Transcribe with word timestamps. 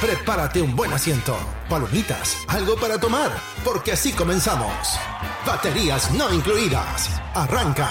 Prepárate 0.00 0.62
un 0.62 0.74
buen 0.74 0.90
asiento, 0.94 1.36
palomitas, 1.68 2.38
algo 2.48 2.74
para 2.76 2.98
tomar, 2.98 3.30
porque 3.62 3.92
así 3.92 4.12
comenzamos. 4.12 4.98
Baterías 5.46 6.10
no 6.14 6.32
incluidas. 6.32 7.20
Arranca. 7.34 7.90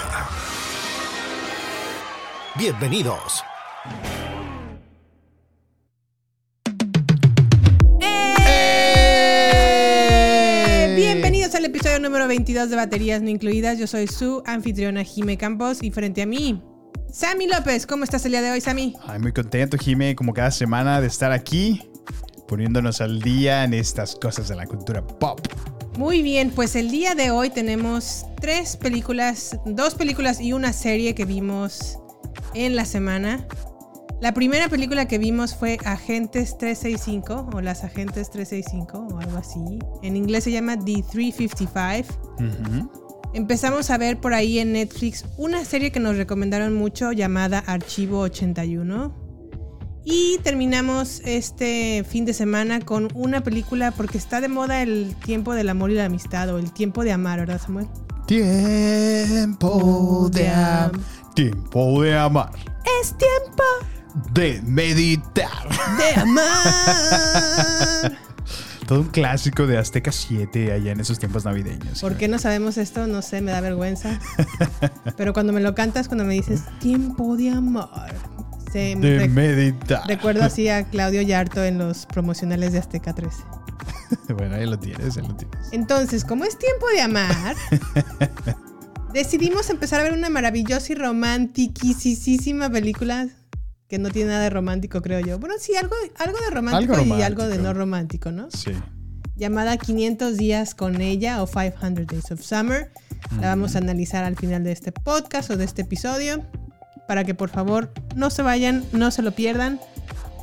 Bienvenidos. 2.58 3.44
¡Eh! 8.00 8.54
Bienvenidos 10.96 11.54
al 11.54 11.64
episodio 11.66 12.00
número 12.00 12.26
22 12.26 12.70
de 12.70 12.76
Baterías 12.76 13.22
No 13.22 13.30
Incluidas. 13.30 13.78
Yo 13.78 13.86
soy 13.86 14.08
su 14.08 14.42
anfitriona 14.46 15.04
Jime 15.04 15.38
Campos 15.38 15.80
y 15.80 15.92
frente 15.92 16.22
a 16.22 16.26
mí, 16.26 16.60
Sammy 17.12 17.46
López. 17.46 17.86
¿Cómo 17.86 18.02
estás 18.02 18.24
el 18.24 18.32
día 18.32 18.42
de 18.42 18.50
hoy, 18.50 18.60
Sammy? 18.60 18.96
Ay, 19.06 19.20
muy 19.20 19.32
contento, 19.32 19.76
Jime, 19.78 20.16
como 20.16 20.34
cada 20.34 20.50
semana 20.50 21.00
de 21.00 21.06
estar 21.06 21.30
aquí, 21.30 21.89
poniéndonos 22.50 23.00
al 23.00 23.22
día 23.22 23.62
en 23.62 23.74
estas 23.74 24.16
cosas 24.16 24.48
de 24.48 24.56
la 24.56 24.66
cultura 24.66 25.06
pop. 25.06 25.38
Muy 25.96 26.20
bien, 26.20 26.50
pues 26.50 26.74
el 26.74 26.90
día 26.90 27.14
de 27.14 27.30
hoy 27.30 27.48
tenemos 27.48 28.26
tres 28.40 28.76
películas, 28.76 29.56
dos 29.64 29.94
películas 29.94 30.40
y 30.40 30.52
una 30.52 30.72
serie 30.72 31.14
que 31.14 31.24
vimos 31.24 32.00
en 32.54 32.74
la 32.74 32.86
semana. 32.86 33.46
La 34.20 34.34
primera 34.34 34.68
película 34.68 35.06
que 35.06 35.18
vimos 35.18 35.54
fue 35.54 35.78
Agentes 35.84 36.58
365 36.58 37.50
o 37.54 37.60
Las 37.60 37.84
Agentes 37.84 38.30
365 38.30 39.14
o 39.14 39.20
algo 39.20 39.38
así. 39.38 39.78
En 40.02 40.16
inglés 40.16 40.42
se 40.42 40.50
llama 40.50 40.76
The 40.76 41.04
355. 41.08 42.34
Ujú. 42.34 42.90
Empezamos 43.32 43.90
a 43.90 43.96
ver 43.96 44.18
por 44.18 44.34
ahí 44.34 44.58
en 44.58 44.72
Netflix 44.72 45.24
una 45.36 45.64
serie 45.64 45.92
que 45.92 46.00
nos 46.00 46.16
recomendaron 46.16 46.74
mucho 46.74 47.12
llamada 47.12 47.60
Archivo 47.60 48.18
81. 48.22 49.29
Y 50.04 50.38
terminamos 50.42 51.20
este 51.24 52.04
fin 52.08 52.24
de 52.24 52.32
semana 52.32 52.80
con 52.80 53.08
una 53.14 53.42
película 53.42 53.90
porque 53.90 54.18
está 54.18 54.40
de 54.40 54.48
moda 54.48 54.82
el 54.82 55.14
tiempo 55.24 55.54
del 55.54 55.68
amor 55.68 55.90
y 55.90 55.94
la 55.94 56.06
amistad 56.06 56.48
o 56.54 56.58
el 56.58 56.72
tiempo 56.72 57.04
de 57.04 57.12
amar, 57.12 57.40
¿verdad 57.40 57.60
Samuel? 57.60 57.86
Tiempo 58.26 60.30
de 60.32 60.48
amar. 60.48 60.92
Tiempo 61.34 62.02
de 62.02 62.16
amar. 62.16 62.50
Es 63.02 63.14
tiempo 63.16 63.62
De 64.32 64.60
meditar. 64.64 65.68
de 65.98 66.20
amar. 66.20 68.12
Todo 68.86 69.00
un 69.02 69.08
clásico 69.08 69.66
de 69.68 69.78
Azteca 69.78 70.10
7 70.10 70.72
allá 70.72 70.90
en 70.92 70.98
esos 71.00 71.18
tiempos 71.20 71.44
navideños. 71.44 72.00
¿Por 72.00 72.16
qué 72.16 72.26
no 72.26 72.40
sabemos 72.40 72.76
esto? 72.76 73.06
No 73.06 73.22
sé, 73.22 73.40
me 73.40 73.52
da 73.52 73.60
vergüenza. 73.60 74.18
Pero 75.16 75.32
cuando 75.32 75.52
me 75.52 75.60
lo 75.60 75.76
cantas, 75.76 76.08
cuando 76.08 76.24
me 76.24 76.34
dices 76.34 76.62
tiempo 76.80 77.36
de 77.36 77.50
amar, 77.50 78.12
De 78.72 78.94
rec- 78.96 79.30
meditar. 79.30 80.02
recuerdo 80.06 80.42
así 80.44 80.68
a 80.68 80.84
Claudio 80.90 81.22
Yarto 81.22 81.64
en 81.64 81.78
los 81.78 82.06
promocionales 82.06 82.72
de 82.72 82.78
Azteca 82.78 83.14
13. 83.14 83.36
bueno, 84.36 84.54
ahí 84.56 84.66
lo 84.66 84.78
tienes, 84.78 85.16
ahí 85.16 85.26
lo 85.26 85.34
tienes. 85.36 85.58
Entonces, 85.72 86.24
como 86.24 86.44
es 86.44 86.58
tiempo 86.58 86.86
de 86.94 87.00
amar, 87.00 87.56
decidimos 89.12 89.70
empezar 89.70 90.00
a 90.00 90.04
ver 90.04 90.12
una 90.12 90.30
maravillosa 90.30 90.92
y 90.92 90.96
romantiquísima 90.96 92.70
película 92.70 93.28
que 93.88 93.98
no 93.98 94.10
tiene 94.10 94.30
nada 94.30 94.44
de 94.44 94.50
romántico, 94.50 95.02
creo 95.02 95.18
yo. 95.20 95.38
Bueno, 95.38 95.56
sí, 95.58 95.74
algo, 95.76 95.94
algo 96.18 96.38
de 96.38 96.50
romántico, 96.50 96.94
Algo 96.94 97.16
y 97.18 97.22
algo 97.22 97.42
de 97.42 97.56
romántico. 97.56 97.62
no 97.62 97.72
romántico, 97.74 98.30
¿no? 98.32 98.48
Sí. 98.52 98.70
Llamada 99.34 99.76
500 99.78 100.36
días 100.36 100.74
con 100.76 101.00
ella 101.00 101.42
o 101.42 101.46
500 101.48 102.06
Days 102.06 102.30
of 102.30 102.40
Summer. 102.42 102.92
La 103.40 103.48
vamos 103.48 103.74
a 103.74 103.78
analizar 103.78 104.22
al 104.24 104.36
final 104.36 104.62
de 104.64 104.72
este 104.72 104.92
podcast 104.92 105.50
o 105.50 105.56
de 105.56 105.64
este 105.64 105.82
episodio. 105.82 106.44
Para 107.10 107.24
que 107.24 107.34
por 107.34 107.50
favor 107.50 107.92
no 108.14 108.30
se 108.30 108.40
vayan, 108.40 108.84
no 108.92 109.10
se 109.10 109.22
lo 109.22 109.32
pierdan. 109.32 109.80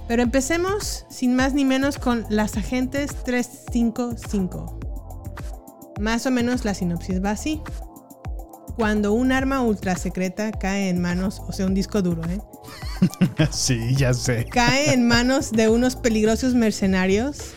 Pero 0.09 0.21
empecemos 0.21 1.05
sin 1.09 1.33
más 1.33 1.53
ni 1.53 1.63
menos 1.63 1.97
con 1.97 2.25
Las 2.29 2.57
Agentes 2.57 3.15
355. 3.23 4.77
Más 5.97 6.25
o 6.25 6.31
menos 6.31 6.65
la 6.65 6.73
sinopsis 6.73 7.23
va 7.23 7.31
así. 7.31 7.61
Cuando 8.75 9.13
un 9.13 9.31
arma 9.31 9.61
ultra 9.61 9.95
secreta 9.95 10.51
cae 10.51 10.89
en 10.89 10.99
manos, 10.99 11.41
o 11.47 11.53
sea, 11.53 11.67
un 11.67 11.73
disco 11.73 12.01
duro, 12.01 12.21
¿eh? 12.25 12.41
sí, 13.49 13.95
ya 13.95 14.13
sé. 14.13 14.43
cae 14.51 14.91
en 14.91 15.07
manos 15.13 15.53
de 15.53 15.69
unos 15.69 15.95
peligrosos 15.95 16.53
mercenarios, 16.53 17.53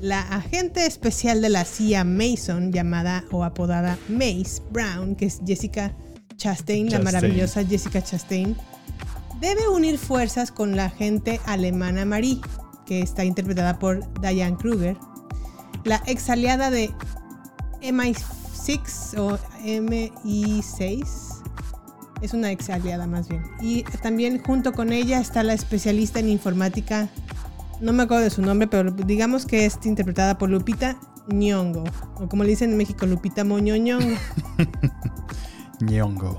la 0.00 0.22
agente 0.22 0.84
especial 0.84 1.42
de 1.42 1.50
la 1.50 1.64
CIA 1.64 2.02
Mason, 2.02 2.72
llamada 2.72 3.22
o 3.30 3.44
apodada 3.44 3.96
Mace 4.08 4.60
Brown, 4.72 5.14
que 5.14 5.26
es 5.26 5.40
Jessica 5.46 5.92
Chastain, 6.38 6.88
la 6.88 7.00
maravillosa 7.00 7.64
Jessica 7.64 8.00
Chastain, 8.00 8.56
debe 9.40 9.68
unir 9.68 9.98
fuerzas 9.98 10.52
con 10.52 10.76
la 10.76 10.86
agente 10.86 11.40
alemana 11.44 12.04
Marie, 12.04 12.40
que 12.86 13.02
está 13.02 13.24
interpretada 13.24 13.78
por 13.78 14.00
Diane 14.20 14.56
Kruger, 14.56 14.96
la 15.84 16.00
ex 16.06 16.30
aliada 16.30 16.70
de 16.70 16.90
MI6 17.82 19.18
o 19.18 19.36
MI6. 19.64 21.04
Es 22.22 22.32
una 22.32 22.50
ex 22.52 22.70
aliada 22.70 23.06
más 23.06 23.28
bien. 23.28 23.42
Y 23.60 23.82
también 24.02 24.42
junto 24.42 24.72
con 24.72 24.92
ella 24.92 25.20
está 25.20 25.42
la 25.42 25.54
especialista 25.54 26.20
en 26.20 26.28
informática. 26.28 27.08
No 27.80 27.92
me 27.92 28.04
acuerdo 28.04 28.24
de 28.24 28.30
su 28.30 28.42
nombre, 28.42 28.68
pero 28.68 28.90
digamos 28.92 29.44
que 29.44 29.66
es 29.66 29.78
interpretada 29.84 30.38
por 30.38 30.50
Lupita 30.50 30.98
Nyong'o. 31.28 31.84
O 32.16 32.28
como 32.28 32.44
le 32.44 32.50
dicen 32.50 32.70
en 32.70 32.76
México, 32.76 33.06
Lupita 33.06 33.44
Moñoñongo. 33.44 34.04
Ñongo. 34.04 34.20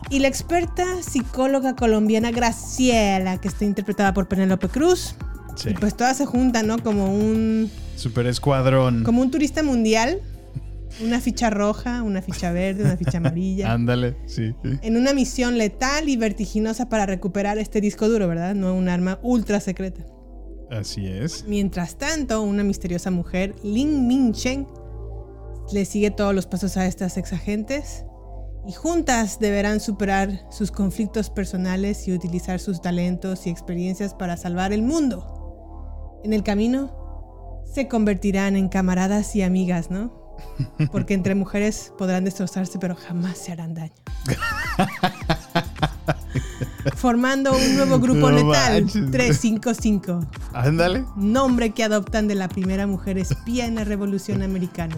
y 0.10 0.20
la 0.20 0.28
experta 0.28 0.84
psicóloga 1.02 1.76
colombiana 1.76 2.32
Graciela, 2.32 3.40
que 3.40 3.48
está 3.48 3.66
interpretada 3.66 4.14
por 4.14 4.28
Penélope 4.28 4.68
Cruz. 4.68 5.16
Sí. 5.56 5.70
Y 5.70 5.74
pues 5.74 5.96
todas 5.96 6.18
se 6.18 6.26
juntan, 6.26 6.68
¿no? 6.68 6.82
Como 6.82 7.14
un, 7.14 7.70
Super 7.96 8.28
escuadrón. 8.28 9.04
como 9.04 9.22
un 9.22 9.32
turista 9.32 9.64
mundial. 9.64 10.20
Una 11.04 11.22
ficha 11.22 11.50
roja, 11.50 12.02
una 12.02 12.22
ficha 12.22 12.52
verde, 12.52 12.84
una 12.84 12.98
ficha 12.98 13.20
amarilla. 13.20 13.72
Ándale, 13.74 14.18
sí. 14.26 14.54
sí. 14.64 14.80
en 14.82 14.98
una 14.98 15.14
misión 15.14 15.58
letal 15.58 16.10
y 16.10 16.18
vertiginosa 16.18 16.90
para 16.90 17.06
recuperar 17.06 17.60
este 17.60 17.80
disco 17.80 18.10
duro, 18.10 18.28
¿verdad? 18.28 18.56
No 18.56 18.74
un 18.74 18.90
arma 18.90 19.20
ultra 19.22 19.60
secreta. 19.60 20.04
Así 20.72 21.08
es. 21.08 21.46
Mientras 21.48 21.98
tanto, 21.98 22.42
una 22.42 22.64
misteriosa 22.64 23.12
mujer, 23.12 23.56
Lin 23.64 24.08
Min 24.08 24.34
Chen, 24.34 24.68
le 25.72 25.86
sigue 25.86 26.12
todos 26.12 26.34
los 26.34 26.48
pasos 26.48 26.76
a 26.78 26.88
estas 26.88 27.18
ex 27.18 27.34
agentes 27.34 28.04
y 28.68 28.74
juntas 28.74 29.40
deberán 29.40 29.80
superar 29.80 30.46
sus 30.52 30.72
conflictos 30.72 31.30
personales 31.30 32.08
y 32.08 32.14
utilizar 32.14 32.60
sus 32.60 32.82
talentos 32.82 33.48
y 33.48 33.50
experiencias 33.50 34.14
para 34.14 34.38
salvar 34.38 34.74
el 34.74 34.82
mundo. 34.82 36.20
En 36.24 36.34
el 36.34 36.44
camino, 36.44 37.64
se 37.74 37.88
convertirán 37.88 38.56
en 38.56 38.68
camaradas 38.70 39.36
y 39.36 39.42
amigas, 39.42 39.90
¿no? 39.90 40.38
Porque 40.92 41.14
entre 41.14 41.36
mujeres 41.36 41.94
podrán 41.98 42.24
destrozarse, 42.26 42.80
pero 42.80 42.96
jamás 42.96 43.38
se 43.38 43.52
harán 43.52 43.74
daño. 43.74 43.94
Formando 46.96 47.52
un 47.56 47.76
nuevo 47.76 48.00
grupo 48.00 48.30
No 48.30 48.32
letal, 48.32 48.84
manches. 48.84 49.12
355 49.12 50.20
Ándale. 50.54 51.06
nombre 51.16 51.72
que 51.72 51.84
adoptan 51.84 52.28
de 52.28 52.36
la 52.36 52.48
primera 52.48 52.88
mujer 52.88 53.18
espía 53.18 53.66
en 53.66 53.76
la 53.76 53.84
Revolución 53.84 54.42
Americana. 54.44 54.96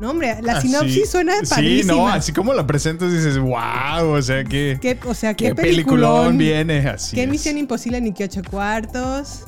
No, 0.00 0.10
hombre, 0.10 0.36
la 0.42 0.58
Así- 0.58 0.68
sinopsis 0.68 1.10
suena 1.10 1.34
Sí, 1.42 1.46
padrísima. 1.50 1.92
no, 1.94 2.08
así 2.08 2.32
como 2.32 2.54
la 2.54 2.66
presentas 2.66 3.12
dices, 3.12 3.36
wow, 3.38 4.10
o 4.12 4.22
sea, 4.22 4.44
que 4.44 4.78
¿Qué, 4.80 4.98
o 5.06 5.12
sea, 5.14 5.34
qué, 5.34 5.46
qué 5.48 5.54
peliculón, 5.56 6.36
peliculón 6.36 6.38
viene 6.38 6.88
así. 6.88 7.16
Qué 7.16 7.24
es. 7.24 7.28
Misión 7.28 7.58
Imposible 7.58 8.00
ni 8.00 8.12
qué 8.12 8.24
ocho 8.24 8.42
cuartos. 8.48 9.42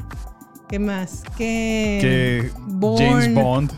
¿Qué 0.68 0.78
más? 0.78 1.22
¿Qué, 1.36 2.50
Que. 2.50 2.50
James 2.98 3.34
Bond. 3.34 3.72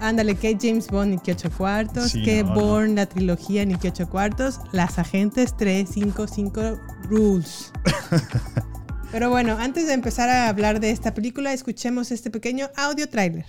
Ándale, 0.00 0.34
que 0.34 0.58
James 0.60 0.88
Bond 0.88 1.12
ni 1.12 1.18
que 1.18 1.32
ocho 1.32 1.50
cuartos, 1.50 2.10
Sí, 2.10 2.22
que 2.24 2.42
no, 2.42 2.54
Bourne, 2.54 2.94
la 2.94 3.06
trilogía 3.06 3.64
ni 3.64 3.76
que 3.76 3.88
ocho 3.88 4.08
cuartos, 4.10 4.58
las 4.72 4.98
agentes 4.98 5.56
355 5.56 6.78
rules. 7.08 7.72
Pero 9.12 9.30
bueno, 9.30 9.56
antes 9.58 9.86
de 9.86 9.92
empezar 9.92 10.28
a 10.30 10.48
hablar 10.48 10.80
de 10.80 10.90
esta 10.90 11.14
película, 11.14 11.52
escuchemos 11.52 12.10
este 12.10 12.30
pequeño 12.30 12.68
audio 12.76 13.08
trailer. 13.08 13.44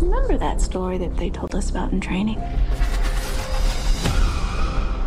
Remember 0.00 0.38
that 0.38 0.60
story 0.60 0.98
that 0.98 1.16
they 1.16 1.30
told 1.30 1.54
us 1.54 1.70
about 1.70 1.92
in 1.92 2.00
training? 2.00 2.40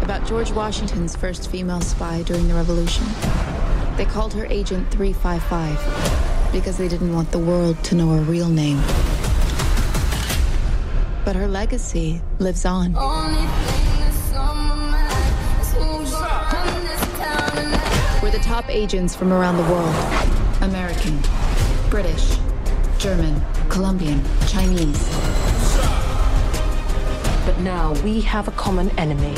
about 0.04 0.28
George 0.28 0.51
Washington's 0.51 1.16
first 1.16 1.50
female 1.50 1.80
spy 1.80 2.24
during 2.24 2.50
the 2.50 2.54
Revolution. 2.54 3.06
They 3.95 4.04
called 4.04 4.34
her 4.34 4.45
Agent 4.48 4.92
355 4.92 6.51
because 6.51 6.78
they 6.78 6.90
didn't 6.90 7.13
want 7.13 7.31
the 7.31 7.40
world 7.40 7.81
to 7.86 7.95
know 7.95 8.10
her 8.10 8.22
real 8.22 8.50
name. 8.50 8.81
But 11.24 11.38
her 11.38 11.48
legacy 11.48 12.22
lives 12.39 12.66
on. 12.66 12.94
We're 18.22 18.31
the 18.31 18.44
top 18.44 18.69
agents 18.69 19.16
from 19.16 19.31
around 19.31 19.56
the 19.56 19.63
world 19.63 19.96
American, 20.62 21.18
British, 21.89 22.38
German, 23.04 23.42
Colombian, 23.68 24.24
Chinese. 24.48 25.10
But 27.46 27.60
now 27.60 27.94
we 28.02 28.22
have 28.22 28.48
a 28.48 28.52
common 28.52 28.92
enemy. 28.98 29.36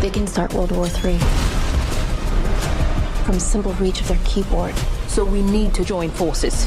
They 0.00 0.10
can 0.10 0.26
start 0.26 0.52
World 0.52 0.72
War 0.72 0.84
III. 0.84 1.16
From 3.24 3.40
simple 3.40 3.72
reach 3.80 4.02
of 4.02 4.08
their 4.08 4.18
keyboard. 4.26 4.74
So 5.08 5.24
we 5.24 5.40
need 5.40 5.72
to 5.72 5.86
join 5.86 6.10
forces. 6.10 6.66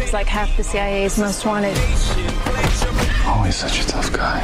It's 0.00 0.14
like 0.14 0.26
half 0.26 0.56
the 0.56 0.64
CIA's 0.64 1.18
most 1.18 1.44
wanted. 1.44 1.76
Always 3.26 3.56
such 3.56 3.82
a 3.82 3.86
tough 3.86 4.10
guy. 4.10 4.40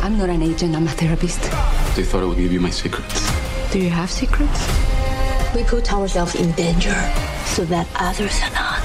I'm 0.00 0.16
not 0.16 0.30
an 0.30 0.42
agent, 0.42 0.76
I'm 0.76 0.86
a 0.86 0.90
therapist. 0.90 1.42
They 1.96 2.04
thought 2.04 2.22
I 2.22 2.26
would 2.26 2.38
give 2.38 2.52
you 2.52 2.60
my 2.60 2.70
secrets. 2.70 3.37
Do 3.70 3.78
you 3.78 3.90
have 3.90 4.10
secrets? 4.10 4.66
We 5.54 5.62
put 5.62 5.92
ourselves 5.92 6.34
in 6.34 6.52
danger 6.52 6.94
so 7.44 7.66
that 7.66 7.86
others 7.96 8.40
are 8.42 8.50
not. 8.50 8.80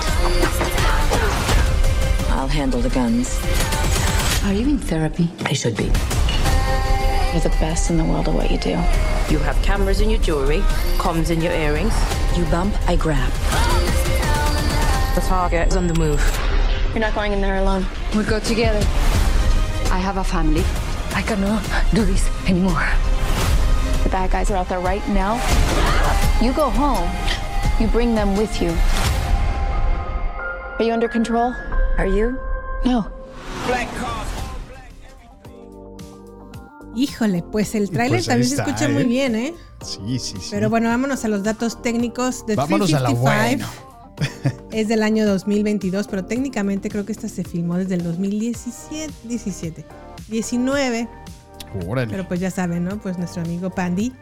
I'll 2.32 2.50
handle 2.50 2.82
the 2.82 2.90
guns. 2.90 3.40
Are 4.44 4.52
you 4.52 4.68
in 4.68 4.78
therapy? 4.78 5.30
I 5.46 5.54
should 5.54 5.78
be. 5.78 5.86
You're 5.86 7.42
the 7.42 7.56
best 7.62 7.92
in 7.92 7.98
the 7.98 8.04
world 8.04 8.28
at 8.28 8.34
what 8.34 8.52
you 8.52 8.58
do. 8.58 8.72
You 9.32 9.40
have 9.40 9.58
cameras 9.64 10.02
in 10.02 10.10
your 10.10 10.20
jewelry, 10.20 10.60
comms 10.98 11.30
in 11.30 11.40
your 11.40 11.54
earrings. 11.54 11.94
You 12.38 12.44
bump, 12.52 12.76
I 12.86 12.98
grab. 12.98 13.32
The 15.16 15.22
target 15.22 15.70
is 15.70 15.78
on 15.78 15.88
the 15.88 15.94
move. 15.94 16.22
You're 16.90 17.00
not 17.00 17.16
going 17.16 17.32
in 17.32 17.40
there 17.40 17.56
alone. 17.56 17.86
We 18.18 18.26
go 18.26 18.42
together. 18.42 18.86
I 19.92 20.00
have 20.00 20.18
a 20.18 20.26
family. 20.26 20.64
I 21.16 21.22
cannot 21.22 21.64
do 21.94 22.04
this 22.04 22.30
anymore. 22.50 22.86
The 24.04 24.10
bad 24.10 24.32
guys 24.32 24.52
are 24.52 24.58
out 24.58 24.68
there 24.68 24.80
right 24.80 25.06
now. 25.10 25.40
You 26.42 26.54
go 26.54 26.70
home. 26.70 27.10
You 27.80 27.88
bring 27.88 28.16
them 28.16 28.36
with 28.36 28.62
you. 28.62 28.70
Are 30.80 30.86
you 30.86 30.94
under 30.94 31.08
control? 31.08 31.54
Are 31.98 32.08
you? 32.08 32.38
No. 32.86 33.08
Híjole, 36.96 37.44
pues 37.44 37.74
el 37.76 37.90
tráiler 37.90 38.20
Pues 38.20 38.30
ahí 38.30 38.34
también 38.34 38.50
se 38.50 38.56
escucha 38.62 38.86
¿eh? 38.86 38.90
muy 38.90 39.04
bien, 39.06 39.36
¿eh? 39.36 39.54
Sí, 39.82 40.20
sí, 40.20 40.38
sí. 40.40 40.50
Pero 40.52 40.70
bueno, 40.70 40.90
vámonos 40.90 41.26
a 41.26 41.28
los 41.28 41.44
datos 41.44 41.82
técnicos 41.82 42.46
de 42.46 42.56
Vámonos 42.56 42.94
a 42.94 43.00
la 43.00 43.10
355. 43.10 43.22
buena. 43.22 43.70
Es 44.72 44.88
del 44.88 45.02
año 45.02 45.26
2022, 45.26 46.08
pero 46.08 46.26
técnicamente 46.26 46.90
creo 46.90 47.06
que 47.06 47.12
esta 47.12 47.28
se 47.28 47.44
filmó 47.44 47.78
desde 47.78 47.96
el 47.96 48.04
2017, 48.04 49.12
17, 49.24 49.86
19. 50.28 51.08
Órale. 51.88 52.12
Pero 52.12 52.28
pues 52.28 52.40
ya 52.40 52.52
saben, 52.52 52.84
¿no? 52.84 53.00
Pues 53.00 53.18
nuestro 53.18 53.42
amigo 53.42 53.70
Pandy. 53.70 54.14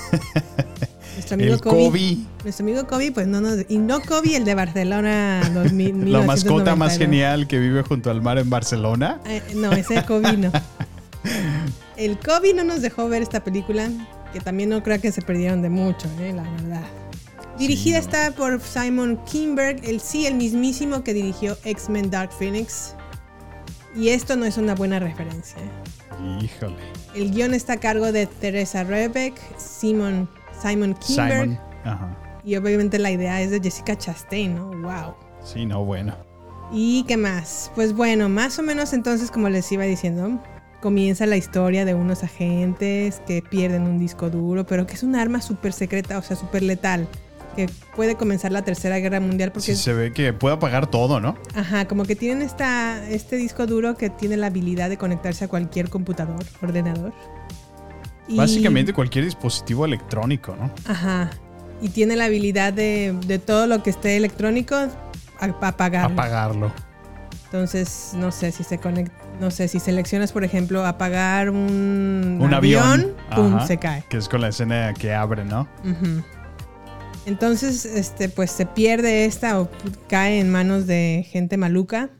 nuestro 1.14 1.34
amigo 1.34 1.54
el 1.54 1.60
Kobe. 1.60 1.84
Kobe, 1.86 2.16
Nuestro 2.44 2.64
amigo 2.64 2.86
Kobe, 2.86 3.12
pues 3.12 3.26
no 3.26 3.40
nos. 3.40 3.64
Y 3.68 3.78
no 3.78 4.00
Kobe, 4.00 4.36
el 4.36 4.44
de 4.44 4.54
Barcelona 4.54 5.50
2000. 5.52 6.12
la 6.12 6.22
mascota 6.22 6.72
1992. 6.72 6.78
más 6.78 6.98
genial 6.98 7.48
que 7.48 7.58
vive 7.58 7.82
junto 7.82 8.10
al 8.10 8.22
mar 8.22 8.38
en 8.38 8.48
Barcelona. 8.50 9.20
Eh, 9.26 9.42
no, 9.54 9.72
ese 9.72 10.04
Kobe 10.04 10.36
no. 10.36 10.52
El 11.96 12.18
Kobe 12.18 12.52
no 12.52 12.62
nos 12.62 12.82
dejó 12.82 13.08
ver 13.08 13.22
esta 13.22 13.42
película, 13.42 13.88
que 14.32 14.40
también 14.40 14.68
no 14.68 14.82
creo 14.82 15.00
que 15.00 15.10
se 15.10 15.22
perdieron 15.22 15.62
de 15.62 15.70
mucho, 15.70 16.08
eh, 16.20 16.32
la 16.32 16.42
verdad. 16.42 16.84
Dirigida 17.58 17.98
no. 17.98 18.04
está 18.04 18.30
por 18.32 18.60
Simon 18.60 19.18
Kinberg, 19.24 19.80
el 19.82 20.00
sí, 20.00 20.26
el 20.26 20.34
mismísimo 20.34 21.02
que 21.02 21.14
dirigió 21.14 21.56
X-Men 21.64 22.10
Dark 22.10 22.30
Phoenix. 22.32 22.94
Y 23.96 24.10
esto 24.10 24.36
no 24.36 24.44
es 24.44 24.58
una 24.58 24.74
buena 24.74 24.98
referencia. 24.98 25.56
Híjole. 26.40 26.76
El 27.14 27.30
guion 27.32 27.54
está 27.54 27.74
a 27.74 27.76
cargo 27.80 28.12
de 28.12 28.26
Teresa 28.26 28.84
Rebeck, 28.84 29.34
Simon, 29.58 30.28
Simon 30.60 30.94
Kinberg. 30.94 31.42
Simon. 31.42 31.60
Ajá. 31.84 32.16
Y 32.44 32.56
obviamente 32.56 32.98
la 32.98 33.10
idea 33.10 33.40
es 33.42 33.50
de 33.50 33.60
Jessica 33.60 33.96
Chastain, 33.96 34.54
¿no? 34.54 34.70
¡Wow! 34.70 35.14
Sí, 35.42 35.66
no, 35.66 35.84
bueno. 35.84 36.14
¿Y 36.72 37.04
qué 37.04 37.16
más? 37.16 37.70
Pues 37.74 37.92
bueno, 37.92 38.28
más 38.28 38.58
o 38.58 38.62
menos 38.62 38.92
entonces, 38.92 39.30
como 39.30 39.48
les 39.48 39.70
iba 39.72 39.84
diciendo, 39.84 40.40
comienza 40.80 41.26
la 41.26 41.36
historia 41.36 41.84
de 41.84 41.94
unos 41.94 42.22
agentes 42.22 43.20
que 43.26 43.42
pierden 43.42 43.82
un 43.82 43.98
disco 43.98 44.30
duro, 44.30 44.66
pero 44.66 44.86
que 44.86 44.94
es 44.94 45.02
un 45.02 45.16
arma 45.16 45.40
súper 45.40 45.72
secreta, 45.72 46.18
o 46.18 46.22
sea, 46.22 46.36
súper 46.36 46.62
letal, 46.62 47.08
que 47.56 47.68
puede 47.96 48.14
comenzar 48.14 48.52
la 48.52 48.62
Tercera 48.62 48.98
Guerra 48.98 49.18
Mundial 49.18 49.50
porque, 49.50 49.74
Sí, 49.74 49.76
se 49.76 49.92
ve 49.92 50.12
que 50.12 50.32
puede 50.32 50.54
apagar 50.54 50.86
todo, 50.86 51.18
¿no? 51.18 51.36
ajá, 51.54 51.88
como 51.88 52.04
que 52.04 52.14
tienen 52.14 52.42
esta, 52.42 53.08
este 53.08 53.34
disco 53.36 53.66
duro 53.66 53.96
que 53.96 54.10
tiene 54.10 54.36
la 54.36 54.46
habilidad 54.46 54.88
de 54.90 54.96
conectarse 54.98 55.46
a 55.46 55.48
cualquier 55.48 55.88
computador, 55.90 56.44
ordenador. 56.62 57.12
Y- 58.28 58.36
Básicamente 58.36 58.92
cualquier 58.92 59.24
dispositivo 59.24 59.84
electrónico, 59.84 60.54
¿no? 60.56 60.70
Ajá. 60.86 61.30
Y 61.80 61.88
tiene 61.90 62.14
la 62.16 62.26
habilidad 62.26 62.72
de, 62.72 63.14
de 63.26 63.38
todo 63.38 63.66
lo 63.66 63.82
que 63.82 63.90
esté 63.90 64.16
electrónico, 64.16 64.76
apagarlo. 65.40 66.12
Apagarlo. 66.14 66.72
Entonces, 67.44 68.10
no 68.14 68.32
sé 68.32 68.50
si 68.50 68.64
se 68.64 68.78
conecta, 68.78 69.14
no 69.40 69.50
sé 69.50 69.68
si 69.68 69.78
seleccionas, 69.78 70.32
por 70.32 70.42
ejemplo, 70.42 70.84
apagar 70.84 71.48
un, 71.50 72.38
Un 72.40 72.52
avión. 72.54 73.14
pum, 73.34 73.54
Ajá, 73.56 73.66
se 73.66 73.76
cae. 73.78 74.04
Que 74.08 74.16
es 74.16 74.28
con 74.28 74.40
la 74.40 74.48
escena 74.48 74.92
que 74.94 75.14
abre, 75.14 75.44
¿no? 75.44 75.68
Ujú. 75.84 76.22
Entonces, 77.26 77.84
este, 77.84 78.28
pues 78.28 78.50
se 78.52 78.64
pierde 78.66 79.24
esta 79.24 79.60
o 79.60 79.68
cae 80.08 80.38
en 80.40 80.50
manos 80.50 80.86
de 80.86 81.26
gente 81.28 81.56
maluca. 81.56 82.10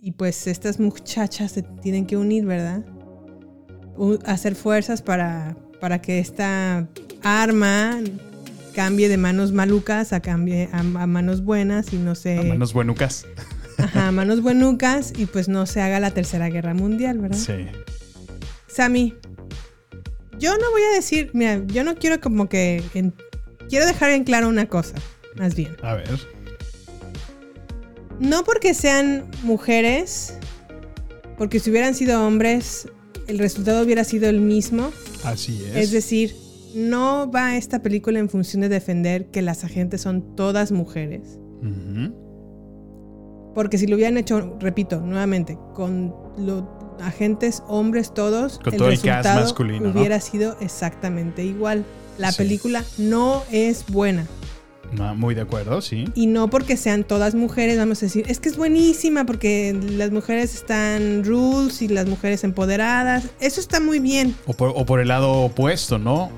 Y 0.00 0.12
pues 0.12 0.46
estas 0.46 0.78
muchachas 0.80 1.52
se 1.52 1.62
tienen 1.62 2.06
que 2.06 2.16
unir, 2.16 2.44
¿verdad? 2.46 2.84
U- 3.96 4.18
hacer 4.24 4.54
fuerzas 4.54 5.02
para, 5.02 5.56
para 5.80 6.00
que 6.00 6.18
esta 6.20 6.88
arma 7.22 7.98
cambie 8.74 9.08
de 9.08 9.16
manos 9.16 9.50
malucas 9.52 10.12
a, 10.12 10.20
cambie, 10.20 10.68
a, 10.72 10.78
a 10.78 11.06
manos 11.08 11.42
buenas 11.44 11.92
y 11.92 11.96
no 11.96 12.14
se... 12.14 12.38
A 12.38 12.42
manos 12.44 12.72
buenucas. 12.72 13.26
Ajá, 13.76 14.12
manos 14.12 14.40
buenucas 14.40 15.12
y 15.16 15.26
pues 15.26 15.48
no 15.48 15.66
se 15.66 15.80
haga 15.80 15.98
la 16.00 16.12
tercera 16.12 16.48
guerra 16.48 16.74
mundial, 16.74 17.18
¿verdad? 17.18 17.36
Sí. 17.36 17.66
Sammy, 18.68 19.14
yo 20.38 20.56
no 20.56 20.70
voy 20.70 20.82
a 20.92 20.94
decir, 20.94 21.30
mira, 21.34 21.60
yo 21.66 21.82
no 21.84 21.96
quiero 21.96 22.20
como 22.20 22.48
que... 22.48 22.82
en- 22.94 23.12
quiero 23.68 23.86
dejar 23.86 24.10
en 24.10 24.24
claro 24.24 24.48
una 24.48 24.66
cosa, 24.66 24.94
más 25.36 25.54
bien. 25.54 25.76
A 25.82 25.94
ver. 25.94 26.18
No 28.20 28.44
porque 28.44 28.74
sean 28.74 29.30
mujeres, 29.42 30.36
porque 31.36 31.60
si 31.60 31.70
hubieran 31.70 31.94
sido 31.94 32.26
hombres, 32.26 32.88
el 33.28 33.38
resultado 33.38 33.84
hubiera 33.84 34.04
sido 34.04 34.28
el 34.28 34.40
mismo. 34.40 34.90
Así 35.24 35.64
es. 35.70 35.76
Es 35.76 35.90
decir, 35.92 36.34
no 36.74 37.30
va 37.30 37.56
esta 37.56 37.82
película 37.82 38.18
en 38.18 38.28
función 38.28 38.62
de 38.62 38.68
defender 38.68 39.30
que 39.30 39.42
las 39.42 39.64
agentes 39.64 40.00
son 40.00 40.34
todas 40.34 40.72
mujeres. 40.72 41.38
Porque 43.54 43.78
si 43.78 43.86
lo 43.86 43.96
hubieran 43.96 44.18
hecho, 44.18 44.56
repito, 44.60 45.00
nuevamente, 45.00 45.58
con 45.74 46.14
los 46.36 46.64
agentes 47.00 47.62
hombres 47.68 48.12
todos, 48.14 48.58
Con 48.58 48.76
todo 48.76 48.90
el 48.90 49.00
cast 49.00 49.28
resultado 49.28 49.90
hubiera 49.90 50.20
sido 50.20 50.56
exactamente 50.60 51.44
igual. 51.44 51.84
La 52.18 52.32
Sí. 52.32 52.38
película 52.38 52.84
no 52.98 53.42
es 53.50 53.84
buena. 53.88 54.26
Muy 55.16 55.34
de 55.34 55.42
acuerdo, 55.42 55.82
sí. 55.82 56.06
Y 56.14 56.26
no 56.28 56.48
porque 56.48 56.78
sean 56.78 57.04
todas 57.04 57.34
mujeres, 57.34 57.76
vamos 57.76 58.02
a 58.02 58.06
decir, 58.06 58.24
es 58.26 58.40
que 58.40 58.48
es 58.48 58.56
buenísima 58.56 59.26
porque 59.26 59.78
las 59.90 60.10
mujeres 60.12 60.54
están 60.54 61.24
rules 61.24 61.82
y 61.82 61.88
las 61.88 62.06
mujeres 62.06 62.42
empoderadas. 62.42 63.24
Eso 63.38 63.60
está 63.60 63.80
muy 63.80 63.98
bien. 63.98 64.34
O 64.46 64.54
por, 64.54 64.72
o 64.74 64.86
por 64.86 65.00
el 65.00 65.08
lado 65.08 65.30
opuesto, 65.42 65.98
¿no? 65.98 66.30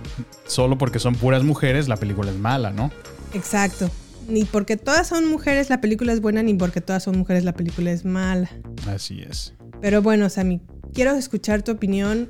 Solo 0.48 0.76
porque 0.78 0.98
son 0.98 1.14
puras 1.14 1.44
mujeres, 1.44 1.86
la 1.86 1.96
película 1.96 2.32
es 2.32 2.36
mala, 2.38 2.72
¿no? 2.72 2.90
Exacto. 3.34 3.88
Ni 4.28 4.44
porque 4.44 4.76
todas 4.76 5.06
son 5.06 5.26
mujeres 5.28 5.70
la 5.70 5.80
película 5.80 6.12
es 6.12 6.20
buena, 6.20 6.42
ni 6.42 6.54
porque 6.54 6.80
todas 6.80 7.04
son 7.04 7.16
mujeres 7.18 7.44
la 7.44 7.52
película 7.52 7.92
es 7.92 8.04
mala. 8.04 8.50
Así 8.88 9.20
es. 9.22 9.54
Pero 9.80 10.02
bueno, 10.02 10.28
Sammy, 10.28 10.60
quiero 10.92 11.12
escuchar 11.14 11.62
tu 11.62 11.70
opinión 11.70 12.28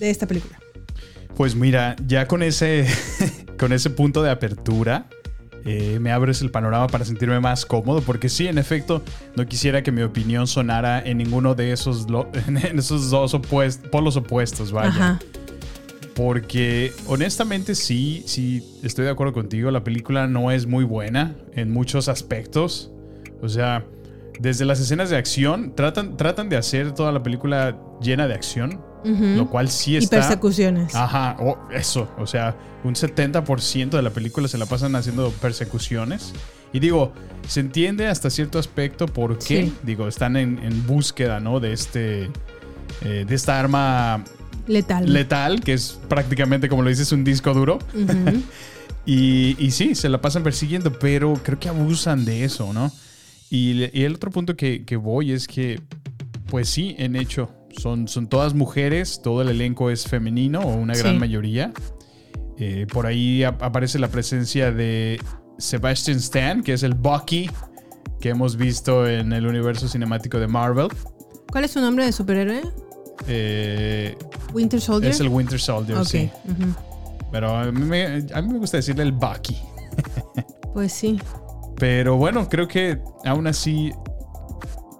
de 0.00 0.10
esta 0.10 0.26
película. 0.26 0.58
Pues 1.36 1.54
mira, 1.54 1.96
ya 2.06 2.26
con 2.26 2.42
ese 2.42 2.86
con 3.58 3.72
ese 3.72 3.90
punto 3.90 4.22
de 4.22 4.30
apertura, 4.30 5.06
eh, 5.64 5.98
me 6.00 6.12
abres 6.12 6.40
el 6.42 6.50
panorama 6.50 6.86
para 6.86 7.04
sentirme 7.04 7.40
más 7.40 7.66
cómodo, 7.66 8.00
porque 8.02 8.28
sí, 8.28 8.46
en 8.48 8.56
efecto, 8.58 9.02
no 9.36 9.44
quisiera 9.46 9.82
que 9.82 9.92
mi 9.92 10.02
opinión 10.02 10.46
sonara 10.46 11.00
en 11.00 11.18
ninguno 11.18 11.54
de 11.54 11.72
esos, 11.72 12.06
en 12.46 12.56
esos 12.78 13.10
dos 13.10 13.34
opuest- 13.34 13.88
polos 13.90 14.16
opuestos, 14.16 14.72
vaya. 14.72 14.88
Ajá. 14.88 15.18
Porque 16.14 16.92
honestamente 17.06 17.74
sí, 17.74 18.22
sí, 18.26 18.62
estoy 18.82 19.04
de 19.06 19.10
acuerdo 19.10 19.32
contigo, 19.32 19.70
la 19.70 19.84
película 19.84 20.26
no 20.26 20.50
es 20.50 20.66
muy 20.66 20.84
buena 20.84 21.34
en 21.54 21.70
muchos 21.72 22.08
aspectos. 22.08 22.90
O 23.40 23.48
sea, 23.48 23.84
desde 24.38 24.64
las 24.66 24.80
escenas 24.80 25.08
de 25.08 25.16
acción, 25.16 25.74
tratan, 25.74 26.16
tratan 26.16 26.48
de 26.50 26.56
hacer 26.56 26.92
toda 26.92 27.12
la 27.12 27.22
película 27.22 27.78
llena 28.02 28.26
de 28.28 28.34
acción, 28.34 28.82
Ujú. 29.04 29.24
lo 29.36 29.48
cual 29.48 29.68
sí 29.70 29.92
Y 29.92 29.96
está... 29.96 30.16
persecuciones. 30.16 30.94
Ajá, 30.94 31.36
o 31.40 31.58
eso, 31.72 32.08
o 32.18 32.26
sea, 32.26 32.56
un 32.84 32.94
70% 32.94 33.90
de 33.90 34.02
la 34.02 34.10
película 34.10 34.48
se 34.48 34.58
la 34.58 34.66
pasan 34.66 34.94
haciendo 34.96 35.30
persecuciones. 35.32 36.32
Y 36.72 36.78
digo, 36.80 37.12
se 37.48 37.60
entiende 37.60 38.06
hasta 38.06 38.30
cierto 38.30 38.58
aspecto 38.58 39.06
por 39.06 39.38
qué. 39.38 39.64
Sí. 39.66 39.74
Digo, 39.82 40.06
están 40.08 40.36
en, 40.36 40.58
en 40.62 40.86
búsqueda, 40.86 41.40
¿no? 41.40 41.58
De 41.60 41.72
este. 41.72 42.30
eh, 43.02 43.24
de 43.28 43.34
esta 43.34 43.58
arma 43.58 44.24
Letal. 44.68 45.12
letal, 45.12 45.60
que 45.62 45.72
es 45.72 45.98
prácticamente, 46.08 46.68
como 46.68 46.82
lo 46.82 46.88
dices, 46.90 47.10
un 47.12 47.24
disco 47.24 47.52
duro. 47.54 47.78
Ujú. 47.94 48.42
Y, 49.06 49.56
y 49.58 49.70
sí, 49.70 49.94
se 49.94 50.10
la 50.10 50.20
pasan 50.20 50.42
persiguiendo, 50.42 50.92
pero 50.98 51.32
creo 51.42 51.58
que 51.58 51.70
abusan 51.70 52.26
de 52.26 52.44
eso, 52.44 52.72
¿no? 52.74 52.92
Y, 53.48 53.84
y 53.98 54.04
el 54.04 54.14
otro 54.14 54.30
punto 54.30 54.54
que, 54.56 54.84
que 54.84 54.94
voy 54.96 55.32
es 55.32 55.48
que, 55.48 55.80
pues 56.48 56.68
sí, 56.68 56.94
en 56.98 57.16
hecho, 57.16 57.50
son, 57.76 58.08
son 58.08 58.28
todas 58.28 58.54
mujeres, 58.54 59.20
todo 59.22 59.42
el 59.42 59.48
elenco 59.48 59.90
es 59.90 60.04
femenino 60.06 60.60
o 60.60 60.74
una 60.74 60.94
gran 60.94 61.14
Sí. 61.14 61.18
mayoría. 61.18 61.72
Eh, 62.58 62.86
por 62.92 63.06
ahí 63.06 63.42
ap- 63.44 63.62
aparece 63.62 63.98
la 63.98 64.08
presencia 64.08 64.70
de 64.72 65.18
Sebastian 65.58 66.18
Stan, 66.18 66.62
que 66.62 66.72
es 66.74 66.82
el 66.82 66.94
Bucky 66.94 67.50
que 68.20 68.28
hemos 68.30 68.56
visto 68.56 69.08
en 69.08 69.32
el 69.32 69.46
universo 69.46 69.88
cinemático 69.88 70.38
de 70.38 70.46
Marvel. 70.46 70.88
¿Cuál 71.50 71.64
es 71.64 71.70
su 71.70 71.80
nombre 71.80 72.04
de 72.04 72.12
superhéroe? 72.12 72.60
Eh, 73.26 74.16
Winter 74.52 74.80
Soldier. 74.80 75.10
es 75.12 75.20
el 75.20 75.28
Winter 75.28 75.58
Soldier, 75.60 76.04
sí. 76.04 76.30
Pero 77.32 77.56
a 77.56 77.70
mí, 77.72 77.80
me, 77.80 78.26
a 78.34 78.42
mí 78.42 78.52
me 78.52 78.58
gusta 78.58 78.76
decirle 78.78 79.02
el 79.04 79.12
Bucky. 79.12 79.56
Pues 80.74 80.92
sí. 80.92 81.18
Pero 81.78 82.16
bueno, 82.16 82.48
creo 82.48 82.68
que 82.68 83.00
aún 83.24 83.48
así 83.48 83.92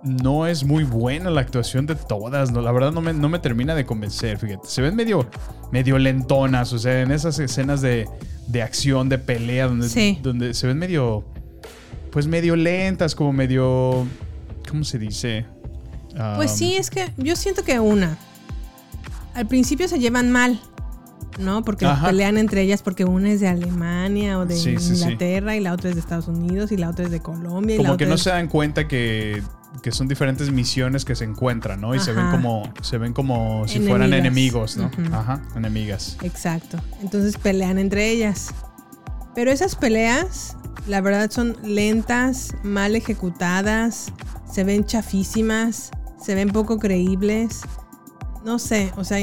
no 0.03 0.47
es 0.47 0.65
muy 0.65 0.85
buena 0.85 1.31
la 1.31 1.41
actuación 1.43 1.87
de 1.87 1.95
todas. 1.95 2.51
¿no? 2.53 2.61
La 2.63 2.73
verdad 2.73 2.93
no 2.93 3.01
me, 3.01 3.13
no 3.13 3.29
me 3.29 3.39
termina 3.39 3.75
de 3.75 3.85
convencer, 3.87 4.39
fíjate. 4.39 4.67
Se 4.69 4.81
ven 4.83 4.97
medio, 4.97 5.29
medio 5.73 5.99
lentonas, 5.99 6.73
o 6.73 6.79
sea, 6.79 7.01
en 7.03 7.11
esas 7.13 7.39
escenas 7.39 7.81
de, 7.83 8.09
de 8.47 8.63
acción, 8.63 9.09
de 9.09 9.19
pelea, 9.19 9.67
donde, 9.69 9.89
Sí. 9.89 10.19
donde 10.23 10.55
se 10.55 10.67
ven 10.67 10.79
medio, 10.79 11.25
pues 12.13 12.27
medio 12.27 12.57
lentas, 12.57 13.15
como 13.15 13.33
medio, 13.33 14.07
¿cómo 14.69 14.85
se 14.85 14.99
dice? 14.99 15.45
Pues 16.37 16.51
Um, 16.53 16.57
sí, 16.59 16.75
es 16.77 16.91
que 16.91 17.13
yo 17.19 17.37
siento 17.37 17.63
que 17.63 17.79
una. 17.79 18.19
Al 19.35 19.47
principio 19.47 19.87
se 19.87 20.01
llevan 20.01 20.33
mal, 20.33 20.61
¿no? 21.39 21.63
Porque 21.63 21.87
Ajá. 21.87 22.09
pelean 22.09 22.37
entre 22.37 22.63
ellas 22.63 22.83
porque 22.83 23.05
una 23.05 23.31
es 23.31 23.39
de 23.41 23.47
Alemania 23.47 24.39
o 24.41 24.45
de 24.45 24.57
Sí, 24.57 24.77
sí, 24.79 24.97
sí. 24.97 25.03
Inglaterra 25.05 25.55
y 25.55 25.61
la 25.61 25.73
otra 25.73 25.89
es 25.91 25.95
de 25.95 26.01
Estados 26.01 26.27
Unidos 26.27 26.73
y 26.73 26.77
la 26.77 26.91
otra 26.91 27.05
es 27.05 27.13
de 27.13 27.21
Colombia 27.21 27.77
y 27.77 27.79
la 27.79 27.85
Como 27.85 27.97
que 27.97 28.05
otra 28.05 28.09
no 28.09 28.15
es- 28.17 28.23
se 28.23 28.31
dan 28.31 28.49
cuenta 28.49 28.89
que, 28.89 29.41
que 29.83 29.93
son 29.93 30.09
diferentes 30.09 30.51
misiones 30.51 31.05
que 31.05 31.15
se 31.15 31.25
encuentran, 31.25 31.81
¿no? 31.81 31.95
Y 31.95 32.01
se 32.01 32.13
ven 32.13 32.27
Ajá. 32.27 32.37
como, 32.37 32.73
se 32.83 32.99
ven 32.99 33.13
como 33.13 33.67
si 33.69 33.79
fueran 33.81 34.13
Enemigas. 34.13 34.77
enemigos, 34.77 34.77
¿no? 34.77 34.87
Ujú. 34.87 35.15
Ajá, 35.15 35.43
enemigas. 35.57 36.17
Exacto. 36.23 36.79
Entonces 37.01 37.37
pelean 37.39 37.79
entre 37.79 38.11
ellas. 38.11 38.53
Pero 39.35 39.51
esas 39.53 39.77
peleas, 39.77 40.57
la 40.87 41.01
verdad, 41.01 41.31
son 41.31 41.57
lentas, 41.63 42.55
mal 42.63 42.97
ejecutadas, 42.97 44.13
se 44.53 44.65
ven 44.65 44.85
chafísimas, 44.85 45.91
se 46.23 46.35
ven 46.35 46.51
poco 46.51 46.79
creíbles. 46.79 47.61
No 48.45 48.59
sé, 48.59 48.91
o 48.97 49.05
sea, 49.05 49.21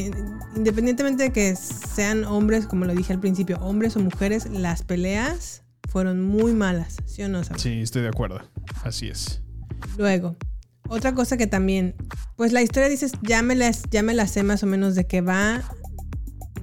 independientemente 0.55 1.23
de 1.23 1.31
que 1.31 1.55
sean 1.55 2.23
hombres, 2.23 2.67
como 2.67 2.85
lo 2.85 2.93
dije 2.93 3.13
al 3.13 3.19
principio, 3.19 3.57
hombres 3.59 3.95
o 3.95 3.99
mujeres, 3.99 4.47
las 4.49 4.83
peleas 4.83 5.63
fueron 5.89 6.21
muy 6.21 6.53
malas, 6.53 6.97
¿sí 7.05 7.23
o 7.23 7.29
no? 7.29 7.43
Saúl? 7.43 7.59
Sí, 7.59 7.81
estoy 7.81 8.03
de 8.03 8.09
acuerdo. 8.09 8.41
Así 8.83 9.07
es. 9.07 9.41
Luego, 9.97 10.35
otra 10.89 11.13
cosa 11.13 11.37
que 11.37 11.47
también, 11.47 11.95
pues 12.35 12.51
la 12.53 12.61
historia 12.61 12.89
dices, 12.89 13.13
ya 13.21 13.41
me, 13.41 13.55
la, 13.55 13.71
ya 13.91 14.03
me 14.03 14.13
la 14.13 14.27
sé 14.27 14.43
más 14.43 14.63
o 14.63 14.65
menos 14.67 14.95
de 14.95 15.05
qué 15.07 15.21
va. 15.21 15.61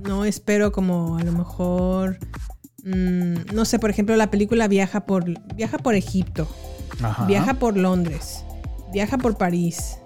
No 0.02 0.24
espero 0.24 0.70
como 0.72 1.16
a 1.16 1.22
lo 1.22 1.32
mejor, 1.32 2.18
mm, 2.84 3.54
no 3.54 3.64
sé, 3.64 3.78
por 3.78 3.90
ejemplo, 3.90 4.16
la 4.16 4.30
película 4.30 4.68
viaja 4.68 5.06
por, 5.06 5.24
viaja 5.54 5.78
por 5.78 5.94
Egipto, 5.94 6.46
Ajá. 7.02 7.24
viaja 7.26 7.54
por 7.54 7.76
Londres, 7.76 8.44
viaja 8.92 9.16
por 9.18 9.36
París, 9.38 9.98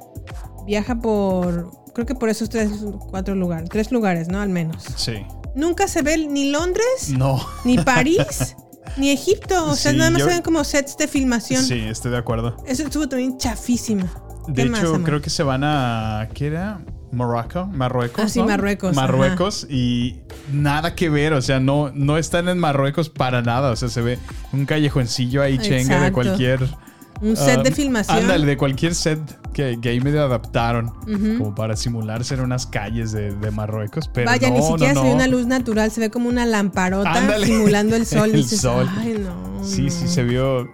viaja 0.66 1.00
por, 1.00 1.70
creo 1.94 2.06
que 2.06 2.14
por 2.14 2.28
esos 2.28 2.48
tres, 2.48 2.70
cuatro 3.10 3.34
lugares, 3.34 3.68
tres 3.70 3.90
lugares, 3.90 4.28
¿no? 4.28 4.40
Al 4.40 4.50
menos. 4.50 4.84
Sí. 4.96 5.14
Nunca 5.56 5.88
se 5.88 6.02
ve 6.02 6.16
ni 6.18 6.50
Londres, 6.52 7.08
No. 7.10 7.40
ni 7.64 7.78
París, 7.78 8.54
ni 8.98 9.10
Egipto. 9.10 9.66
O 9.66 9.74
sea, 9.76 9.92
Sí, 9.92 9.98
nada 9.98 10.10
más 10.10 10.20
yo- 10.20 10.26
se 10.26 10.32
ven 10.34 10.42
como 10.42 10.62
sets 10.64 10.96
de 10.96 11.08
filmación. 11.08 11.62
Sí, 11.62 11.78
estoy 11.80 12.10
de 12.10 12.18
acuerdo. 12.18 12.56
Eso 12.66 12.82
estuvo 12.82 13.08
también 13.08 13.38
chafísima. 13.38 14.10
De 14.46 14.64
¿Qué 14.64 14.70
más, 14.70 14.80
hecho, 14.80 15.02
creo 15.02 15.20
que 15.20 15.30
se 15.30 15.42
van 15.42 15.62
a. 15.64 16.28
¿Qué 16.34 16.46
era? 16.48 16.80
Morocco, 17.10 17.66
Marruecos. 17.66 18.22
Ah, 18.24 18.28
sí, 18.28 18.38
¿no? 18.38 18.46
Marruecos, 18.46 18.94
Marruecos 18.94 19.66
y 19.70 20.20
nada 20.52 20.94
que 20.94 21.08
ver, 21.08 21.32
o 21.32 21.40
sea, 21.40 21.58
no, 21.58 21.90
no 21.94 22.18
están 22.18 22.48
en 22.50 22.58
Marruecos 22.58 23.08
para 23.08 23.40
nada, 23.40 23.70
o 23.70 23.76
sea, 23.76 23.88
se 23.88 24.02
ve 24.02 24.18
un 24.52 24.66
callejoncillo 24.66 25.42
ahí 25.42 25.56
chenga 25.58 26.02
de 26.02 26.12
cualquier. 26.12 26.68
Un 27.20 27.36
set 27.36 27.62
de 27.62 27.70
um, 27.70 27.74
filmación. 27.74 28.18
Ándale, 28.18 28.46
de 28.46 28.56
cualquier 28.56 28.94
set 28.94 29.18
que, 29.52 29.78
que 29.80 29.88
ahí 29.88 30.00
medio 30.00 30.22
adaptaron, 30.22 30.86
Ujú. 30.86 31.38
como 31.38 31.54
para 31.54 31.74
simular 31.76 32.24
ser 32.24 32.40
unas 32.40 32.66
calles 32.66 33.12
de, 33.12 33.32
de 33.32 33.50
Marruecos, 33.50 34.08
pero 34.12 34.30
Vaya, 34.30 34.50
no, 34.50 34.56
ni 34.56 34.62
siquiera 34.62 34.94
no, 34.94 35.00
se 35.00 35.04
ve 35.06 35.10
no. 35.10 35.16
una 35.16 35.26
luz 35.26 35.46
natural, 35.46 35.90
se 35.90 36.00
ve 36.00 36.10
como 36.10 36.28
una 36.28 36.46
lamparota 36.46 37.12
Ándale. 37.12 37.46
simulando 37.46 37.96
el 37.96 38.06
sol. 38.06 38.30
El 38.30 38.36
dices, 38.36 38.60
sol. 38.60 38.88
Ay, 38.98 39.14
no. 39.18 39.64
Sí, 39.64 39.82
no". 39.84 39.90
sí, 39.90 40.08
se 40.08 40.22
vio. 40.22 40.68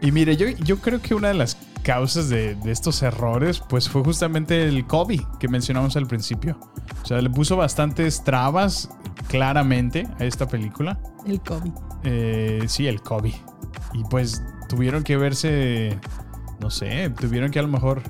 Y 0.00 0.12
mire, 0.12 0.36
yo, 0.36 0.48
yo 0.48 0.78
creo 0.78 1.00
que 1.00 1.14
una 1.14 1.28
de 1.28 1.34
las 1.34 1.56
causas 1.82 2.28
de, 2.28 2.54
de 2.56 2.70
estos 2.70 3.02
errores, 3.02 3.60
pues 3.68 3.88
fue 3.88 4.02
justamente 4.04 4.64
el 4.68 4.86
COVID 4.86 5.22
que 5.40 5.48
mencionamos 5.48 5.96
al 5.96 6.06
principio. 6.06 6.58
O 7.02 7.06
sea, 7.06 7.20
le 7.22 7.30
puso 7.30 7.56
bastantes 7.56 8.22
trabas 8.24 8.90
claramente 9.28 10.06
a 10.18 10.24
esta 10.24 10.46
película. 10.48 10.98
El 11.26 11.40
COVID. 11.40 11.72
Eh, 12.04 12.64
sí, 12.68 12.86
el 12.86 13.00
COVID. 13.02 13.34
Y 13.94 14.04
pues 14.10 14.42
tuvieron 14.68 15.02
que 15.02 15.16
verse, 15.16 15.98
no 16.60 16.70
sé, 16.70 17.10
tuvieron 17.10 17.50
que 17.50 17.58
a 17.58 17.62
lo 17.62 17.68
mejor 17.68 18.02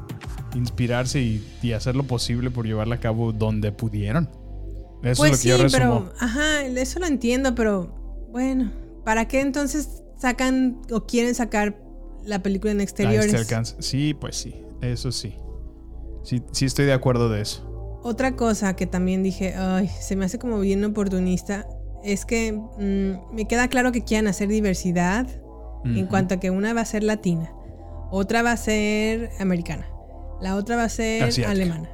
inspirarse 0.54 1.20
y, 1.20 1.46
y 1.62 1.72
hacer 1.72 1.96
lo 1.96 2.04
posible 2.04 2.50
por 2.50 2.66
llevarla 2.66 2.96
a 2.96 3.00
cabo 3.00 3.32
donde 3.32 3.72
pudieron. 3.72 4.28
Eso 5.02 5.22
pues 5.22 5.30
es 5.30 5.30
lo 5.30 5.30
que 5.30 5.36
sí, 5.36 5.48
yo 5.48 5.58
resumo. 5.58 6.04
pero, 6.06 6.12
ajá, 6.18 6.62
eso 6.64 6.98
lo 6.98 7.06
entiendo, 7.06 7.54
pero 7.54 8.26
bueno, 8.30 8.72
¿para 9.04 9.28
qué 9.28 9.40
entonces 9.40 10.02
sacan 10.16 10.80
o 10.90 11.06
quieren 11.06 11.34
sacar 11.34 11.80
la 12.24 12.42
película 12.42 12.72
en 12.72 12.80
exteriores? 12.80 13.46
cáncer. 13.46 13.82
Sí, 13.82 14.14
pues 14.14 14.36
sí, 14.36 14.54
eso 14.82 15.12
sí. 15.12 15.34
Sí, 16.24 16.42
sí 16.52 16.64
estoy 16.64 16.86
de 16.86 16.92
acuerdo 16.92 17.28
de 17.28 17.40
eso. 17.40 17.64
Otra 18.02 18.36
cosa 18.36 18.74
que 18.76 18.86
también 18.86 19.22
dije, 19.22 19.54
ay, 19.54 19.88
se 19.88 20.16
me 20.16 20.24
hace 20.24 20.38
como 20.38 20.60
bien 20.60 20.84
oportunista, 20.84 21.66
es 22.04 22.24
que 22.24 22.52
mm, 22.52 23.34
me 23.34 23.46
queda 23.46 23.68
claro 23.68 23.92
que 23.92 24.02
quieren 24.04 24.28
hacer 24.28 24.48
diversidad 24.48 25.26
en 25.84 26.06
cuanto 26.06 26.34
a 26.34 26.40
que 26.40 26.50
una 26.50 26.74
va 26.74 26.82
a 26.82 26.84
ser 26.84 27.02
latina, 27.02 27.50
otra 28.10 28.42
va 28.42 28.52
a 28.52 28.56
ser 28.56 29.30
americana, 29.40 29.86
la 30.40 30.56
otra 30.56 30.76
va 30.76 30.84
a 30.84 30.88
ser 30.88 31.22
Asiática. 31.22 31.50
alemana, 31.50 31.88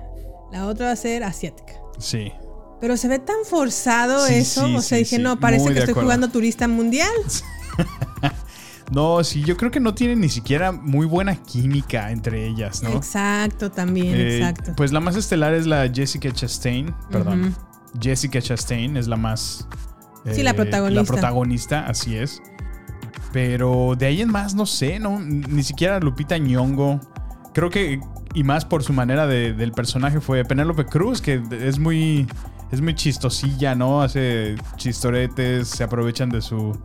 la 0.53 0.67
otra 0.67 0.87
va 0.87 0.93
a 0.93 0.97
ser 0.97 1.23
asiática. 1.23 1.75
Sí. 1.99 2.33
Pero 2.81 2.97
se 2.97 3.09
ve 3.09 3.19
tan 3.21 3.37
forzado 3.49 4.27
Sí, 4.27 4.35
eso, 4.35 4.67
sí, 4.67 4.75
o 4.75 4.83
sea, 4.83 4.99
sí, 4.99 5.05
dije, 5.05 5.19
no, 5.21 5.39
parece 5.39 5.65
muy 5.65 5.73
que 5.75 5.79
estoy 5.81 5.93
acuerdo. 5.93 6.07
jugando 6.09 6.29
turista 6.31 6.67
mundial. 6.67 7.09
No, 8.93 9.25
sí, 9.25 9.43
yo 9.43 9.57
creo 9.57 9.71
que 9.71 9.81
no 9.81 9.95
tienen 9.95 10.21
ni 10.21 10.29
siquiera 10.29 10.71
muy 10.71 11.07
buena 11.07 11.37
química 11.37 12.11
entre 12.11 12.47
ellas, 12.47 12.83
¿no? 12.83 12.91
Exacto, 12.91 13.71
también, 13.73 14.15
Eh, 14.15 14.37
exacto. 14.37 14.73
Pues 14.77 14.93
la 14.93 15.01
más 15.01 15.17
estelar 15.17 15.55
es 15.55 15.67
la 15.67 15.89
Jessica 15.93 16.31
Chastain, 16.31 16.95
perdón. 17.11 17.57
Jessica 17.99 18.43
Chastain 18.43 18.97
es 18.99 19.09
la 19.09 19.17
más... 19.17 19.67
Sí, 20.33 20.43
la 20.43 20.51
eh, 20.51 20.55
protagonista. 20.55 21.03
La 21.03 21.07
protagonista, 21.07 21.87
así 21.87 22.17
es. 22.17 22.41
Pero 23.33 23.95
de 23.99 24.07
ahí 24.07 24.21
en 24.23 24.31
más, 24.31 24.55
no 24.55 24.65
sé, 24.67 24.99
no, 25.01 25.19
ni 25.21 25.63
siquiera 25.63 25.99
Lupita 26.01 26.39
Nyong'o. 26.39 27.01
Creo 27.53 27.71
que, 27.71 28.01
y 28.33 28.45
más 28.45 28.65
por 28.65 28.83
su 28.83 28.93
manera 28.93 29.27
de- 29.27 29.53
del 29.53 29.73
personaje, 29.73 30.21
fue 30.21 30.45
Penélope 30.45 30.87
Cruz, 30.87 31.21
que 31.21 31.43
es 31.63 31.79
muy, 31.79 32.27
es 32.71 32.81
muy 32.81 32.95
chistosilla, 32.95 33.75
¿no? 33.75 34.03
Hace 34.03 34.57
chistoretes, 34.77 35.69
se 35.69 35.83
aprovechan 35.85 36.31
de 36.31 36.41
su, 36.43 36.79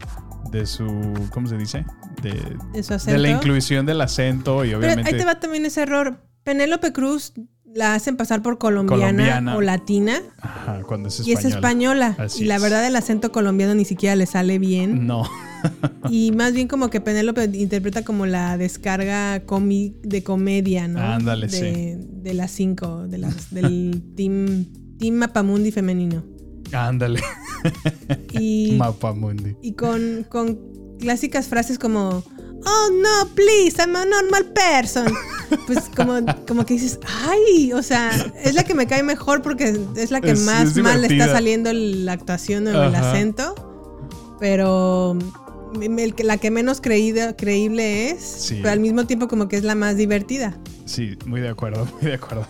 de 0.52 0.66
su, 0.66 1.14
¿cómo 1.32 1.48
se 1.48 1.58
dice? 1.58 1.86
De, 2.22 2.32
De 2.74 2.84
su 2.84 2.98
de 3.06 3.18
la 3.18 3.30
inclusión 3.30 3.86
del 3.86 4.02
acento 4.02 4.66
y 4.66 4.70
Pero 4.70 4.80
obviamente... 4.80 5.12
ahí 5.12 5.18
te 5.18 5.26
va 5.26 5.40
también 5.40 5.66
ese 5.66 5.84
error. 5.84 6.24
Penélope 6.44 6.94
Cruz 6.94 7.34
la 7.76 7.94
hacen 7.94 8.18
pasar 8.18 8.42
por 8.42 8.58
colombiana, 8.58 9.06
Colombiana. 9.12 9.56
o 9.58 9.62
latina 9.62 10.22
Ajá, 10.42 10.82
cuando 10.88 11.08
es 11.10 11.26
y 11.26 11.32
es 11.34 11.46
española. 11.46 12.16
Así 12.18 12.44
y 12.44 12.46
la 12.48 12.58
verdad 12.60 12.86
el 12.86 12.96
acento 12.96 13.32
colombiano 13.32 13.76
ni 13.76 13.86
siquiera 13.86 14.16
le 14.16 14.26
sale 14.26 14.60
bien. 14.60 15.06
No. 15.08 15.24
Y 16.10 16.32
más 16.32 16.54
bien 16.54 16.70
como 16.70 16.90
que 16.90 17.02
Penélope 17.02 17.44
interpreta 17.54 18.04
como 18.06 18.26
la 18.26 18.58
descarga 18.58 19.46
comi- 19.46 20.00
de 20.02 20.24
comedia, 20.24 20.88
¿no? 20.88 21.02
Ándale, 21.02 21.48
de, 21.48 21.98
de 22.00 22.34
las 22.34 22.52
cinco, 22.52 23.06
de 23.08 23.18
las, 23.18 23.54
del 23.54 24.02
team, 24.16 24.66
team 24.98 25.16
Mapamundi 25.16 25.72
femenino. 25.72 26.24
Ándale. 26.72 27.20
Y, 28.40 28.76
Mapamundi. 28.78 29.58
y 29.62 29.74
con, 29.74 30.26
con 30.30 30.58
clásicas 31.00 31.48
frases 31.50 31.78
como 31.78 32.24
Oh 32.66 32.90
no, 32.92 33.28
please, 33.36 33.78
I'm 33.80 33.96
a 33.96 34.06
normal 34.06 34.46
person. 34.54 35.06
Pues 35.66 35.90
como, 35.96 36.20
como 36.48 36.64
que 36.64 36.76
dices, 36.76 37.00
ay, 37.08 37.74
o 37.74 37.82
sea, 37.82 38.12
es 38.44 38.54
la 38.54 38.64
que 38.64 38.76
me 38.76 38.86
cae 38.86 39.02
mejor 39.02 39.42
porque 39.42 39.76
es 39.96 40.12
la 40.12 40.22
que 40.22 40.32
Es- 40.32 40.42
más 40.42 40.78
es 40.78 40.84
mal 40.84 41.02
le 41.02 41.08
está 41.08 41.26
saliendo 41.32 41.74
la 41.74 42.12
actuación 42.14 42.68
o 42.68 42.84
el 42.84 42.94
acento. 42.94 43.56
Pero 44.40 45.18
el 45.82 46.14
la 46.24 46.38
que 46.38 46.52
menos 46.52 46.82
creída, 46.82 47.36
creíble 47.36 48.12
es, 48.12 48.22
Sí. 48.24 48.60
pero 48.62 48.72
al 48.72 48.80
mismo 48.80 49.06
tiempo 49.08 49.28
como 49.28 49.48
que 49.48 49.58
es 49.58 49.64
la 49.64 49.74
más 49.76 49.98
divertida. 49.98 50.58
Sí, 50.86 51.18
muy 51.26 51.42
de 51.42 51.50
acuerdo, 51.50 51.88
muy 52.02 52.10
de 52.12 52.16
acuerdo. 52.16 52.46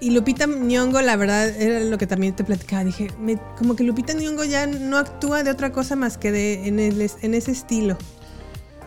Y 0.00 0.10
Lupita 0.10 0.46
Nyong'o, 0.46 1.00
la 1.02 1.16
verdad, 1.16 1.48
era 1.48 1.78
lo 1.80 1.96
que 1.98 2.06
también 2.06 2.34
te 2.34 2.42
platicaba. 2.42 2.84
Dije, 2.84 3.08
me- 3.20 3.38
como 3.58 3.76
que 3.76 3.84
Lupita 3.84 4.14
Nyong'o 4.14 4.44
ya 4.44 4.66
no 4.66 4.96
actúa 4.98 5.42
de 5.44 5.50
otra 5.50 5.72
cosa 5.72 5.94
más 5.94 6.18
que 6.18 6.32
de, 6.32 6.66
en, 6.66 6.80
el- 6.80 7.08
en 7.20 7.34
ese 7.34 7.52
estilo. 7.52 7.96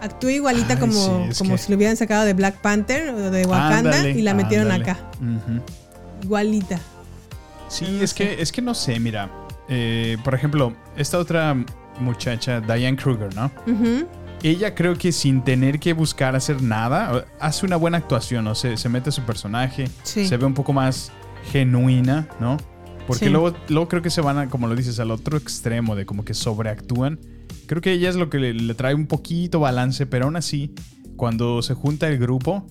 Actúa 0.01 0.31
igualita 0.31 0.73
Ay, 0.73 0.79
como, 0.79 1.27
sí, 1.31 1.37
como 1.37 1.51
que- 1.55 1.57
si 1.57 1.71
lo 1.71 1.77
hubieran 1.77 1.97
sacado 1.97 2.25
de 2.25 2.33
Black 2.33 2.57
Panther 2.61 3.09
o 3.09 3.31
de 3.31 3.45
Wakanda 3.45 3.77
Ándale, 3.91 4.11
y 4.11 4.21
la 4.21 4.33
metieron 4.33 4.71
ándale. 4.71 4.91
acá. 4.91 4.99
Igualita. 6.23 6.79
Sí, 7.69 7.99
es 8.01 8.13
que, 8.13 8.41
es 8.41 8.51
que 8.51 8.61
no 8.61 8.73
sé, 8.73 8.99
mira. 8.99 9.29
eh, 9.67 10.17
por 10.23 10.35
ejemplo, 10.35 10.73
esta 10.95 11.17
otra 11.17 11.55
muchacha, 11.99 12.61
Diane 12.61 12.95
Kruger, 12.97 13.33
¿no? 13.35 13.49
Ella 14.43 14.75
creo 14.75 14.95
que 14.95 15.11
sin 15.11 15.43
tener 15.43 15.79
que 15.79 15.93
buscar 15.93 16.35
hacer 16.35 16.61
nada, 16.61 17.25
hace 17.39 17.65
una 17.65 17.75
buena 17.77 17.97
actuación, 17.97 18.45
¿no? 18.45 18.53
Se, 18.53 18.77
se 18.77 18.89
mete 18.89 19.09
a 19.09 19.11
su 19.11 19.23
personaje, 19.23 19.89
Sí. 20.03 20.27
se 20.27 20.37
ve 20.37 20.45
un 20.45 20.53
poco 20.53 20.71
más 20.71 21.11
genuina, 21.51 22.27
¿no? 22.39 22.57
Porque 23.07 23.25
Sí. 23.25 23.31
luego, 23.31 23.55
luego 23.69 23.87
creo 23.87 24.01
que 24.03 24.11
se 24.11 24.21
van, 24.21 24.37
a, 24.37 24.49
como 24.49 24.67
lo 24.67 24.75
dices, 24.75 24.99
al 24.99 25.09
otro 25.09 25.35
extremo 25.37 25.95
de 25.95 26.05
como 26.05 26.23
que 26.25 26.35
sobreactúan. 26.35 27.17
Creo 27.67 27.81
que 27.81 27.91
ella 27.93 28.09
es 28.09 28.15
lo 28.15 28.29
que 28.29 28.39
le, 28.39 28.53
le 28.53 28.73
trae 28.75 28.93
un 28.95 29.07
poquito 29.07 29.59
balance, 29.59 30.05
pero 30.05 30.25
aún 30.25 30.35
así, 30.35 30.73
cuando 31.15 31.61
se 31.61 31.73
junta 31.73 32.07
el 32.07 32.17
grupo, 32.17 32.67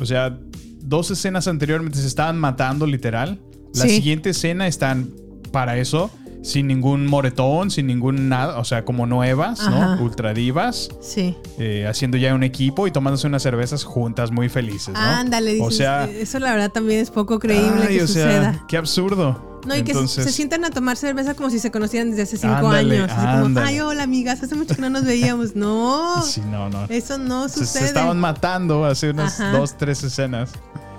o 0.00 0.06
sea, 0.06 0.38
dos 0.80 1.10
escenas 1.10 1.48
anteriormente 1.48 1.98
se 1.98 2.06
estaban 2.06 2.38
matando 2.38 2.86
literal. 2.86 3.40
La 3.74 3.82
Sí. 3.84 3.90
siguiente 3.96 4.30
escena 4.30 4.66
están 4.66 5.10
para 5.52 5.78
eso, 5.78 6.10
sin 6.44 6.66
ningún 6.68 7.06
moretón, 7.06 7.70
sin 7.70 7.86
ningún 7.86 8.28
nada, 8.28 8.58
o 8.58 8.64
sea, 8.64 8.84
como 8.84 9.06
nuevas, 9.06 9.60
Ajá. 9.60 9.96
¿no? 9.96 10.02
Ultra 10.04 10.34
divas, 10.34 10.90
Sí. 11.00 11.36
eh, 11.58 11.86
haciendo 11.88 12.18
ya 12.18 12.34
un 12.34 12.42
equipo 12.44 12.86
y 12.86 12.90
tomándose 12.90 13.26
unas 13.26 13.42
cervezas 13.42 13.82
juntas 13.82 14.30
muy 14.30 14.48
felices, 14.48 14.92
¿no? 14.92 15.00
Ándale, 15.00 15.54
dices, 15.54 15.66
O 15.66 15.70
sea, 15.70 16.04
eso 16.04 16.38
la 16.38 16.52
verdad 16.52 16.70
también 16.70 17.00
es 17.00 17.10
poco 17.10 17.38
creíble 17.38 17.86
ay, 17.88 17.96
que 17.96 18.02
o 18.04 18.06
sea, 18.06 18.24
suceda. 18.26 18.64
qué 18.68 18.76
absurdo. 18.76 19.52
No, 19.66 19.74
y 19.74 19.78
que 19.82 19.92
se- 19.94 19.98
Entonces, 19.98 20.24
se 20.24 20.32
sientan 20.32 20.62
a 20.66 20.70
tomar 20.70 20.98
cerveza 20.98 21.32
como 21.32 21.48
si 21.48 21.58
se 21.58 21.70
conocieran 21.70 22.10
desde 22.10 22.24
hace 22.24 22.36
cinco 22.36 22.54
Ándale, 22.66 22.98
años. 22.98 23.10
Así 23.10 23.42
como, 23.42 23.60
ay, 23.60 23.80
hola 23.80 24.02
amigas, 24.02 24.42
hace 24.42 24.54
mucho 24.54 24.74
que 24.74 24.82
no 24.82 24.90
nos 24.90 25.04
veíamos. 25.04 25.56
No, 25.56 26.20
sí, 26.26 26.42
no, 26.50 26.68
no. 26.68 26.84
eso 26.90 27.16
no 27.16 27.48
Se, 27.48 27.60
sucede. 27.60 27.80
se 27.80 27.86
estaban 27.86 28.20
matando 28.20 28.84
hace 28.84 29.08
unas 29.08 29.40
Ajá. 29.40 29.56
dos, 29.56 29.78
tres 29.78 30.04
escenas. 30.04 30.50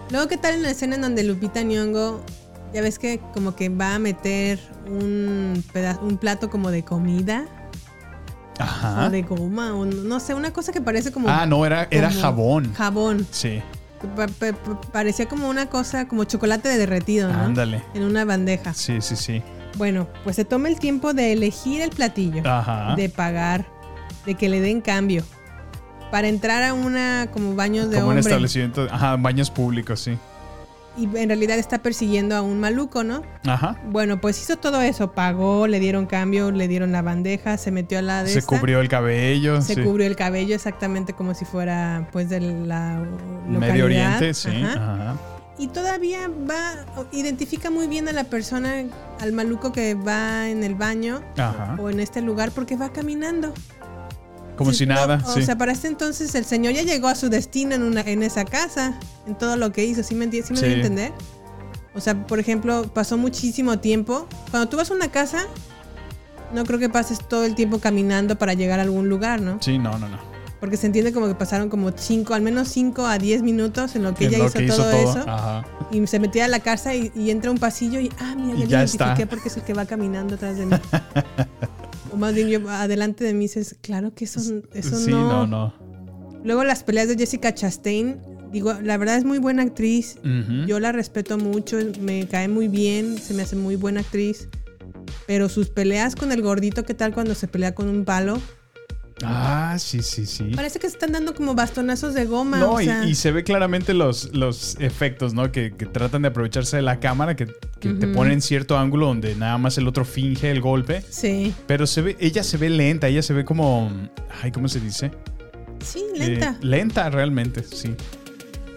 Luego, 0.10 0.28
¿qué 0.28 0.38
tal 0.38 0.56
en 0.56 0.64
la 0.64 0.72
escena 0.72 0.96
en 0.96 1.04
donde 1.04 1.24
Lupita 1.24 1.62
Nyong'o, 1.62 2.22
ya 2.75 2.82
ves 2.82 3.00
que 3.00 3.20
como 3.34 3.55
que 3.55 3.70
va 3.70 3.96
a 3.96 4.00
meter 4.00 4.60
un, 4.88 5.63
un 6.01 6.17
plato 6.17 6.50
como 6.50 6.70
de 6.72 6.84
comida 6.84 7.46
Ajá. 8.60 9.05
o 9.08 9.10
de 9.10 9.22
goma 9.22 9.74
o 9.74 9.86
no, 9.86 10.03
no 10.03 10.20
sé, 10.20 10.34
una 10.34 10.51
cosa 10.53 10.72
que 10.72 10.82
parece 10.82 11.12
como... 11.12 11.29
Ah, 11.29 11.46
no, 11.46 11.65
era, 11.65 11.88
era 11.89 12.12
jabón. 12.12 12.74
Jabón. 12.74 13.25
Sí, 13.31 13.61
Pa- 14.16 14.27
pa- 14.27 14.51
pa- 14.53 14.81
parecía 14.92 15.27
como 15.27 15.50
una 15.50 15.68
cosa, 15.68 16.07
como 16.07 16.25
chocolate 16.25 16.68
de 16.70 16.77
derretido, 16.77 17.31
¿no? 17.31 17.40
ándale. 17.40 17.81
En 17.94 18.03
una 18.03 18.24
bandeja. 18.25 18.74
Sí, 18.74 19.01
sí, 19.01 19.16
sí. 19.16 19.42
Bueno, 19.77 20.07
pues 20.24 20.35
se 20.35 20.46
toma 20.46 20.68
el 20.70 20.77
tiempo 20.79 21.14
de 21.14 21.31
elegir 21.33 21.81
el 21.81 21.90
platillo, 21.92 22.42
Ajá. 22.46 22.96
de 22.96 23.09
pagar, 23.09 23.66
de 24.25 24.35
que 24.35 24.48
le 24.50 24.59
den 24.61 24.81
cambio. 24.81 25.24
Para 26.11 26.27
entrar 26.27 26.61
a 26.64 26.74
una 26.74 27.29
como 27.33 27.55
baños 27.55 27.90
de 27.90 27.96
Como 27.96 28.07
un 28.09 28.18
hombre. 28.18 28.29
establecimiento, 28.31 28.88
ajá, 28.92 29.16
baños 29.18 29.50
públicos, 29.50 30.00
sí. 30.01 30.18
Y 30.98 31.03
en 31.18 31.29
realidad 31.29 31.58
está 31.58 31.79
persiguiendo 31.79 32.36
a 32.36 32.42
un 32.42 32.60
maluco, 32.60 33.03
¿no? 33.03 33.22
Ajá. 33.46 33.77
Bueno, 33.90 34.22
pues 34.22 34.42
hizo 34.42 34.58
todo 34.58 34.81
eso, 34.81 35.12
pagó, 35.12 35.68
le 35.68 35.79
dieron 35.79 36.05
cambio, 36.05 36.51
le 36.51 36.68
dieron 36.68 36.92
la 36.92 37.01
bandeja, 37.01 37.58
se 37.58 37.72
metió 37.72 38.00
a 38.00 38.01
la 38.01 38.24
de 38.24 38.29
Se 38.29 38.40
esta, 38.40 38.58
cubrió 38.58 38.79
el 38.79 38.88
cabello. 38.88 39.62
se 39.62 39.75
sí. 39.75 39.84
cubrió 39.84 40.08
el 40.08 40.16
cabello 40.16 40.55
exactamente 40.55 41.14
como 41.14 41.34
si 41.34 41.44
fuera 41.46 42.08
pues 42.12 42.29
de 42.29 42.40
la 42.40 43.00
localidad. 43.00 43.60
Medio 43.60 43.86
Oriente, 43.86 44.34
sí. 44.34 44.50
Ajá. 44.64 44.94
Ajá. 44.94 45.16
Y 45.58 45.68
todavía 45.68 46.29
va, 46.50 46.86
identifica 47.14 47.70
muy 47.70 47.88
bien 47.88 48.10
a 48.10 48.12
la 48.12 48.25
persona, 48.25 48.84
al 49.22 49.31
maluco 49.31 49.72
que 49.72 49.96
va 49.96 50.50
en 50.50 50.64
el 50.66 50.75
baño 50.75 51.22
Ajá. 51.38 51.77
o 51.79 51.90
en 51.90 52.01
este 52.01 52.22
lugar 52.22 52.51
porque 52.51 52.75
va 52.75 52.90
caminando. 52.90 53.53
Como 54.57 54.72
Sí, 54.72 54.77
si 54.79 54.85
no, 54.85 54.96
nada, 54.96 55.22
O 55.27 55.33
sí. 55.33 55.44
sea, 55.44 55.57
para 55.57 55.72
este 55.74 55.87
entonces 55.87 56.33
el 56.35 56.46
señor 56.46 56.74
ya 56.74 56.81
llegó 56.83 57.07
a 57.07 57.15
su 57.15 57.29
destino 57.29 57.75
en, 57.75 57.83
una, 57.83 58.01
en 58.01 58.24
esa 58.24 58.46
casa, 58.46 58.98
en 59.27 59.35
todo 59.35 59.57
lo 59.57 59.72
que 59.72 59.83
hizo. 59.85 60.01
¿Sí 60.03 60.15
me, 60.15 60.29
enti- 60.29 60.44
sí 60.44 60.53
me 60.53 60.59
doy 60.61 60.70
a 60.72 60.74
entender? 60.75 61.13
O 61.94 62.00
sea, 62.01 62.25
por 62.27 62.39
ejemplo, 62.39 62.83
pasó 62.94 63.18
muchísimo 63.18 63.79
tiempo. 63.79 64.27
Cuando 64.51 64.70
tú 64.70 64.77
vas 64.77 64.91
a 64.91 64.94
una 64.94 65.09
casa, 65.11 65.46
no 66.53 66.63
creo 66.65 66.79
que 66.79 66.89
pases 66.89 67.20
todo 67.27 67.44
el 67.46 67.55
tiempo 67.55 67.79
caminando 67.79 68.37
para 68.37 68.53
llegar 68.53 68.79
a 68.79 68.83
algún 68.83 69.09
lugar, 69.09 69.41
¿no? 69.41 69.57
Sí, 69.61 69.77
no, 69.77 69.98
no, 69.98 70.07
no. 70.09 70.18
Porque 70.59 70.77
se 70.77 70.87
entiende 70.87 71.11
como 71.13 71.27
que 71.27 71.35
pasaron 71.35 71.70
como 71.70 71.91
5, 71.96 72.33
al 72.33 72.41
menos 72.41 72.70
5 72.70 73.05
a 73.05 73.18
10 73.18 73.44
minutos 73.44 73.96
en 73.96 74.03
lo 74.03 74.13
que 74.15 74.25
En 74.25 74.29
ella 74.35 74.37
lo 74.39 74.46
hizo, 74.46 74.59
que 74.59 74.68
todo, 74.68 74.89
eso. 74.89 75.24
Ajá. 75.27 75.65
Y 75.91 76.07
se 76.07 76.18
metía 76.20 76.46
a 76.46 76.48
la 76.48 76.59
casa 76.61 76.96
y, 76.96 77.11
y 77.13 77.29
entra 77.29 77.51
un 77.51 77.57
pasillo 77.57 78.00
y, 78.00 78.09
ah, 78.20 78.35
mira, 78.37 78.57
Y 78.59 78.61
ya, 78.61 78.68
ya 78.68 78.77
lo 78.79 78.83
está. 78.85 79.03
identifiqué 79.05 79.27
porque 79.27 79.50
es 79.50 79.57
el 79.57 79.63
que 79.63 79.74
va 79.74 79.85
caminando 79.85 80.35
atrás 80.35 80.57
de 80.57 80.65
mí. 80.65 80.75
o 82.16 82.18
más 82.18 82.34
bien 82.34 82.48
yo 82.48 82.70
adelante 82.70 83.25
de 83.25 83.34
mí 83.34 83.42
dices, 83.42 83.75
claro 83.82 84.14
que 84.16 84.24
eso, 84.24 84.40
eso 84.74 84.98
sí, 84.98 85.12
no, 85.12 85.46
no. 85.46 85.74
Luego 86.46 86.64
las 86.64 86.84
peleas 86.84 87.10
de 87.10 87.18
Jessica 87.18 87.54
Chastain, 87.54 88.22
digo, 88.54 88.74
la 88.82 88.98
verdad 88.98 89.18
es 89.18 89.25
muy 89.25 89.38
buena 89.38 89.64
actriz. 89.64 90.18
Yo 90.66 90.80
la 90.80 90.94
respeto 90.94 91.38
mucho, 91.38 91.78
me 92.00 92.25
cae 92.28 92.48
muy 92.48 92.70
bien, 92.70 93.18
se 93.18 93.34
me 93.34 93.44
hace 93.44 93.58
muy 93.58 93.75
buena 93.75 94.00
actriz. 94.00 94.48
Pero 95.28 95.50
sus 95.50 95.70
peleas 95.70 96.16
con 96.16 96.32
el 96.32 96.42
gordito, 96.42 96.84
¿qué 96.84 96.94
tal 96.94 97.14
cuando 97.14 97.36
se 97.36 97.50
pelea 97.50 97.75
con 97.75 97.90
un 97.90 98.06
palo? 98.06 98.40
Ah, 99.24 99.78
sí, 99.80 100.01
sí, 100.01 100.25
sí. 100.25 100.51
Parece 100.56 100.78
que 100.80 100.90
se 100.90 100.96
están 100.96 101.14
dando 101.14 101.34
como 101.34 101.56
bastonazos 101.56 102.14
de 102.14 102.25
goma. 102.25 102.60
No, 102.60 102.74
o 102.74 102.82
y- 102.82 102.86
sea, 102.86 103.06
y, 103.06 103.16
se 103.16 103.32
ve 103.32 103.44
claramente 103.44 103.94
los, 103.94 104.34
los 104.36 104.75
efectos, 104.80 105.34
¿no? 105.34 105.51
Que, 105.51 105.74
que 105.74 105.86
tratan 105.86 106.24
de 106.24 106.28
aprovecharse 106.28 106.75
de 106.75 106.82
la 106.82 107.00
cámara, 107.00 107.36
que, 107.36 107.48
que 107.80 107.94
te 107.94 108.08
ponen 108.08 108.42
cierto 108.42 108.78
ángulo 108.78 109.08
donde 109.08 109.36
nada 109.36 109.58
más 109.58 109.78
el 109.78 109.88
otro 109.88 110.04
finge 110.04 110.51
el 110.51 110.60
golpe. 110.60 111.01
Sí, 111.10 111.54
Pero 111.66 111.88
se 111.88 112.01
ve, 112.01 112.18
ella 112.20 112.44
se 112.44 112.58
ve 112.58 112.70
lenta, 112.70 113.08
ella 113.08 113.22
se 113.22 113.34
ve 113.34 113.46
como. 113.46 113.90
Ay, 114.42 114.51
¿cómo 114.51 114.68
se 114.68 114.80
dice? 114.82 115.12
sí, 115.82 116.04
lenta. 116.18 116.58
Eh, 116.60 116.66
lenta 116.66 117.10
realmente, 117.10 117.64
sí. 117.64 117.96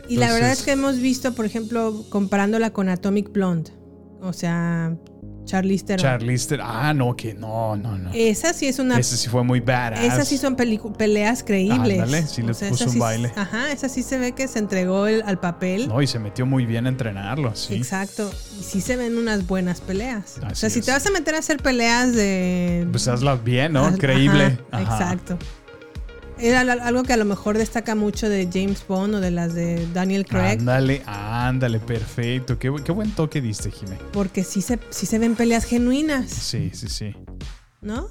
y 0.09 0.17
la 0.19 0.33
verdad 0.33 0.53
es 0.53 0.63
que 0.63 0.73
hemos 0.73 0.99
visto, 0.99 1.35
por 1.35 1.47
ejemplo, 1.47 2.05
comparándola 2.11 2.71
con 2.73 2.89
Atomic 2.89 3.33
Blonde. 3.33 3.71
O 4.21 4.33
sea, 4.33 4.97
Charlize 5.49 5.85
Theron. 5.87 6.03
Charlize 6.03 6.47
Theron- 6.49 6.67
Ah, 6.69 6.93
no, 6.95 7.17
que 7.17 7.33
no, 7.35 7.75
no, 7.77 7.97
no. 7.97 8.11
Esa 8.13 8.53
sí 8.53 8.67
es 8.67 8.79
una 8.79 8.99
Ese 8.99 9.17
sí 9.17 9.29
fue 9.29 9.43
muy 9.43 9.61
badass. 9.61 10.05
Esas 10.05 10.29
sí 10.29 10.37
son 10.37 10.55
peleas 10.57 11.43
creíbles. 11.43 11.99
Ándale, 12.01 12.27
sí 12.27 12.43
les 12.43 12.59
puso 12.59 12.75
esa 12.75 12.85
un 12.85 12.91
sí- 12.93 12.99
baile. 12.99 13.33
Ajá, 13.35 13.73
esa 13.73 13.89
sí 13.89 14.03
se 14.03 14.19
ve 14.19 14.33
que 14.33 14.47
se 14.47 14.59
entregó 14.59 15.07
el- 15.07 15.23
al 15.23 15.41
papel. 15.41 15.89
No, 15.89 16.03
y 16.03 16.07
se 16.07 16.19
metió 16.19 16.45
muy 16.47 16.67
bien 16.67 16.85
a 16.87 16.91
entrenarlo, 16.91 17.55
sí. 17.57 17.75
Exacto. 17.75 18.31
Y 18.61 18.63
sí 18.63 18.81
se 18.83 18.97
ven 18.97 19.17
unas 19.17 19.47
buenas 19.47 19.81
peleas. 19.81 20.39
o 20.51 20.55
sea, 20.55 20.69
si 20.71 20.81
te 20.83 20.91
vas 20.91 21.07
a 21.07 21.11
meter 21.11 21.35
a 21.35 21.39
hacer 21.39 21.57
peleas 21.63 22.15
de. 22.15 22.87
Pues 22.91 23.09
hazlas 23.09 23.43
bien, 23.43 23.73
¿no? 23.73 23.91
Creíble. 23.97 24.59
Ajá. 24.71 24.83
Exacto. 24.83 25.39
Era 26.41 26.61
al- 26.61 26.81
algo 26.81 27.03
que 27.03 27.13
a 27.13 27.17
lo 27.17 27.25
mejor 27.25 27.59
destaca 27.59 27.95
mucho 27.95 28.29
de 28.29 28.49
James 28.53 28.85
Bond 28.87 29.17
o 29.17 29.21
de 29.21 29.31
las 29.31 29.55
de 29.55 29.87
Daniel 29.93 30.25
Craig. 30.27 30.59
Ándale, 30.61 31.03
ándale, 31.07 31.81
perfecto. 31.81 32.59
Qué, 32.59 32.73
qué 32.85 32.93
buen 32.93 33.11
toque 33.13 33.41
diste, 33.41 33.71
Jimé. 33.71 33.97
Porque 34.13 34.45
sí 34.45 34.63
se, 34.63 34.79
sí 34.91 35.07
se 35.07 35.19
ven 35.19 35.35
peleas 35.35 35.65
genuinas, 35.65 36.31
Sí, 36.31 36.71
sí, 36.73 36.89
sí. 36.89 37.15
¿no? 37.81 38.09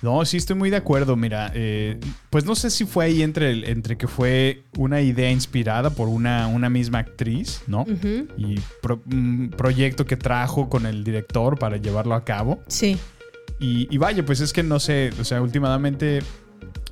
No, 0.00 0.24
sí 0.24 0.36
estoy 0.36 0.56
muy 0.56 0.70
de 0.70 0.76
acuerdo. 0.76 1.16
Mira, 1.16 1.50
eh, 1.54 1.98
pues 2.30 2.44
no 2.44 2.54
sé 2.54 2.70
si 2.70 2.84
fue 2.84 3.06
ahí 3.06 3.22
entre, 3.22 3.50
el- 3.50 3.64
entre 3.64 3.96
que 3.96 4.06
fue 4.06 4.64
una 4.76 5.00
idea 5.00 5.30
inspirada 5.30 5.90
por 5.90 6.08
una, 6.08 6.46
una 6.48 6.68
misma 6.70 6.98
actriz, 6.98 7.62
¿no? 7.66 7.84
Y 8.36 8.60
pro- 8.82 9.02
un 9.10 9.52
proyecto 9.56 10.04
que 10.04 10.16
trajo 10.16 10.68
con 10.68 10.86
el 10.86 11.04
director 11.04 11.58
para 11.58 11.78
llevarlo 11.78 12.14
a 12.14 12.24
cabo. 12.24 12.60
Sí. 12.68 12.98
Y, 13.58 13.86
y 13.94 13.98
vaya, 13.98 14.24
pues 14.24 14.40
es 14.40 14.52
que 14.52 14.62
no 14.62 14.80
sé, 14.80 15.10
o 15.20 15.24
sea, 15.24 15.40
últimamente 15.40 16.20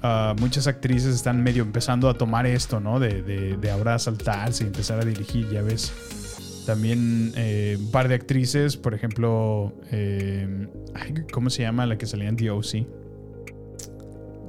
ah, 0.02 0.34
muchas 0.38 0.66
actrices 0.66 1.14
están 1.14 1.42
medio 1.42 1.62
empezando 1.62 2.08
a 2.08 2.14
tomar 2.14 2.46
esto, 2.46 2.80
¿no? 2.80 3.00
De, 3.00 3.22
de, 3.22 3.56
de 3.56 3.70
ahora 3.70 3.98
saltarse 3.98 4.64
y 4.64 4.66
empezar 4.68 5.00
a 5.00 5.04
dirigir, 5.04 5.48
ya 5.50 5.62
ves. 5.62 5.92
También 6.66 7.32
eh, 7.36 7.76
un 7.80 7.90
par 7.90 8.08
de 8.08 8.14
actrices, 8.14 8.76
por 8.76 8.94
ejemplo, 8.94 9.72
eh, 9.90 10.68
¿cómo 11.32 11.50
se 11.50 11.62
llama 11.62 11.86
la 11.86 11.98
que 11.98 12.06
salía 12.06 12.28
en 12.28 12.36
The 12.36 12.50
O.C.? 12.50 12.86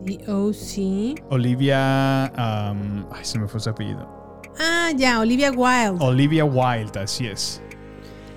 D.O.C. 0.05 1.15
Olivia. 1.29 2.31
um, 2.35 3.05
ay, 3.11 3.23
se 3.23 3.39
me 3.39 3.47
fue 3.47 3.59
su 3.59 3.69
apellido. 3.69 4.41
Ah, 4.59 4.91
ya, 4.95 5.19
Olivia 5.19 5.51
Wilde. 5.51 6.03
Olivia 6.03 6.43
Wilde, 6.43 6.99
así 6.99 7.27
es. 7.27 7.61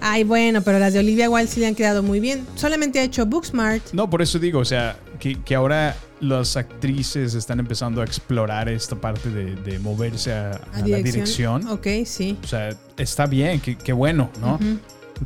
Ay, 0.07 0.23
bueno, 0.23 0.61
pero 0.61 0.79
las 0.79 0.93
de 0.93 0.99
Olivia 0.99 1.31
Wilde 1.31 1.51
sí 1.51 1.61
le 1.61 1.67
han 1.67 1.75
quedado 1.75 2.03
muy 2.03 2.21
bien. 2.21 2.47
Solamente 2.57 3.01
ha 3.01 3.03
hecho 3.05 3.25
Booksmart. 3.25 3.93
No, 3.95 4.11
por 4.11 4.21
eso 4.21 4.39
digo, 4.39 4.59
o 4.59 4.65
sea, 4.67 4.99
que, 5.19 5.41
que 5.43 5.55
ahora 5.55 5.97
las 6.21 6.59
actrices 6.59 7.33
están 7.33 7.59
empezando 7.59 8.03
a 8.03 8.05
explorar 8.05 8.69
esta 8.69 8.97
parte 8.97 9.31
de, 9.31 9.57
de 9.57 9.79
moverse 9.79 10.31
a, 10.31 10.51
a 10.75 10.87
la 10.87 10.99
dirección. 10.99 11.67
Ok, 11.69 11.87
sí. 12.05 12.37
O 12.45 12.47
sea, 12.47 12.77
está 12.99 13.25
bien, 13.25 13.61
qué 13.61 13.93
bueno, 13.95 14.31
¿no? 14.43 14.59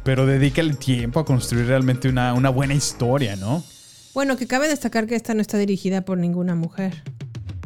Pero 0.05 0.27
dedícale 0.27 0.75
tiempo 0.75 1.19
a 1.19 1.25
construir 1.25 1.67
realmente 1.67 2.09
una, 2.09 2.33
una 2.35 2.51
buena 2.51 2.75
historia, 2.75 3.35
¿no? 3.35 3.65
Bueno, 4.15 4.37
que 4.37 4.47
cabe 4.47 4.69
destacar 4.69 5.09
que 5.09 5.17
esta 5.17 5.35
no 5.35 5.41
está 5.41 5.59
dirigida 5.59 6.03
por 6.03 6.19
ninguna 6.19 6.55
mujer. 6.55 7.03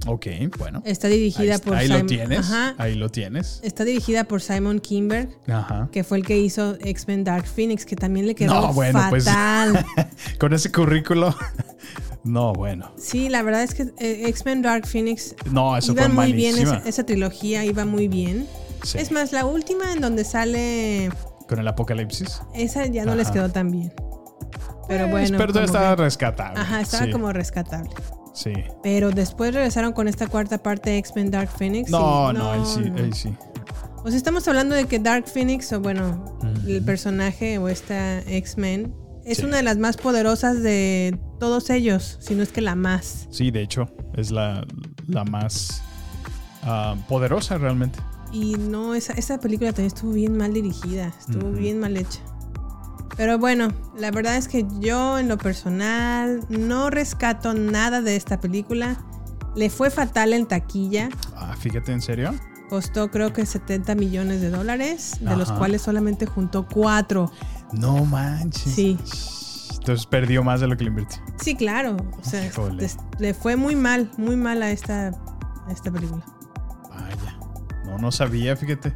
Ok, 0.07 0.27
bueno. 0.59 0.83
Está 0.85 1.09
dirigida 1.09 1.55
ahí, 1.55 1.61
por 1.61 1.75
ahí 1.77 1.87
Simon- 1.87 2.01
lo 2.03 2.07
tienes. 2.07 2.39
Ajá. 2.41 2.75
Ahí 2.79 2.95
lo 2.95 3.09
tienes. 3.09 3.61
Está 3.63 3.85
dirigida 3.85 4.25
por 4.25 4.41
Simon 4.43 4.81
Kimberg, 4.81 5.29
Ajá. 5.49 5.89
que 5.93 6.03
fue 6.05 6.19
el 6.19 6.27
que 6.27 6.39
hizo 6.39 6.77
X-Men 6.81 7.25
Dark 7.25 7.47
Phoenix, 7.47 7.85
que 7.87 7.97
también 7.97 8.27
le 8.27 8.35
quedó 8.35 8.55
No, 8.55 8.73
bueno, 8.73 9.01
pues. 9.11 9.25
fatal. 9.25 9.85
Con 10.39 10.53
ese 10.53 10.73
currículo. 10.73 11.35
no, 12.25 12.53
bueno. 12.53 12.93
Sí, 12.99 13.29
la 13.29 13.43
verdad 13.43 13.63
es 13.63 13.75
que 13.75 13.83
eh, 13.99 14.29
X-Men 14.29 14.63
Dark 14.63 14.87
Phoenix 14.87 15.35
No, 15.51 15.77
eso 15.77 15.93
iba 15.93 16.05
fue 16.05 16.13
muy 16.13 16.33
bien, 16.33 16.59
esa, 16.59 16.77
esa 16.87 17.05
trilogía 17.05 17.65
iba 17.65 17.85
muy 17.85 18.09
bien. 18.09 18.47
Sí. 18.83 18.99
Es 18.99 19.13
más, 19.13 19.33
la 19.33 19.45
última 19.47 19.93
en 19.93 20.01
donde 20.01 20.25
sale, 20.25 21.11
Con 21.49 21.61
el 21.61 21.69
apocalipsis. 21.69 22.41
esa 22.55 22.87
ya 22.87 23.05
no 23.05 23.15
les 23.15 23.31
quedó 23.31 23.49
tan 23.51 23.71
bien. 23.71 23.93
Pero 24.89 25.07
bueno. 25.09 25.39
Pero 25.39 25.61
estaba 25.65 25.95
que- 25.97 26.03
rescatable. 26.03 26.61
Ajá, 26.61 26.81
estaba 26.81 27.05
Sí, 27.07 27.13
como 27.13 27.33
rescatable. 27.33 27.91
Sí. 28.33 28.53
Pero 28.83 29.11
después 29.11 29.53
regresaron 29.55 29.93
con 29.93 30.09
esta 30.09 30.27
cuarta 30.27 30.59
parte 30.63 30.91
de 30.91 30.99
X-Men 30.99 31.31
Dark 31.31 31.51
Phoenix. 31.51 31.91
No, 31.91 32.31
y 32.31 32.35
no, 32.35 32.51
ahí 32.53 32.63
sí, 32.65 32.81
no. 32.91 32.97
ahí 33.03 33.13
sí. 33.13 33.35
O 34.05 34.09
sea, 34.09 34.17
estamos 34.17 34.47
hablando 34.49 34.75
de 34.75 34.87
que 34.87 34.99
Dark 34.99 35.27
Phoenix, 35.29 35.73
o 35.73 35.81
bueno, 35.81 36.39
el 36.67 36.83
personaje 36.83 37.59
o 37.59 37.69
esta 37.69 38.19
X-Men, 38.21 38.95
es 39.25 39.39
Sí. 39.39 39.45
una 39.45 39.59
de 39.59 39.63
las 39.63 39.79
más 39.79 39.97
poderosas 39.97 40.61
de 40.63 41.17
todos 41.39 41.71
ellos, 41.71 42.19
si 42.21 42.35
no 42.35 42.43
es 42.43 42.51
que 42.51 42.61
la 42.61 42.75
más. 42.75 43.29
Sí, 43.31 43.51
de 43.53 43.63
hecho, 43.63 43.89
es 44.15 44.33
la, 44.33 44.67
la 45.07 45.23
más 45.25 45.83
ah, 46.65 46.97
poderosa 47.09 47.59
realmente. 47.59 48.01
Y 48.33 48.55
no, 48.55 48.95
esa, 48.95 49.13
esa 49.13 49.39
película 49.39 49.71
también 49.73 49.89
estuvo 49.95 50.13
bien 50.13 50.37
mal 50.37 50.53
dirigida, 50.55 51.13
estuvo 51.21 51.53
bien 51.53 51.79
mal 51.79 51.97
hecha. 51.97 52.21
Pero 53.17 53.39
bueno, 53.39 53.69
la 53.97 54.11
verdad 54.11 54.37
es 54.37 54.49
que 54.49 54.67
yo 54.81 55.19
en 55.19 55.29
lo 55.29 55.39
personal 55.39 56.41
no 56.49 56.91
rescato 56.91 57.55
nada 57.55 58.01
de 58.01 58.17
esta 58.17 58.41
película. 58.41 58.97
Le 59.55 59.69
fue 59.69 59.91
fatal 59.91 60.33
en 60.33 60.47
taquilla. 60.47 61.11
Ah, 61.37 61.55
fíjate, 61.59 61.93
¿en 61.93 62.01
serio? 62.01 62.35
Costó 62.71 63.11
creo 63.11 63.35
que 63.35 63.45
70 63.45 63.95
millones 63.97 64.41
de 64.41 64.49
dólares, 64.49 65.19
de 65.21 65.37
los 65.37 65.53
cuales 65.53 65.83
solamente 65.83 66.25
juntó 66.25 66.67
4. 66.67 67.31
No 67.73 68.05
manches. 68.07 68.75
Sí. 68.75 68.99
Entonces 69.75 70.07
perdió 70.07 70.43
más 70.43 70.61
de 70.61 70.69
lo 70.69 70.77
que 70.77 70.85
le 70.85 70.91
invirtió. 70.91 71.21
Sí, 71.37 71.55
claro. 71.55 71.97
O 72.19 72.25
sea, 72.25 72.47
Híjole. 72.47 72.89
le 73.19 73.35
fue 73.35 73.57
muy 73.57 73.77
mal, 73.77 74.11
muy 74.17 74.37
mal 74.37 74.63
a 74.63 74.71
esta, 74.71 75.09
a 75.09 75.73
esta 75.73 75.91
película. 75.91 76.25
Vaya. 76.89 77.39
No, 77.85 77.99
no 77.99 78.11
sabía, 78.13 78.57
fíjate. 78.57 78.95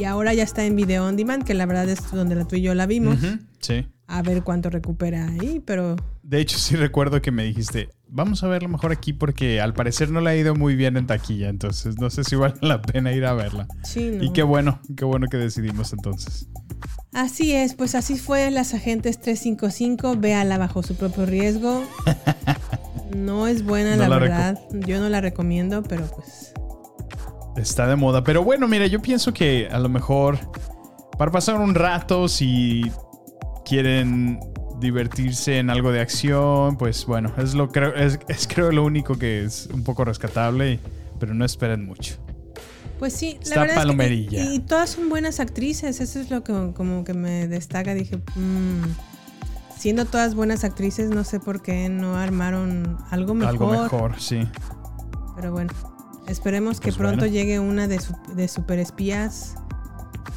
Y 0.00 0.04
ahora 0.04 0.32
ya 0.32 0.44
está 0.44 0.64
en 0.64 0.76
video 0.76 1.04
on 1.04 1.18
demand, 1.18 1.44
que 1.44 1.52
la 1.52 1.66
verdad 1.66 1.86
es 1.86 2.10
donde 2.10 2.34
la 2.34 2.46
tú 2.48 2.56
y 2.56 2.62
yo 2.62 2.72
la 2.72 2.86
vimos. 2.86 3.18
Sí. 3.58 3.86
A 4.06 4.22
ver 4.22 4.42
cuánto 4.42 4.70
recupera 4.70 5.28
ahí, 5.28 5.60
pero 5.62 5.94
De 6.22 6.40
hecho, 6.40 6.56
sí 6.56 6.74
recuerdo 6.74 7.20
que 7.20 7.30
me 7.30 7.44
dijiste, 7.44 7.90
vamos 8.08 8.42
a 8.42 8.48
verla 8.48 8.66
mejor 8.68 8.92
aquí 8.92 9.12
porque 9.12 9.60
al 9.60 9.74
parecer 9.74 10.10
no 10.10 10.22
le 10.22 10.30
ha 10.30 10.36
ido 10.36 10.54
muy 10.54 10.74
bien 10.74 10.96
en 10.96 11.06
taquilla. 11.06 11.50
Entonces 11.50 11.98
no 11.98 12.08
sé 12.08 12.24
si 12.24 12.34
vale 12.34 12.54
la 12.62 12.80
pena 12.80 13.12
ir 13.12 13.26
a 13.26 13.34
verla. 13.34 13.68
sí, 13.82 14.10
no. 14.10 14.24
Y 14.24 14.32
qué 14.32 14.42
bueno, 14.42 14.80
qué 14.96 15.04
bueno 15.04 15.26
que 15.30 15.36
decidimos 15.36 15.92
entonces. 15.92 16.48
Así 17.12 17.52
es, 17.52 17.74
pues 17.74 17.94
así 17.94 18.16
fue 18.16 18.50
Las 18.50 18.72
Agentes 18.72 19.20
355. 19.20 20.16
Véala 20.16 20.56
bajo 20.56 20.82
su 20.82 20.96
propio 20.96 21.26
riesgo. 21.26 21.84
No 23.14 23.48
es 23.48 23.64
buena, 23.64 23.96
No 23.96 24.06
la, 24.06 24.18
verdad. 24.20 24.60
Yo 24.86 25.00
no 25.00 25.08
la 25.08 25.20
recomiendo, 25.20 25.82
pero 25.82 26.06
pues. 26.06 26.52
Está 27.56 27.86
de 27.86 27.96
moda. 27.96 28.24
Pero 28.24 28.44
bueno, 28.44 28.68
mira, 28.68 28.86
yo 28.86 29.00
pienso 29.02 29.32
que 29.32 29.68
a 29.70 29.78
lo 29.78 29.88
mejor 29.88 30.38
para 31.18 31.30
pasar 31.30 31.56
un 31.56 31.74
rato, 31.74 32.28
si 32.28 32.90
quieren 33.64 34.40
divertirse 34.80 35.58
en 35.58 35.68
algo 35.68 35.92
de 35.92 36.00
acción, 36.00 36.76
pues 36.78 37.04
bueno, 37.04 37.32
es 37.36 37.54
lo 37.54 37.68
creo, 37.68 37.94
es, 37.94 38.18
es 38.28 38.46
creo 38.48 38.72
lo 38.72 38.84
único 38.84 39.16
que 39.18 39.44
es 39.44 39.68
un 39.72 39.84
poco 39.84 40.04
rescatable, 40.04 40.80
pero 41.18 41.34
no 41.34 41.44
esperen 41.44 41.84
mucho. 41.84 42.14
Pues 42.98 43.14
sí, 43.14 43.38
Está 43.40 43.56
la 43.56 43.60
verdad 43.62 43.74
palomerilla. 43.76 44.40
es 44.40 44.46
que. 44.46 44.52
Y, 44.52 44.56
y 44.56 44.58
todas 44.60 44.90
son 44.90 45.08
buenas 45.08 45.40
actrices. 45.40 46.00
Eso 46.00 46.20
es 46.20 46.30
lo 46.30 46.44
que 46.44 46.72
como 46.74 47.02
que 47.04 47.14
me 47.14 47.48
destaca. 47.48 47.94
Dije, 47.94 48.18
mm, 48.36 48.82
siendo 49.78 50.04
todas 50.04 50.34
buenas 50.34 50.64
actrices, 50.64 51.08
no 51.08 51.24
sé 51.24 51.40
por 51.40 51.62
qué 51.62 51.88
no 51.88 52.16
armaron 52.16 52.98
algo 53.10 53.34
mejor. 53.34 53.50
Algo 53.50 53.70
mejor, 53.70 54.20
sí. 54.20 54.46
Pero 55.34 55.52
bueno, 55.52 55.72
esperemos 56.26 56.80
que 56.80 56.84
Pues 56.90 56.96
pronto 56.96 57.20
bueno. 57.20 57.32
llegue 57.32 57.58
una 57.60 57.88
de, 57.88 58.00
su- 58.00 58.16
de 58.34 58.48
superespías 58.48 59.54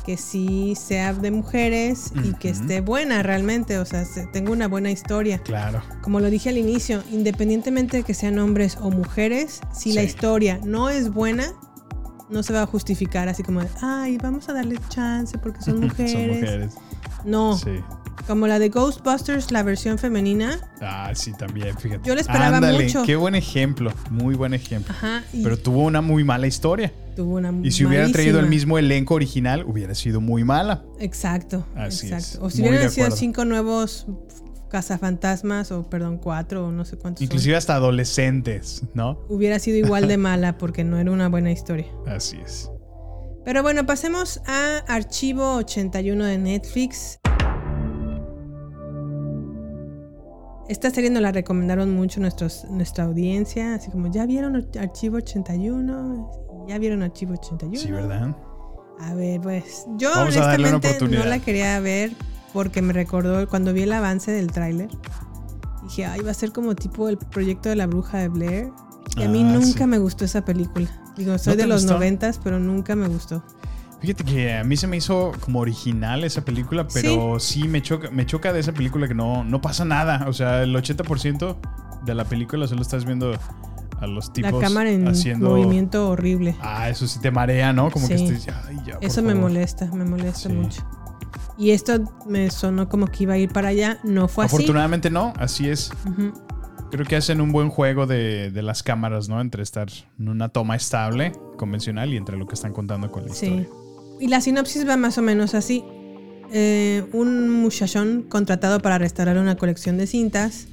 que 0.06 0.18
sí 0.18 0.76
sea 0.78 1.14
de 1.14 1.32
mujeres 1.32 2.12
y 2.26 2.34
que 2.34 2.50
esté 2.50 2.82
buena 2.82 3.24
realmente, 3.24 3.78
o 3.80 3.86
sea, 3.86 4.04
se- 4.04 4.26
tenga 4.28 4.52
una 4.52 4.68
buena 4.68 4.92
historia. 4.92 5.38
Claro. 5.40 5.82
Como 6.02 6.20
lo 6.20 6.30
dije 6.30 6.50
al 6.50 6.58
inicio, 6.58 7.02
independientemente 7.12 7.98
de 7.98 8.04
que 8.04 8.14
sean 8.14 8.38
hombres 8.40 8.78
o 8.82 8.92
mujeres, 8.92 9.62
si 9.74 9.94
la 9.94 10.02
Sí. 10.02 10.08
historia 10.08 10.60
no 10.66 10.90
es 10.90 11.10
buena, 11.10 11.46
no 12.30 12.44
se 12.44 12.52
va 12.52 12.64
a 12.64 12.66
justificar 12.66 13.30
así 13.30 13.44
como 13.44 13.62
ay, 13.82 14.18
vamos 14.18 14.50
a 14.50 14.54
darle 14.54 14.78
chance 14.90 15.38
porque 15.38 15.62
son 15.62 15.80
mujeres. 15.82 16.12
Son 16.12 16.28
mujeres. 16.28 16.74
No, 17.24 17.58
Sí. 17.58 17.72
Como 18.28 18.48
la 18.48 18.60
de 18.60 18.70
Ghostbusters, 18.70 19.52
la 19.52 19.64
versión 19.64 19.98
femenina. 19.98 20.60
Ah, 20.82 21.12
sí, 21.14 21.34
también, 21.34 21.78
fíjate. 21.78 22.08
Yo 22.08 22.16
le 22.16 22.22
esperaba 22.22 22.58
Ándale, 22.58 22.84
mucho. 22.86 23.04
Qué 23.04 23.16
buen 23.16 23.36
ejemplo, 23.36 23.92
muy 24.10 24.36
buen 24.36 24.54
ejemplo. 24.54 24.94
Ajá, 24.98 25.24
y 25.34 25.44
Pero 25.44 25.58
tuvo 25.58 25.84
una 25.84 26.02
muy 26.02 26.24
mala 26.24 26.48
historia. 26.48 26.92
tuvo 27.16 27.36
una 27.36 27.54
Y 27.64 27.72
si 27.72 27.86
hubieran 27.86 28.12
traído 28.12 28.40
el 28.40 28.48
mismo 28.48 28.78
elenco 28.78 29.14
original, 29.16 29.64
hubiera 29.66 29.96
sido 29.96 30.22
muy 30.22 30.44
mala. 30.44 30.84
Exacto, 31.00 31.66
Así 31.76 32.08
exacto. 32.08 32.38
es, 32.38 32.40
O 32.42 32.50
si 32.50 32.62
muy 32.62 32.70
hubieran 32.70 32.92
sido 32.92 33.12
cinco 33.12 33.46
nuevos 33.46 34.08
cazafantasmas, 34.70 35.72
o 35.72 35.88
perdón, 35.88 36.18
cuatro, 36.18 36.68
o 36.68 36.72
no 36.72 36.84
sé 36.84 36.98
cuántos. 36.98 37.20
son, 37.20 37.26
Inclusive 37.26 37.56
hasta 37.56 37.76
adolescentes, 37.76 38.82
¿no? 38.96 39.20
Hubiera 39.30 39.60
sido 39.60 39.78
igual 39.78 40.08
de 40.08 40.18
mala 40.18 40.58
porque 40.58 40.84
no 40.84 40.98
era 40.98 41.12
una 41.12 41.30
buena 41.30 41.52
historia. 41.52 41.86
Así 42.08 42.38
es. 42.44 42.70
Pero 43.46 43.62
bueno, 43.62 43.86
pasemos 43.86 44.42
a 44.48 44.78
Archivo 44.88 45.56
81 45.58 46.26
de 46.26 46.38
Netflix. 46.38 47.20
Esta 50.70 50.90
serie 50.90 51.10
nos 51.10 51.22
la 51.22 51.32
recomendaron 51.32 51.94
mucho 51.94 52.22
nuestros, 52.22 52.66
nuestra 52.70 53.04
audiencia, 53.04 53.76
así 53.76 53.92
como, 53.92 54.08
¿ya 54.12 54.26
vieron 54.26 54.56
Ar- 54.56 54.68
Archivo 54.80 55.18
81? 55.18 56.66
¿Ya 56.68 56.78
vieron 56.78 57.04
Archivo 57.04 57.34
81? 57.34 57.78
Sí, 57.80 57.92
¿verdad? 57.92 58.36
A 59.00 59.14
ver, 59.14 59.42
pues 59.42 59.86
yo 59.98 60.10
Vamos 60.12 60.36
honestamente 60.36 60.98
no 61.10 61.26
la 61.26 61.40
quería 61.40 61.80
ver 61.80 62.12
porque 62.54 62.82
me 62.82 62.94
recordó 62.94 63.48
cuando 63.50 63.74
vi 63.74 63.82
el 63.82 63.92
avance 63.92 64.32
del 64.32 64.52
tráiler. 64.52 64.88
Dije, 65.84 66.06
ay, 66.06 66.22
va 66.22 66.32
a 66.32 66.36
ser 66.36 66.52
como 66.54 66.76
tipo 66.76 67.10
el 67.10 67.18
proyecto 67.18 67.68
de 67.70 67.76
la 67.76 67.88
bruja 67.88 68.20
de 68.20 68.30
Blair. 68.30 68.70
Y 69.18 69.24
a 69.24 69.28
mí 69.28 69.42
Ah, 69.44 69.52
nunca 69.54 69.80
sí. 69.80 69.86
me 69.86 69.98
gustó 69.98 70.24
esa 70.24 70.46
película. 70.46 70.88
Digo, 71.18 71.38
soy 71.38 71.54
¿No 71.54 71.58
te 71.58 71.64
de 71.64 71.68
los 71.68 71.84
noventas, 71.86 72.40
pero 72.42 72.60
nunca 72.60 72.96
me 72.96 73.08
gustó. 73.10 73.44
Fíjate 74.04 74.26
que 74.26 74.54
a 74.54 74.66
mí 74.66 74.76
se 74.76 74.86
me 74.86 74.98
hizo 74.98 75.32
como 75.40 75.60
original 75.62 76.26
esa 76.26 76.44
película, 76.44 76.86
pero 76.94 77.40
sí, 77.40 77.70
me, 77.70 77.82
choca, 77.82 78.12
me 78.12 78.26
choca 78.26 78.52
de 78.52 78.60
esa 78.60 78.74
película 78.74 79.08
que 79.08 79.14
no, 79.14 79.46
no 79.46 79.62
pasa 79.62 79.86
nada. 79.86 80.26
O 80.28 80.34
sea, 80.34 80.62
el 80.62 80.76
80% 80.76 81.56
de 82.04 82.14
la 82.14 82.26
película 82.26 82.68
solo 82.68 82.82
estás 82.82 83.06
viendo 83.06 83.34
a 84.02 84.08
los 84.08 84.34
tipos 84.34 84.52
la 84.52 84.60
cámara 84.60 84.92
en 84.92 85.08
haciendo... 85.08 85.52
movimiento 85.52 86.10
horrible. 86.10 86.54
Ah, 86.60 86.90
eso 86.90 87.08
sí 87.08 87.20
te 87.22 87.32
marea, 87.32 87.72
¿no? 87.72 87.90
Como 87.92 88.10
que 88.10 88.16
estés... 88.16 88.46
Ay, 88.68 88.78
ya, 88.86 88.98
Eso 89.00 89.22
me 89.22 89.30
favor". 89.34 89.44
molesta, 89.50 89.86
me 89.94 90.04
molesta 90.04 90.50
Sí. 90.50 90.54
mucho. 90.54 90.86
Y 91.58 91.72
esto 91.72 92.04
me 92.28 92.52
sonó 92.52 92.90
como 92.90 93.08
que 93.08 93.24
iba 93.24 93.36
a 93.36 93.38
ir 93.38 93.54
para 93.54 93.70
allá. 93.70 94.00
No 94.04 94.28
fue 94.28 94.44
así. 94.44 94.56
Afortunadamente 94.56 95.10
no, 95.10 95.32
así 95.38 95.70
es. 95.70 95.94
Creo 96.92 97.06
que 97.06 97.16
hacen 97.16 97.40
un 97.40 97.54
buen 97.54 97.70
juego 97.70 98.06
de, 98.06 98.52
de 98.52 98.62
las 98.64 98.84
cámaras, 98.84 99.30
¿no? 99.30 99.40
Entre 99.40 99.64
estar 99.64 99.88
en 100.20 100.28
una 100.28 100.50
toma 100.50 100.76
estable, 100.76 101.32
convencional, 101.58 102.14
y 102.14 102.18
entre 102.18 102.36
lo 102.38 102.46
que 102.48 102.56
están 102.56 102.74
contando 102.74 103.10
con 103.12 103.26
la 103.26 103.34
Sí. 103.34 103.46
historia. 103.46 103.68
Y 104.20 104.28
la 104.28 104.42
sinopsis 104.42 104.88
va 104.88 104.98
más 104.98 105.18
o 105.18 105.22
menos 105.22 105.54
así. 105.54 105.84
Eh, 106.52 107.04
un 107.14 107.50
muchachón 107.50 108.26
contratado 108.30 108.80
para 108.80 108.98
restaurar 108.98 109.38
una 109.38 109.56
colección 109.56 109.98
de 109.98 110.08
cintas, 110.08 110.68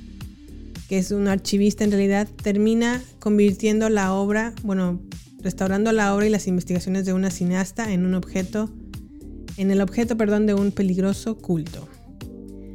que 0.88 0.98
es 0.98 1.10
un 1.10 1.28
archivista 1.28 1.84
en 1.84 1.90
realidad, 1.90 2.28
termina 2.42 3.02
convirtiendo 3.18 3.88
la 3.88 4.12
obra, 4.12 4.52
bueno, 4.62 5.00
restaurando 5.40 5.92
la 5.92 6.14
obra 6.14 6.26
y 6.26 6.30
las 6.30 6.46
investigaciones 6.46 7.06
de 7.06 7.12
una 7.12 7.30
cineasta 7.30 7.92
en 7.92 8.04
un 8.04 8.14
objeto 8.14 8.70
en 9.60 9.70
el 9.70 9.82
objeto, 9.82 10.16
perdón, 10.16 10.46
de 10.46 10.54
un 10.54 10.72
peligroso 10.72 11.36
culto. 11.36 11.86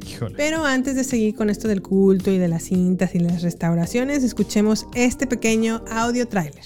Híjole. 0.08 0.34
Pero 0.36 0.64
antes 0.64 0.94
de 0.94 1.02
seguir 1.02 1.34
con 1.34 1.50
esto 1.50 1.66
del 1.66 1.82
culto 1.82 2.30
y 2.30 2.38
de 2.38 2.46
las 2.46 2.62
cintas 2.62 3.14
y 3.16 3.18
las 3.18 3.42
restauraciones, 3.42 4.22
escuchemos 4.22 4.86
este 4.94 5.26
pequeño 5.26 5.84
audio 5.90 6.28
tráiler. 6.28 6.64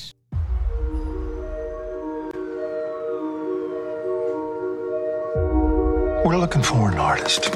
We're 6.31 6.37
looking 6.37 6.62
for 6.62 6.93
an 6.93 6.97
artist. 6.97 7.53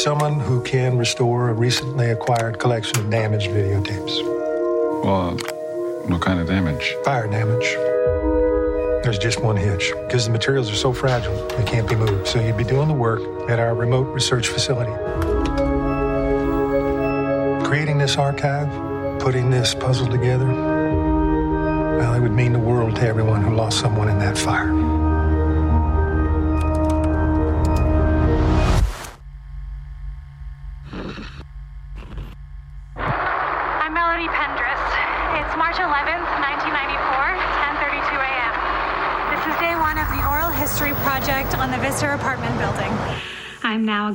Someone 0.00 0.40
who 0.40 0.64
can 0.64 0.98
restore 0.98 1.48
a 1.48 1.54
recently 1.54 2.10
acquired 2.10 2.58
collection 2.58 2.98
of 2.98 3.08
damaged 3.08 3.50
videotapes. 3.50 4.20
Well, 5.04 5.36
what 6.08 6.20
kind 6.20 6.40
of 6.40 6.48
damage? 6.48 6.96
Fire 7.04 7.28
damage. 7.28 7.76
There's 9.04 9.16
just 9.16 9.40
one 9.44 9.56
hitch. 9.56 9.92
Because 10.08 10.26
the 10.26 10.32
materials 10.32 10.72
are 10.72 10.74
so 10.74 10.92
fragile, 10.92 11.36
they 11.50 11.62
can't 11.62 11.88
be 11.88 11.94
moved. 11.94 12.26
So 12.26 12.40
you'd 12.40 12.56
be 12.56 12.64
doing 12.64 12.88
the 12.88 12.94
work 12.94 13.20
at 13.48 13.60
our 13.60 13.76
remote 13.76 14.12
research 14.12 14.48
facility. 14.48 14.90
Creating 17.64 17.96
this 17.96 18.16
archive, 18.16 18.68
putting 19.20 19.50
this 19.50 19.72
puzzle 19.72 20.08
together, 20.08 20.48
well, 20.48 22.12
it 22.14 22.20
would 22.20 22.32
mean 22.32 22.54
the 22.54 22.58
world 22.58 22.96
to 22.96 23.06
everyone 23.06 23.40
who 23.40 23.54
lost 23.54 23.78
someone 23.78 24.08
in 24.08 24.18
that 24.18 24.36
fire. 24.36 24.81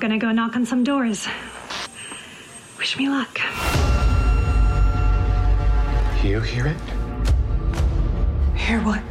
Gonna 0.07 0.19
go 0.19 0.31
knock 0.31 0.55
on 0.55 0.65
some 0.65 0.85
doors. 0.85 1.27
Wish 2.77 2.97
me 2.97 3.09
luck. 3.09 3.41
You 6.23 6.39
hear 6.39 6.67
it? 6.67 6.77
Hear 8.55 8.79
what? 8.85 9.03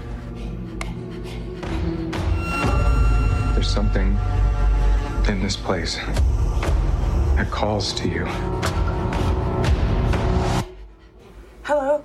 There's 3.53 3.69
something 3.69 4.19
in 5.29 5.43
this 5.43 5.55
place 5.55 5.97
that 7.37 7.49
calls 7.51 7.93
to 7.93 8.09
you. 8.09 8.25
Hello? 11.65 12.03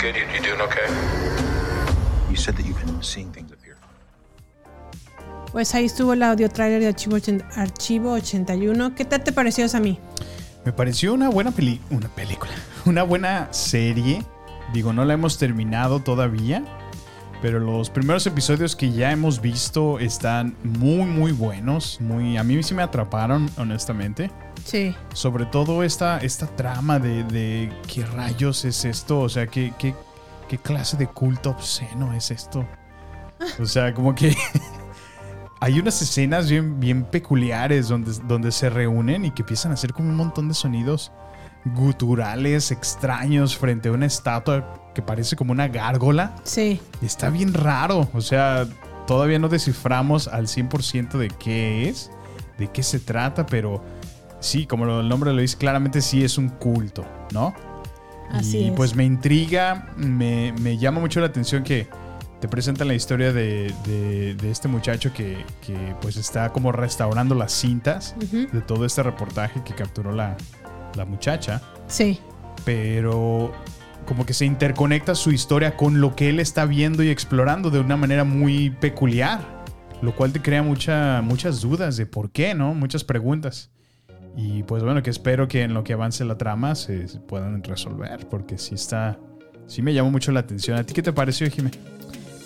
Good? 0.00 0.16
You, 0.16 0.24
you 0.34 0.40
doing 0.40 0.60
okay? 0.60 0.88
You 2.30 2.36
said 2.36 2.56
that 2.56 2.64
you've 2.64 2.78
been 2.84 3.02
seeing 3.02 3.30
things 3.32 3.52
up 3.52 3.58
here. 3.62 3.76
Pues 5.52 5.74
ahí 5.74 5.84
estuvo 5.84 6.12
el 6.12 6.22
audio 6.22 6.48
tráiler 6.48 6.80
de 6.80 6.88
Archivo, 6.88 7.16
Archivo 7.56 8.12
81. 8.12 8.94
¿Qué 8.94 9.04
tal 9.04 9.22
te 9.22 9.32
pareció 9.32 9.66
a 9.72 9.80
mí? 9.80 9.98
Me 10.64 10.72
pareció 10.72 11.12
una 11.12 11.28
buena 11.28 11.50
peli 11.50 11.80
una 11.90 12.08
película, 12.08 12.52
una 12.86 13.02
buena 13.02 13.52
serie. 13.52 14.24
Digo, 14.72 14.92
no 14.92 15.04
la 15.04 15.14
hemos 15.14 15.38
terminado 15.38 16.00
todavía, 16.00 16.62
pero 17.42 17.58
los 17.58 17.90
primeros 17.90 18.26
episodios 18.26 18.76
que 18.76 18.92
ya 18.92 19.10
hemos 19.10 19.40
visto 19.40 19.98
están 19.98 20.54
muy 20.62 21.06
muy 21.06 21.32
buenos, 21.32 22.00
muy 22.00 22.36
a 22.36 22.44
mí 22.44 22.62
sí 22.62 22.74
me 22.74 22.82
atraparon 22.82 23.50
honestamente. 23.56 24.30
Sí. 24.70 24.94
Sobre 25.14 25.46
todo 25.46 25.82
esta, 25.82 26.18
esta 26.18 26.46
trama 26.46 27.00
de, 27.00 27.24
de 27.24 27.72
qué 27.92 28.06
rayos 28.06 28.64
es 28.64 28.84
esto, 28.84 29.18
o 29.18 29.28
sea, 29.28 29.48
qué, 29.48 29.72
qué, 29.78 29.96
qué 30.48 30.58
clase 30.58 30.96
de 30.96 31.08
culto 31.08 31.50
obsceno 31.50 32.12
es 32.12 32.30
esto. 32.30 32.64
O 33.58 33.66
sea, 33.66 33.92
como 33.92 34.14
que 34.14 34.36
hay 35.60 35.80
unas 35.80 36.00
escenas 36.02 36.48
bien, 36.48 36.78
bien 36.78 37.02
peculiares 37.02 37.88
donde, 37.88 38.12
donde 38.28 38.52
se 38.52 38.70
reúnen 38.70 39.24
y 39.24 39.32
que 39.32 39.42
empiezan 39.42 39.72
a 39.72 39.74
hacer 39.74 39.92
como 39.92 40.08
un 40.08 40.14
montón 40.14 40.46
de 40.46 40.54
sonidos 40.54 41.10
guturales 41.64 42.70
extraños 42.70 43.56
frente 43.56 43.88
a 43.88 43.92
una 43.92 44.06
estatua 44.06 44.92
que 44.94 45.02
parece 45.02 45.34
como 45.34 45.50
una 45.50 45.66
gárgola. 45.66 46.36
Sí. 46.44 46.80
Y 47.02 47.06
está 47.06 47.28
bien 47.28 47.54
raro, 47.54 48.08
o 48.12 48.20
sea, 48.20 48.68
todavía 49.08 49.40
no 49.40 49.48
desciframos 49.48 50.28
al 50.28 50.46
100% 50.46 51.18
de 51.18 51.28
qué 51.28 51.88
es, 51.88 52.12
de 52.56 52.68
qué 52.68 52.84
se 52.84 53.00
trata, 53.00 53.46
pero 53.46 53.82
sí, 54.40 54.66
como 54.66 54.84
lo- 54.84 55.00
el 55.00 55.08
nombre 55.08 55.32
lo 55.32 55.40
dice, 55.40 55.56
claramente 55.56 56.00
sí 56.00 56.24
es 56.24 56.36
un 56.38 56.48
culto, 56.48 57.04
¿no? 57.32 57.54
Así 58.32 58.58
y 58.58 58.68
es. 58.68 58.72
pues 58.72 58.94
me 58.94 59.04
intriga, 59.04 59.88
me, 59.96 60.52
me 60.60 60.78
llama 60.78 61.00
mucho 61.00 61.20
la 61.20 61.26
atención 61.26 61.62
que 61.64 61.88
te 62.40 62.48
presentan 62.48 62.88
la 62.88 62.94
historia 62.94 63.32
de, 63.32 63.74
de- 63.86 64.34
de 64.34 64.50
este 64.50 64.66
muchacho 64.68 65.12
que, 65.12 65.44
que, 65.66 65.94
pues 66.00 66.16
está 66.16 66.50
como 66.52 66.72
restaurando 66.72 67.34
las 67.34 67.52
cintas 67.52 68.14
de 68.30 68.60
todo 68.62 68.86
este 68.86 69.02
reportaje 69.02 69.62
que 69.64 69.74
capturó 69.74 70.12
la, 70.12 70.36
la 70.94 71.04
muchacha, 71.04 71.60
Sí. 71.86 72.18
pero 72.64 73.52
como 74.06 74.24
que 74.24 74.32
se 74.32 74.44
interconecta 74.46 75.14
su 75.14 75.32
historia 75.32 75.76
con 75.76 76.00
lo 76.00 76.16
que 76.16 76.30
él 76.30 76.40
está 76.40 76.64
viendo 76.64 77.02
y 77.02 77.08
explorando 77.10 77.70
de 77.70 77.80
una 77.80 77.96
manera 77.96 78.24
muy 78.24 78.70
peculiar, 78.70 79.40
lo 80.00 80.14
cual 80.16 80.32
te 80.32 80.40
crea 80.40 80.62
mucha, 80.62 81.20
muchas 81.22 81.60
dudas 81.60 81.96
de 81.96 82.06
por 82.06 82.30
qué, 82.30 82.54
¿no? 82.54 82.74
Muchas 82.74 83.04
preguntas. 83.04 83.70
Y 84.36 84.62
pues 84.62 84.82
bueno, 84.82 85.02
que 85.02 85.10
espero 85.10 85.48
que 85.48 85.62
en 85.62 85.74
lo 85.74 85.84
que 85.84 85.92
avance 85.92 86.24
la 86.24 86.38
trama 86.38 86.74
se, 86.74 87.06
puedan 87.26 87.62
resolver, 87.62 88.28
porque 88.28 88.58
sí 88.58 88.74
está, 88.74 89.18
sí 89.66 89.82
me 89.82 89.92
llamó 89.92 90.10
mucho 90.10 90.32
la 90.32 90.40
atención. 90.40 90.78
¿A 90.78 90.84
ti 90.84 90.94
qué 90.94 91.02
te 91.02 91.12
pareció, 91.12 91.50
Jimé? 91.50 91.70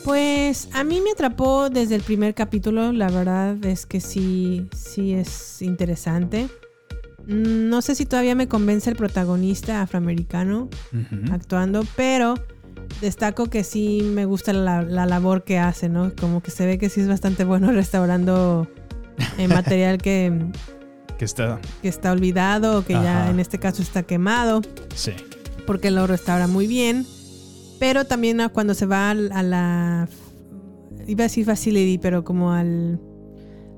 Pues 0.05 0.69
a 0.73 0.85
mí 0.85 1.01
me 1.01 1.13
atrapó 1.13 1.71
desde 1.71 1.95
el 1.95 2.03
primer 2.03 2.35
capítulo, 2.35 2.93
la 2.93 3.09
verdad 3.09 3.65
es 3.65 3.87
que 3.87 4.01
sí, 4.01 4.69
sí 4.75 5.15
es 5.15 5.63
interesante. 5.63 6.49
Mm, 7.27 7.69
No 7.69 7.81
sé 7.81 7.95
si 7.95 8.05
todavía 8.05 8.35
me 8.35 8.49
convence 8.49 8.91
el 8.91 8.97
protagonista 8.97 9.81
afroamericano 9.81 10.69
actuando, 11.33 11.85
pero 11.97 12.35
destaco 13.01 13.47
que 13.47 13.65
sí 13.65 14.03
me 14.03 14.27
gusta 14.27 14.53
la, 14.53 14.83
la 14.83 15.07
labor 15.07 15.45
que 15.45 15.59
hace, 15.59 15.89
¿no? 15.89 16.13
Como 16.15 16.43
que 16.43 16.51
se 16.51 16.67
ve 16.67 16.79
que 16.79 16.89
sí 16.89 17.01
es 17.01 17.09
bastante 17.09 17.45
bueno 17.45 17.73
restaurando 17.73 18.69
eh, 19.39 19.49
material 19.49 19.99
que, 19.99 20.33
Que 21.19 21.25
está, 21.25 21.61
que 21.83 21.89
está 21.89 22.11
olvidado 22.13 22.79
o 22.79 22.85
que 22.85 22.95
ya 22.95 23.31
en 23.31 23.39
este 23.41 23.59
caso 23.59 23.83
está 23.83 24.03
quemado 24.03 24.63
sí. 24.95 25.13
porque 25.67 25.91
lo 25.91 26.07
restaura 26.07 26.47
muy 26.49 26.67
bien. 26.67 27.07
Pero 27.79 28.05
también 28.05 28.41
a 28.41 28.49
cuando 28.49 28.75
se 28.75 28.87
va 28.87 29.11
a 29.11 29.15
la. 29.15 30.09
Iba 31.07 31.23
a 31.23 31.27
decir 31.27 31.45
facility, 31.45 31.99
pero 31.99 32.25
como 32.25 32.53
al, 32.53 32.99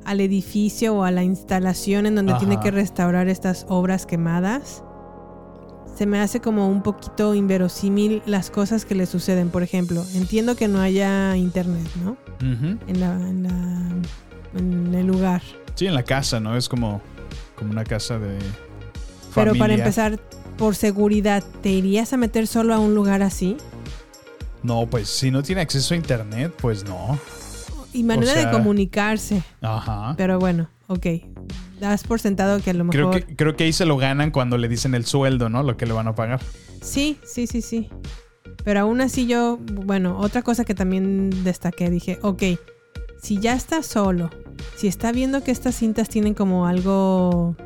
al 0.05 0.21
edificio 0.21 0.95
o 0.95 1.03
a 1.03 1.11
la 1.11 1.25
instalación 1.25 2.07
en 2.07 2.15
donde 2.15 2.33
Ajá. 2.33 2.39
tiene 2.41 2.61
que 2.61 2.71
restaurar 2.71 3.29
estas 3.29 3.67
obras 3.69 4.07
quemadas. 4.07 4.83
Se 5.97 6.05
me 6.07 6.21
hace 6.21 6.41
como 6.41 6.69
un 6.69 6.83
poquito 6.83 7.35
inverosímil 7.35 8.23
las 8.27 8.51
cosas 8.51 8.85
que 8.85 8.95
le 8.95 9.07
suceden. 9.07 9.49
Por 9.49 9.63
ejemplo, 9.63 10.05
entiendo 10.15 10.55
que 10.55 10.69
no 10.69 10.81
haya 10.81 11.37
internet, 11.37 11.87
¿no? 12.05 12.17
En, 12.41 13.01
la, 13.01 13.13
en, 13.15 13.43
la- 13.43 14.59
en 14.59 14.95
el 14.95 15.07
lugar. 15.07 15.43
Sí, 15.75 15.87
en 15.87 15.95
la 15.95 16.03
casa, 16.05 16.39
¿no? 16.39 16.55
Es 16.57 16.69
como, 16.69 17.01
como 17.57 17.71
una 17.73 17.85
casa 17.85 18.19
de... 18.19 18.39
Pero 19.35 19.55
para 19.55 19.75
empezar, 19.75 20.19
por 20.57 20.75
seguridad, 20.77 21.45
¿te 21.63 21.71
irías 21.71 22.13
a 22.13 22.17
meter 22.17 22.47
solo 22.47 22.75
a 22.75 22.79
un 22.79 22.95
lugar 22.95 23.23
así? 23.23 23.57
No, 24.63 24.87
pues 24.87 25.09
si 25.09 25.31
no 25.31 25.43
tiene 25.43 25.61
acceso 25.61 25.95
a 25.95 25.97
internet, 25.97 26.53
pues 26.61 26.85
no. 26.85 27.19
Y 27.93 28.03
manera 28.03 28.33
O 28.33 28.35
sea- 28.35 28.47
de 28.47 28.53
comunicarse. 28.53 29.43
Ajá. 29.61 30.15
Pero 30.17 30.39
bueno, 30.39 30.69
ok. 30.87 31.07
Das 31.81 32.05
por 32.05 32.19
sentado 32.21 32.61
que 32.63 32.71
a 32.71 32.73
lo 32.75 32.87
Creo 32.89 33.09
mejor. 33.09 33.25
que, 33.27 33.37
creo 33.37 33.57
que 33.57 33.65
ahí 33.65 33.73
se 33.73 33.85
lo 33.85 33.99
ganan 33.99 34.31
cuando 34.31 34.57
le 34.57 34.69
dicen 34.69 34.95
el 34.95 35.05
sueldo, 35.05 35.51
¿no? 35.51 35.63
Lo 35.63 35.77
que 35.77 35.85
le 35.85 35.93
van 35.93 36.09
a 36.09 36.15
pagar. 36.15 36.41
Sí, 36.81 37.19
sí, 37.25 37.47
sí, 37.47 37.61
sí. 37.61 37.91
Pero 38.65 38.81
aún 38.81 39.03
así 39.03 39.27
yo, 39.27 39.59
bueno, 39.61 40.19
otra 40.19 40.41
cosa 40.43 40.65
que 40.65 40.75
también 40.75 41.45
destaqué, 41.45 41.91
dije, 41.91 42.19
ok, 42.23 42.43
si 43.23 43.39
ya 43.39 43.53
está 43.55 43.83
solo, 43.83 44.31
si 44.77 44.87
está 44.89 45.13
viendo 45.13 45.43
que 45.43 45.51
estas 45.51 45.75
cintas 45.75 46.09
tienen 46.09 46.35
como 46.35 46.67
algo, 46.67 47.57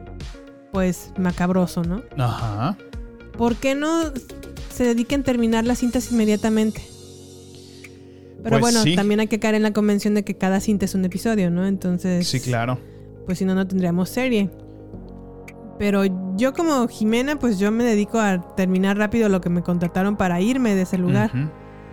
pues, 0.72 1.12
macabroso, 1.18 1.82
¿no? 1.82 2.02
Ajá. 2.18 2.76
¿Por 3.36 3.56
qué 3.56 3.74
no 3.74 4.04
se 4.72 4.84
dediquen 4.84 5.20
a 5.22 5.24
terminar 5.24 5.64
las 5.66 5.78
cintas 5.78 6.10
inmediatamente? 6.12 6.82
Pero 8.42 8.50
Pues 8.58 8.60
bueno, 8.60 8.82
sí. 8.82 8.96
también 8.96 9.20
hay 9.20 9.26
que 9.28 9.38
caer 9.38 9.54
en 9.56 9.62
la 9.62 9.72
convención 9.72 10.14
de 10.14 10.24
que 10.24 10.34
cada 10.36 10.60
cinta 10.60 10.84
es 10.86 10.94
un 10.94 11.04
episodio, 11.04 11.50
¿no? 11.50 11.66
Entonces... 11.66 12.26
Sí, 12.26 12.40
claro. 12.40 12.78
pues 13.26 13.38
si 13.38 13.44
no, 13.44 13.54
no 13.54 13.66
tendríamos 13.66 14.08
serie. 14.08 14.50
Pero 15.78 16.04
yo 16.36 16.52
como 16.52 16.88
Jimena, 16.88 17.38
pues 17.38 17.58
yo 17.58 17.70
me 17.70 17.84
dedico 17.84 18.18
a 18.18 18.54
terminar 18.54 18.96
rápido 18.98 19.28
lo 19.28 19.40
que 19.40 19.48
me 19.50 19.62
contrataron 19.62 20.16
para 20.16 20.40
irme 20.40 20.74
de 20.74 20.82
ese 20.82 20.98
lugar. 20.98 21.30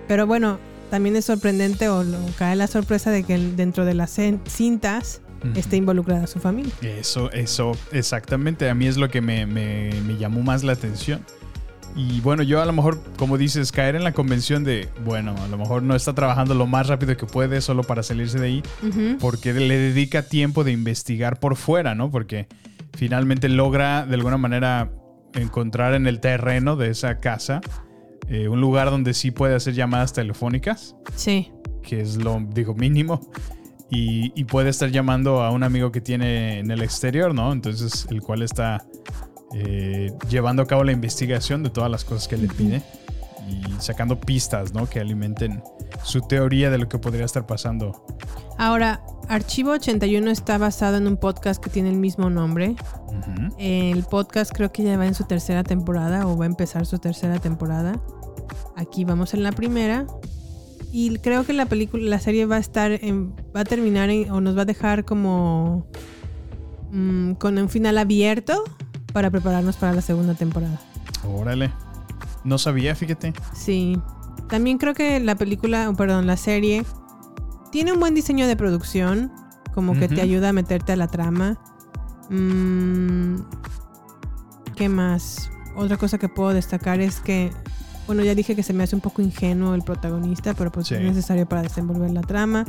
Pero 0.07 0.25
bueno, 0.27 0.57
también 0.89 1.15
es 1.15 1.25
sorprendente 1.25 1.89
o 1.89 2.03
lo- 2.03 2.17
cae 2.37 2.55
la 2.55 2.67
sorpresa 2.67 3.11
de 3.11 3.23
que 3.23 3.37
dentro 3.37 3.85
de 3.85 3.93
las 3.93 4.17
cintas 4.47 5.21
esté 5.55 5.77
involucrada 5.77 6.25
su 6.27 6.39
familia. 6.39 6.71
Eso, 6.81 7.31
eso, 7.31 7.71
exactamente. 7.91 8.69
A 8.69 8.73
mí 8.75 8.87
es 8.87 8.97
lo 8.97 9.09
que 9.09 9.21
me, 9.21 9.45
me- 9.45 9.91
me 10.05 10.17
llamó 10.17 10.41
más 10.41 10.63
la 10.63 10.73
atención. 10.73 11.21
Y 11.95 12.21
bueno, 12.21 12.43
yo 12.43 12.61
a 12.61 12.65
lo 12.65 12.73
mejor, 12.73 12.99
como 13.17 13.37
dices, 13.37 13.71
caer 13.71 13.95
en 13.95 14.03
la 14.03 14.11
convención 14.13 14.63
de, 14.63 14.87
bueno, 15.03 15.35
a 15.43 15.47
lo 15.47 15.57
mejor 15.57 15.81
no 15.83 15.95
está 15.95 16.13
trabajando 16.13 16.53
lo 16.53 16.67
más 16.67 16.87
rápido 16.87 17.17
que 17.17 17.25
puede 17.25 17.59
solo 17.61 17.81
para 17.83 18.03
salirse 18.03 18.39
de 18.39 18.45
ahí, 18.47 18.63
porque 19.19 19.51
le 19.53 19.77
dedica 19.77 20.21
tiempo 20.23 20.63
de 20.63 20.71
investigar 20.73 21.39
por 21.39 21.55
fuera, 21.55 21.95
¿no? 21.95 22.11
Porque 22.11 22.47
finalmente 22.95 23.49
logra 23.49 24.05
de 24.05 24.13
alguna 24.15 24.37
manera 24.37 24.91
encontrar 25.33 25.93
en 25.95 26.05
el 26.07 26.19
terreno 26.19 26.75
de 26.75 26.89
esa 26.91 27.17
casa 27.19 27.61
eh, 28.29 28.47
un 28.47 28.59
lugar 28.61 28.89
donde 28.91 29.13
sí 29.13 29.31
puede 29.31 29.55
hacer 29.55 29.73
llamadas 29.73 30.13
telefónicas 30.13 30.95
Sí. 31.15 31.51
que 31.81 32.01
es 32.01 32.17
lo, 32.17 32.39
digo, 32.53 32.73
mínimo. 32.75 33.21
Y, 33.89 34.33
y 34.35 34.43
puede 34.43 34.69
estar 34.69 34.89
llamando 34.91 35.41
a 35.41 35.51
un 35.51 35.63
amigo 35.63 35.91
que 35.93 36.01
tiene 36.01 36.59
en 36.59 36.71
el 36.71 36.81
exterior, 36.81 37.33
¿no? 37.33 37.53
Entonces, 37.53 38.05
el 38.09 38.21
cual 38.21 38.41
está 38.41 38.85
eh, 39.55 40.11
llevando 40.29 40.61
a 40.61 40.65
cabo 40.65 40.83
la 40.83 40.91
investigación 40.91 41.63
de 41.63 41.69
todas 41.69 41.89
las 41.89 42.03
cosas 42.03 42.27
que 42.27 42.35
le 42.35 42.49
pide 42.49 42.83
y 43.49 43.61
sacando 43.81 44.19
pistas, 44.19 44.73
¿no? 44.73 44.89
Que 44.89 44.99
alimenten 44.99 45.63
su 46.03 46.19
teoría 46.19 46.69
de 46.69 46.77
lo 46.79 46.89
que 46.89 46.99
podría 46.99 47.23
estar 47.23 47.45
pasando. 47.45 48.05
Ahora, 48.57 49.01
Archivo 49.29 49.71
81 49.71 50.29
está 50.31 50.57
basado 50.57 50.97
en 50.97 51.07
un 51.07 51.15
podcast 51.15 51.63
que 51.63 51.69
tiene 51.69 51.89
el 51.89 51.97
mismo 51.97 52.29
nombre. 52.29 52.75
El 53.57 54.03
podcast 54.03 54.51
creo 54.53 54.73
que 54.73 54.83
ya 54.83 54.97
va 54.97 55.05
en 55.05 55.15
su 55.15 55.23
tercera 55.23 55.63
temporada 55.63 56.27
o 56.27 56.35
va 56.37 56.43
a 56.43 56.47
empezar 56.47 56.85
su 56.85 56.99
tercera 56.99 57.39
temporada. 57.39 57.93
Aquí 58.75 59.05
vamos 59.05 59.33
en 59.33 59.43
la 59.43 59.51
primera. 59.51 60.05
Y 60.91 61.17
creo 61.19 61.45
que 61.45 61.53
la 61.53 61.65
película, 61.65 62.03
la 62.09 62.19
serie 62.19 62.45
va 62.45 62.55
a 62.55 62.59
estar 62.59 62.91
en, 62.91 63.33
va 63.55 63.61
a 63.61 63.65
terminar 63.65 64.09
en- 64.09 64.31
o 64.31 64.39
nos 64.41 64.57
va 64.57 64.61
a 64.61 64.65
dejar 64.65 65.03
como 65.05 65.85
mm, 66.91 67.33
con 67.33 67.57
un 67.57 67.67
final 67.69 67.97
abierto 67.97 68.63
para 69.13 69.29
prepararnos 69.29 69.75
para 69.77 69.93
la 69.93 70.01
segunda 70.01 70.33
temporada. 70.35 70.79
Órale. 71.27 71.71
No 72.43 72.57
sabía, 72.57 72.95
fíjate. 72.95 73.33
Sí. 73.53 73.99
También 74.49 74.77
creo 74.77 74.93
que 74.93 75.19
la 75.19 75.35
película, 75.35 75.89
o 75.89 75.93
perdón, 75.95 76.25
la 76.27 76.37
serie 76.37 76.85
tiene 77.71 77.91
un 77.91 77.99
buen 77.99 78.13
diseño 78.15 78.47
de 78.47 78.55
producción, 78.55 79.31
como 79.73 79.93
que 79.99 80.07
te 80.07 80.21
ayuda 80.21 80.49
a 80.49 80.53
meterte 80.53 80.93
a 80.93 80.95
la 80.95 81.07
trama. 81.09 81.59
Mm, 82.29 83.35
¿Qué 84.75 84.87
más? 84.89 85.49
Otra 85.75 85.97
cosa 85.97 86.17
que 86.17 86.29
puedo 86.29 86.53
destacar 86.53 87.01
es 87.01 87.19
que, 87.19 87.51
bueno, 88.07 88.23
ya 88.23 88.33
dije 88.33 88.55
que 88.55 88.63
se 88.63 88.73
me 88.73 88.83
hace 88.83 88.95
un 88.95 89.01
poco 89.01 89.21
ingenuo 89.21 89.75
el 89.75 89.83
protagonista, 89.83 90.53
pero 90.55 90.71
pues 90.71 90.91
es 90.91 91.01
necesario 91.01 91.47
para 91.47 91.61
desenvolver 91.61 92.09
la 92.11 92.21
trama. 92.21 92.65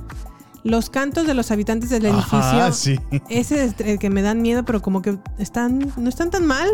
Los 0.65 0.91
cantos 0.91 1.27
de 1.27 1.35
los 1.35 1.51
habitantes 1.53 1.89
del 1.89 2.05
Ajá, 2.07 2.67
edificio, 2.69 2.73
sí. 2.73 3.21
ese 3.31 3.65
es 3.65 3.75
el 3.81 3.99
que 3.99 4.11
me 4.11 4.23
dan 4.23 4.43
miedo, 4.43 4.65
pero 4.65 4.83
como 4.83 5.01
que 5.03 5.17
están, 5.39 5.93
no 5.97 6.09
están 6.09 6.31
tan 6.31 6.45
mal. 6.47 6.69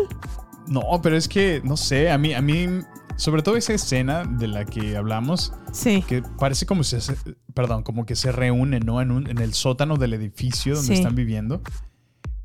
No, 0.67 0.81
pero 1.03 1.15
es 1.15 1.27
que, 1.27 1.61
no 1.63 1.77
sé, 1.77 2.09
a 2.09 2.17
mí, 2.17 2.33
a 2.33 2.41
mí, 2.41 2.67
sobre 3.15 3.43
todo 3.43 3.55
esa 3.55 3.73
escena 3.73 4.23
de 4.25 4.47
la 4.47 4.65
que 4.65 4.97
hablamos, 4.97 5.53
Sí. 5.71 6.03
que 6.07 6.23
parece 6.39 6.65
como 6.65 6.83
se, 6.83 6.97
perdón, 7.53 7.83
como 7.83 8.05
que 8.07 8.15
se 8.15 8.31
reúnen, 8.31 8.83
¿no? 8.85 9.01
En, 9.01 9.11
un- 9.11 9.29
en 9.29 9.37
el 9.37 9.53
sótano 9.53 9.97
del 9.97 10.15
edificio 10.15 10.73
donde 10.75 10.87
Sí. 10.95 11.01
están 11.01 11.13
viviendo. 11.13 11.61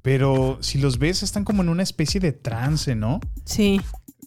Pero 0.02 0.56
si 0.60 0.78
los 0.78 0.98
ves, 0.98 1.22
están 1.22 1.44
como 1.44 1.62
en 1.62 1.68
una 1.68 1.82
especie 1.82 2.20
de 2.20 2.32
trance, 2.32 2.94
¿no? 2.94 3.20
Sí. 3.44 3.80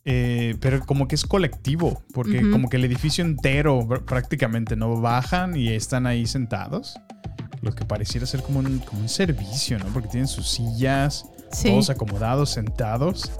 Eh, 0.06 0.56
pero 0.60 0.86
como 0.86 1.08
que 1.08 1.16
es 1.16 1.24
colectivo, 1.26 2.04
porque 2.14 2.50
como 2.52 2.68
que 2.70 2.76
el 2.78 2.84
edificio 2.86 3.24
entero 3.24 3.80
pr- 3.84 4.04
prácticamente 4.04 4.76
no 4.76 5.00
bajan 5.00 5.56
y 5.56 5.70
están 5.70 6.06
ahí 6.08 6.26
sentados. 6.26 7.00
Lo 7.62 7.72
que 7.74 7.86
pareciera 7.86 8.26
ser 8.28 8.42
como 8.44 8.60
un, 8.60 8.80
como 8.80 9.02
un 9.02 9.08
servicio, 9.10 9.80
¿no? 9.80 9.86
Porque 9.94 10.10
tienen 10.10 10.28
sus 10.28 10.48
sillas, 10.50 11.26
Sí. 11.54 11.70
todos 11.70 11.90
acomodados, 11.90 12.50
sentados. 12.50 13.32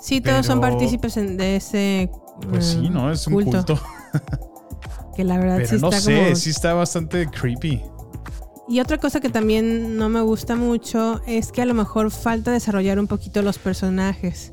Sí, 0.00 0.20
todos 0.20 0.46
son 0.46 0.60
partícipes 0.60 1.14
de 1.16 1.56
ese. 1.56 2.10
Pues 2.48 2.64
sí, 2.66 2.86
eh, 2.86 2.90
¿no? 2.90 3.10
Es 3.12 3.26
un 3.26 3.34
culto. 3.34 3.78
Que 5.14 5.24
la 5.24 5.36
verdad 5.36 5.56
Pero 5.58 5.68
sí 5.68 5.76
no 5.78 5.88
está 5.90 6.00
sé, 6.00 6.22
como. 6.24 6.36
sí 6.36 6.50
está 6.50 6.72
bastante 6.72 7.26
creepy. 7.28 7.82
Y 8.68 8.80
otra 8.80 8.96
cosa 8.96 9.20
que 9.20 9.28
también 9.28 9.96
no 9.98 10.08
me 10.08 10.22
gusta 10.22 10.56
mucho 10.56 11.20
es 11.26 11.52
que 11.52 11.60
a 11.60 11.66
lo 11.66 11.74
mejor 11.74 12.10
falta 12.10 12.50
desarrollar 12.50 12.98
un 12.98 13.06
poquito 13.08 13.42
los 13.42 13.58
personajes. 13.58 14.51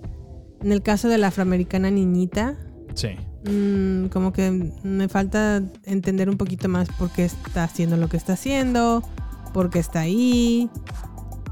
En 0.62 0.72
el 0.72 0.82
caso 0.82 1.08
de 1.08 1.17
la 1.17 1.28
afroamericana 1.28 1.89
niñita, 1.89 2.56
Sí. 2.95 3.10
mm, 3.50 4.08
como 4.08 4.34
que 4.34 4.74
me 4.84 5.08
falta 5.08 5.62
entender 5.86 6.30
un 6.30 6.38
poquito 6.38 6.67
más 6.69 6.89
por 6.98 7.10
qué 7.12 7.26
está 7.26 7.63
haciendo 7.63 7.95
lo 7.98 8.10
que 8.10 8.17
está 8.17 8.34
haciendo, 8.34 9.02
por 9.54 9.69
qué 9.69 9.80
está 9.80 10.02
ahí. 10.02 10.69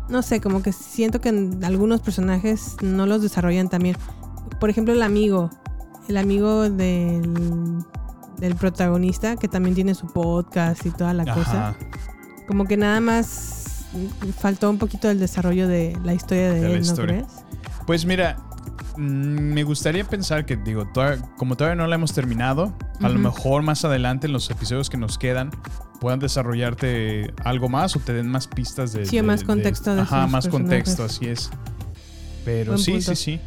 No 0.10 0.22
sé, 0.22 0.40
como 0.42 0.62
que 0.62 0.72
siento 0.72 1.20
que 1.22 1.30
en 1.30 1.64
algunos 1.64 2.02
personajes 2.02 2.76
no 2.82 3.06
los 3.06 3.22
desarrollan 3.22 3.70
también. 3.70 3.96
Por 4.60 4.70
ejemplo, 4.70 4.94
el 4.94 5.02
amigo. 5.04 5.50
El 6.08 6.16
amigo 6.18 6.70
del, 6.70 7.84
del 8.40 8.56
protagonista, 8.56 9.36
que 9.36 9.48
también 9.50 9.76
tiene 9.76 9.94
su 9.96 10.08
podcast 10.08 10.86
y 10.86 10.92
toda 10.92 11.14
la 11.14 11.26
cosa. 11.34 11.76
Como 12.48 12.64
que 12.66 12.78
nada 12.78 13.02
más 13.02 13.86
faltó 14.38 14.70
un 14.70 14.78
poquito 14.78 15.10
del 15.10 15.20
desarrollo 15.20 15.68
de 15.68 15.98
la 16.04 16.14
historia 16.14 16.52
de, 16.54 16.60
De 16.62 16.66
él, 16.68 16.74
¿no 16.74 16.80
historia. 16.80 17.16
crees? 17.26 17.28
Pues 17.86 18.06
mira, 18.06 18.38
me 18.98 19.64
gustaría 19.64 20.04
pensar 20.04 20.46
que, 20.46 20.58
digo, 20.58 20.86
toda- 20.94 21.18
como 21.38 21.56
todavía 21.56 21.76
no 21.76 21.88
la 21.88 21.96
hemos 21.96 22.14
terminado, 22.14 22.76
a 23.02 23.10
lo 23.10 23.20
mejor 23.20 23.62
más 23.64 23.86
adelante 23.86 24.28
en 24.28 24.34
los 24.34 24.50
episodios 24.50 24.90
que 24.90 24.98
nos 24.98 25.18
quedan 25.18 25.52
puedan 26.00 26.20
desarrollarte 26.20 27.34
algo 27.44 27.70
más 27.70 27.96
o 27.96 28.00
te 28.00 28.14
den 28.14 28.28
más 28.30 28.48
pistas 28.48 28.94
de... 28.94 29.06
Sí, 29.08 29.16
de- 29.16 29.24
más 29.24 29.40
de- 29.42 29.46
contexto 29.48 29.96
de 29.96 30.02
Ajá, 30.02 30.28
más 30.28 30.48
contexto, 30.48 31.04
así 31.06 31.26
es. 31.28 31.50
Pero 32.46 32.74
Buen 32.74 32.80
sí, 32.84 32.92
punto. 32.92 33.16
sí, 33.16 33.24
sí. 33.36 33.40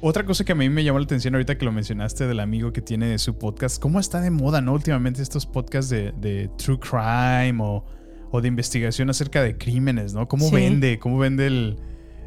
Otra 0.00 0.24
cosa 0.24 0.44
que 0.44 0.52
a 0.52 0.54
mí 0.54 0.68
me 0.70 0.84
llamó 0.84 0.98
la 0.98 1.04
atención 1.04 1.34
ahorita 1.34 1.58
que 1.58 1.64
lo 1.64 1.72
mencionaste 1.72 2.26
del 2.26 2.40
amigo 2.40 2.72
que 2.72 2.80
tiene 2.80 3.18
su 3.18 3.36
podcast, 3.36 3.80
¿cómo 3.82 3.98
está 4.00 4.20
de 4.20 4.30
moda, 4.30 4.60
no? 4.60 4.72
Últimamente 4.72 5.20
estos 5.22 5.44
podcasts 5.44 5.90
de, 5.90 6.12
de 6.12 6.48
true 6.56 6.78
crime 6.78 7.58
o, 7.60 7.84
o 8.30 8.40
de 8.40 8.48
investigación 8.48 9.10
acerca 9.10 9.42
de 9.42 9.58
crímenes, 9.58 10.14
¿no? 10.14 10.26
¿Cómo 10.28 10.48
Sí. 10.48 10.54
vende? 10.54 10.98
¿Cómo 10.98 11.18
vende 11.18 11.46
el- 11.48 11.76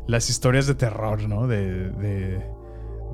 las 0.08 0.30
historias 0.30 0.68
de 0.68 0.76
terror, 0.76 1.28
¿no? 1.28 1.48
De, 1.48 1.90
de, 1.92 2.46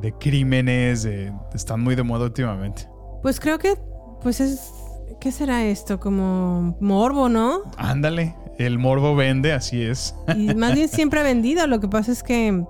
de 0.02 0.14
crímenes, 0.20 1.04
de- 1.04 1.32
están 1.54 1.82
muy 1.82 1.96
de 1.96 2.04
moda 2.04 2.26
últimamente. 2.26 2.88
Pues 3.22 3.40
creo 3.40 3.60
que, 3.60 3.78
pues 4.22 4.40
es, 4.40 4.72
¿qué 5.20 5.32
será 5.32 5.66
esto? 5.66 6.00
Como 6.00 6.78
morbo, 6.80 7.30
¿no? 7.30 7.62
Ándale, 7.78 8.36
el 8.58 8.80
morbo 8.80 9.16
vende, 9.16 9.54
así 9.54 9.82
es. 9.82 10.16
Y 10.36 10.54
más 10.56 10.74
bien 10.76 10.88
siempre 10.88 11.20
ha 11.20 11.24
vendido. 11.24 11.66
Lo 11.68 11.80
que 11.80 11.88
pasa 11.88 12.12
es 12.12 12.24
que 12.24 12.64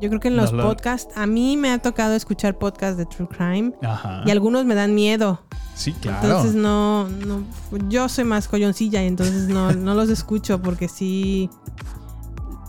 yo 0.00 0.08
creo 0.10 0.20
que 0.20 0.28
en 0.28 0.36
los 0.36 0.52
No 0.52 0.64
podcasts, 0.64 1.16
a 1.16 1.26
mí 1.26 1.56
me 1.56 1.70
ha 1.72 1.78
tocado 1.78 2.14
escuchar 2.14 2.58
podcasts 2.58 2.98
de 2.98 3.06
True 3.06 3.28
Crime 3.28 3.72
Ajá. 3.82 4.22
y 4.26 4.30
algunos 4.30 4.64
me 4.66 4.74
dan 4.74 4.94
miedo. 4.94 5.40
Sí, 5.74 5.92
claro. 5.94 6.26
Entonces 6.26 6.54
no, 6.54 7.08
no, 7.08 7.42
yo 7.88 8.08
soy 8.08 8.24
más 8.24 8.48
colloncilla 8.48 9.02
y 9.02 9.06
entonces 9.06 9.48
no, 9.48 9.72
no 9.72 9.94
los 9.94 10.08
escucho 10.10 10.60
porque 10.62 10.88
sí 10.88 11.50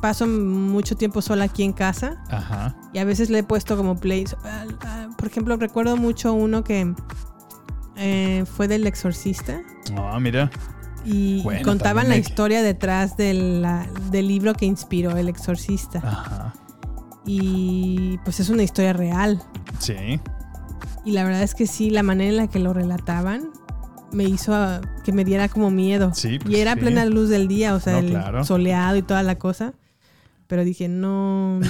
paso 0.02 0.28
mucho 0.28 0.96
tiempo 0.96 1.22
sola 1.22 1.46
aquí 1.46 1.64
en 1.64 1.74
casa 1.74 2.24
Ajá. 2.30 2.76
y 2.94 3.00
a 3.00 3.06
veces 3.06 3.30
le 3.30 3.40
he 3.40 3.44
puesto 3.44 3.76
como 3.78 3.96
plays. 3.98 4.36
Ah, 4.44 4.66
ah, 4.82 5.08
Por 5.18 5.28
ejemplo, 5.28 5.58
recuerdo 5.58 5.98
mucho 5.98 6.34
uno 6.34 6.64
que 6.64 6.94
eh, 7.96 8.46
fue 8.56 8.68
del 8.68 8.86
exorcista 8.88 9.62
Ah, 9.98 10.20
mira. 10.20 10.50
y 11.06 11.42
Bueno, 11.44 11.64
contaban 11.64 12.08
la 12.10 12.16
hay- 12.16 12.20
historia 12.22 12.62
detrás 12.62 13.18
de 13.18 13.34
la- 13.34 13.88
del 14.12 14.28
libro 14.28 14.54
que 14.54 14.66
inspiró 14.66 15.18
el 15.18 15.30
exorcista. 15.30 16.00
Ajá. 16.04 16.54
Y 17.26 18.20
pues 18.24 18.40
es 18.40 18.50
una 18.50 18.64
historia 18.64 18.94
real. 18.94 19.42
Sí. 19.80 20.20
Y 21.06 21.12
la 21.12 21.24
verdad 21.24 21.44
es 21.44 21.56
que 21.56 21.68
sí, 21.68 21.90
la 21.90 22.04
manera 22.04 22.30
en 22.30 22.38
la 22.38 22.48
que 22.48 22.60
lo 22.60 22.74
relataban 22.74 23.50
me 24.12 24.24
hizo 24.24 24.54
ah, 24.56 24.82
que 25.04 25.12
me 25.12 25.26
diera 25.26 25.50
como 25.50 25.70
miedo. 25.72 26.12
Sí, 26.14 26.40
pues 26.40 26.54
y 26.56 26.60
era 26.62 26.74
sí. 26.76 26.80
plena 26.82 27.06
luz 27.06 27.30
del 27.30 27.48
día, 27.48 27.74
o 27.76 27.80
sea, 27.80 27.94
No, 27.94 28.00
el 28.00 28.10
claro. 28.12 28.44
soleado 28.44 28.96
y 28.98 29.02
toda 29.02 29.24
la 29.24 29.38
cosa. 29.38 29.74
Pero 30.48 30.64
dije, 30.64 30.88
no, 30.88 31.60
no, 31.60 31.66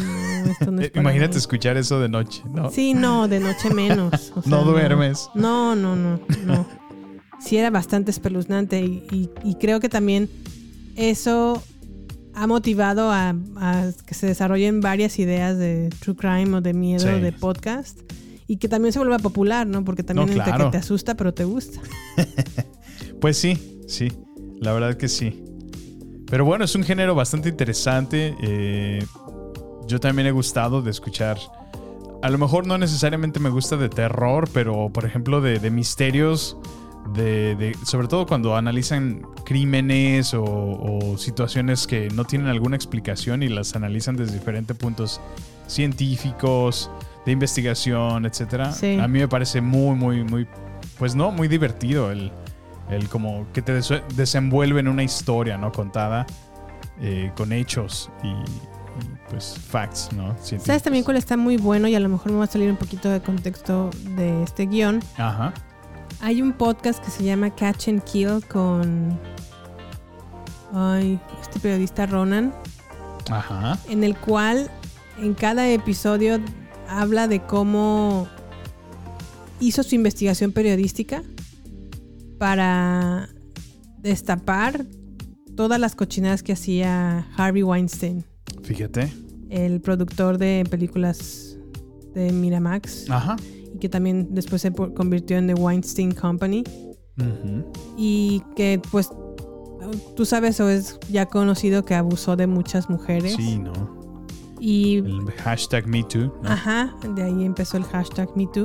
esto 0.51 0.71
no 0.71 0.81
es 0.81 0.87
Eh, 0.87 0.89
para 0.91 1.01
Imagínate 1.01 1.33
mí. 1.33 1.37
escuchar 1.39 1.77
eso 1.77 1.99
de 1.99 2.09
noche, 2.09 2.43
¿no? 2.53 2.69
Sí, 2.69 2.93
no, 2.93 3.27
de 3.27 3.39
noche 3.39 3.73
menos. 3.73 4.31
o 4.35 4.41
sea, 4.43 4.51
No 4.51 4.63
duermes. 4.63 5.29
No, 5.35 5.75
no, 5.75 5.95
no, 5.95 6.19
no. 6.45 6.67
Sí 7.39 7.57
era 7.57 7.69
bastante 7.69 8.11
espeluznante 8.11 8.81
y, 8.81 9.03
y- 9.11 9.29
y 9.43 9.55
creo 9.55 9.79
que 9.79 9.89
también 9.89 10.29
eso 10.95 11.61
ha 12.33 12.45
motivado 12.47 13.11
a, 13.11 13.35
a 13.55 13.89
que 14.05 14.13
se 14.13 14.27
desarrollen 14.27 14.79
varias 14.81 15.17
ideas 15.19 15.57
de 15.57 15.89
true 15.99 16.15
crime 16.15 16.55
o 16.57 16.61
de 16.61 16.73
miedo, 16.73 16.99
Sí. 17.11 17.19
de 17.19 17.31
podcast. 17.31 17.99
Y 18.47 18.57
que 18.57 18.69
también 18.69 18.93
se 18.93 18.99
vuelva 18.99 19.17
popular, 19.19 19.67
¿no? 19.67 19.83
Porque 19.83 20.03
también 20.03 20.37
No, 20.37 20.43
claro. 20.43 20.65
que 20.65 20.71
te 20.71 20.77
asusta, 20.77 21.15
pero 21.15 21.33
te 21.33 21.43
gusta. 21.45 21.81
Pues 23.19 23.37
sí, 23.37 23.81
sí, 23.87 24.11
la 24.61 24.73
verdad 24.73 24.95
que 24.95 25.07
sí. 25.07 25.43
Pero 26.29 26.45
bueno, 26.45 26.65
es 26.65 26.75
un 26.75 26.83
género 26.83 27.15
bastante 27.15 27.49
interesante. 27.49 28.35
eh, 28.41 29.05
yo 29.87 29.99
también 29.99 30.27
he 30.27 30.31
gustado 30.31 30.81
de 30.81 30.91
escuchar. 30.91 31.37
A 32.21 32.29
lo 32.29 32.37
mejor 32.37 32.67
no 32.67 32.77
necesariamente 32.77 33.39
me 33.39 33.49
gusta 33.49 33.77
de 33.77 33.87
terror, 33.89 34.49
pero 34.53 34.89
por 34.91 35.05
ejemplo 35.05 35.39
de, 35.39 35.59
de 35.59 35.71
misterios 35.71 36.57
de, 37.13 37.55
de- 37.55 37.77
sobre 37.85 38.07
todo 38.09 38.25
cuando 38.25 38.57
analizan 38.57 39.21
crímenes 39.45 40.33
o, 40.33 40.43
o 40.43 41.17
situaciones 41.17 41.87
que 41.87 42.09
no 42.09 42.25
tienen 42.25 42.47
alguna 42.49 42.75
explicación 42.75 43.43
y 43.43 43.47
las 43.47 43.75
analizan 43.77 44.17
desde 44.17 44.33
diferentes 44.33 44.75
puntos 44.75 45.21
científicos, 45.67 46.91
de 47.25 47.31
investigación, 47.31 48.25
etcétera. 48.25 48.71
Sí. 48.73 48.97
A 48.99 49.07
mí 49.07 49.19
me 49.19 49.27
parece 49.27 49.61
muy, 49.61 49.95
muy, 49.95 50.23
muy, 50.23 50.47
pues 50.99 51.15
no, 51.15 51.31
muy 51.31 51.47
divertido 51.47 52.11
el, 52.11 52.31
el 52.89 53.09
como 53.09 53.45
que 53.53 53.61
te 53.61 53.73
des- 53.73 54.01
desenvuelve 54.15 54.79
en 54.79 54.87
una 54.87 55.03
historia, 55.03 55.57
¿no? 55.57 55.71
Contada 55.71 56.25
eh, 57.01 57.31
con 57.35 57.51
hechos 57.53 58.09
y, 58.23 58.27
y, 58.27 58.33
pues 59.29 59.55
facts, 59.69 60.09
¿no? 60.13 60.29
¿Sabes 60.29 60.47
Científicos. 60.47 60.83
también 60.83 61.03
cuál 61.03 61.17
está 61.17 61.37
muy 61.37 61.57
bueno 61.57 61.87
y 61.87 61.95
a 61.95 61.99
lo 61.99 62.09
mejor 62.09 62.31
me 62.31 62.37
va 62.39 62.45
a 62.45 62.47
salir 62.47 62.69
un 62.69 62.77
poquito 62.77 63.09
de 63.09 63.21
contexto 63.21 63.89
de 64.15 64.43
este 64.43 64.65
guion? 64.65 65.01
Ajá. 65.17 65.53
Hay 66.21 66.41
un 66.41 66.53
podcast 66.53 67.03
que 67.03 67.11
se 67.11 67.23
llama 67.23 67.49
Catch 67.53 67.89
and 67.89 68.03
Kill 68.03 68.43
con 68.47 69.19
ay, 70.73 71.19
este 71.41 71.59
periodista 71.59 72.05
Ronan, 72.05 72.53
Ajá. 73.29 73.77
en 73.89 74.03
el 74.03 74.17
cual 74.17 74.71
en 75.19 75.33
cada 75.33 75.67
episodio 75.69 76.39
habla 76.89 77.27
de 77.27 77.41
cómo 77.41 78.27
hizo 79.59 79.83
su 79.83 79.95
investigación 79.95 80.51
periodística 80.51 81.21
para 82.37 83.29
destapar 83.99 84.85
todas 85.55 85.79
las 85.79 85.95
cochinadas 85.95 86.43
que 86.43 86.53
hacía 86.53 87.27
Harvey 87.35 87.63
Weinstein, 87.63 88.23
Fíjate. 88.63 89.11
el 89.49 89.81
productor 89.81 90.37
de 90.37 90.63
películas 90.69 91.57
de 92.13 92.31
Miramax 92.31 93.09
Ajá. 93.09 93.35
y 93.73 93.79
que 93.79 93.89
también 93.89 94.27
después 94.31 94.61
se 94.61 94.71
convirtió 94.71 95.37
en 95.37 95.47
The 95.47 95.55
Weinstein 95.55 96.11
Company 96.13 96.63
Ujú. 97.19 97.71
y 97.97 98.43
que 98.55 98.79
pues 98.91 99.09
tú 100.15 100.25
sabes 100.25 100.59
o 100.59 100.69
es 100.69 100.99
ya 101.09 101.25
conocido 101.25 101.83
que 101.85 101.95
abusó 101.95 102.35
de 102.35 102.45
muchas 102.47 102.89
mujeres 102.89 103.33
Sí, 103.35 103.57
¿no? 103.57 103.97
y 104.59 104.97
El 104.97 105.31
hashtag 105.43 105.87
MeToo. 105.87 106.33
¿no? 106.43 106.49
Ajá, 106.49 106.95
de 107.15 107.23
ahí 107.23 107.43
empezó 107.45 107.77
el 107.77 107.83
hashtag 107.83 108.29
MeToo. 108.35 108.63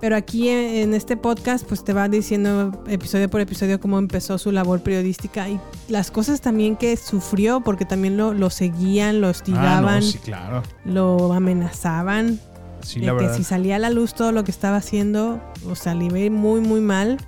Pero 0.00 0.16
aquí 0.16 0.48
en 0.48 0.94
este 0.94 1.16
podcast 1.18 1.66
pues 1.66 1.84
te 1.84 1.92
va 1.92 2.08
diciendo 2.08 2.82
episodio 2.86 3.28
por 3.28 3.42
episodio 3.42 3.78
cómo 3.80 3.98
empezó 3.98 4.38
su 4.38 4.50
labor 4.50 4.80
periodística 4.82 5.46
y 5.48 5.60
las 5.88 6.10
cosas 6.10 6.40
también 6.40 6.76
que 6.76 6.96
sufrió 6.96 7.60
porque 7.60 7.84
también 7.84 8.16
lo, 8.16 8.32
lo 8.32 8.48
seguían, 8.48 9.20
lo 9.20 9.26
Ah, 9.26 9.30
hostigaban, 9.30 10.00
no, 10.00 10.02
sí, 10.02 10.18
claro. 10.18 10.62
lo 10.86 11.32
amenazaban. 11.34 12.40
Sí, 12.82 13.00
de 13.00 13.06
la 13.06 13.12
que 13.12 13.24
verdad. 13.24 13.36
si 13.36 13.44
salía 13.44 13.76
a 13.76 13.78
la 13.78 13.90
luz 13.90 14.14
todo 14.14 14.32
lo 14.32 14.42
que 14.42 14.50
estaba 14.50 14.76
haciendo, 14.78 15.38
o 15.68 15.74
sea, 15.74 15.94
le 15.94 16.06
iba 16.06 16.34
muy 16.34 16.60
muy 16.62 16.80
mal, 16.80 17.18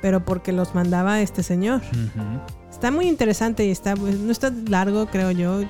pero 0.00 0.24
porque 0.24 0.50
los 0.50 0.74
mandaba 0.74 1.20
este 1.20 1.44
señor. 1.44 1.82
Está 2.68 2.90
muy 2.90 3.06
interesante 3.06 3.64
y 3.64 3.70
está, 3.70 3.94
pues, 3.94 4.18
no 4.18 4.32
está 4.32 4.52
largo, 4.68 5.06
creo 5.06 5.30
yo. 5.30 5.60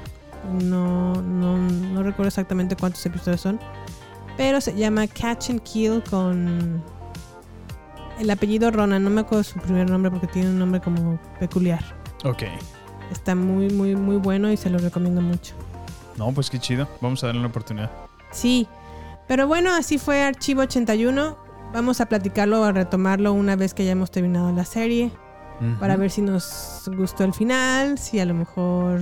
No, 0.63 1.13
no, 1.21 1.59
no 1.59 2.03
recuerdo 2.03 2.29
exactamente 2.29 2.75
cuántos 2.75 3.05
episodios 3.05 3.43
son. 3.43 3.61
Pero 4.37 4.61
se 4.61 4.75
llama 4.75 5.07
Catch 5.07 5.51
and 5.51 5.63
Kill 5.63 6.03
con 6.09 6.83
el 8.19 8.31
apellido 8.31 8.71
Ronan. 8.71 9.03
No 9.05 9.11
me 9.11 9.21
acuerdo 9.23 9.45
su 9.45 9.59
primer 9.61 9.91
nombre 9.91 10.11
porque 10.11 10.27
tiene 10.27 10.49
un 10.49 10.59
nombre 10.59 10.81
como 10.81 11.19
peculiar. 11.39 11.83
Ok. 12.25 12.45
Está 13.11 13.35
muy, 13.35 13.69
muy, 13.71 13.95
muy 13.95 14.17
bueno 14.17 14.51
y 14.51 14.57
se 14.57 14.71
lo 14.71 14.79
recomiendo 14.79 15.21
mucho. 15.21 15.55
No, 16.17 16.33
pues 16.33 16.51
qué 16.51 16.59
chido. 16.59 16.89
Vamos 17.01 17.23
a 17.23 17.27
darle 17.27 17.41
una 17.41 17.49
oportunidad. 17.49 17.91
Sí, 18.31 18.67
pero 19.29 19.47
bueno, 19.47 19.73
así 19.75 19.99
fue 19.99 20.23
Archivo 20.23 20.63
81. 20.63 21.37
Vamos 21.73 22.01
a 22.01 22.07
platicarlo, 22.07 22.65
a 22.65 22.73
retomarlo 22.73 23.33
una 23.33 23.57
vez 23.57 23.75
que 23.75 23.83
hayamos 23.83 24.11
terminado 24.11 24.53
la 24.53 24.65
serie. 24.65 25.11
Para 25.79 25.97
ver 25.97 26.11
si 26.11 26.23
nos 26.23 26.91
gustó 26.97 27.23
el 27.23 27.33
final, 27.33 27.97
si 27.97 28.19
a 28.19 28.25
lo 28.25 28.35
mejor 28.35 29.01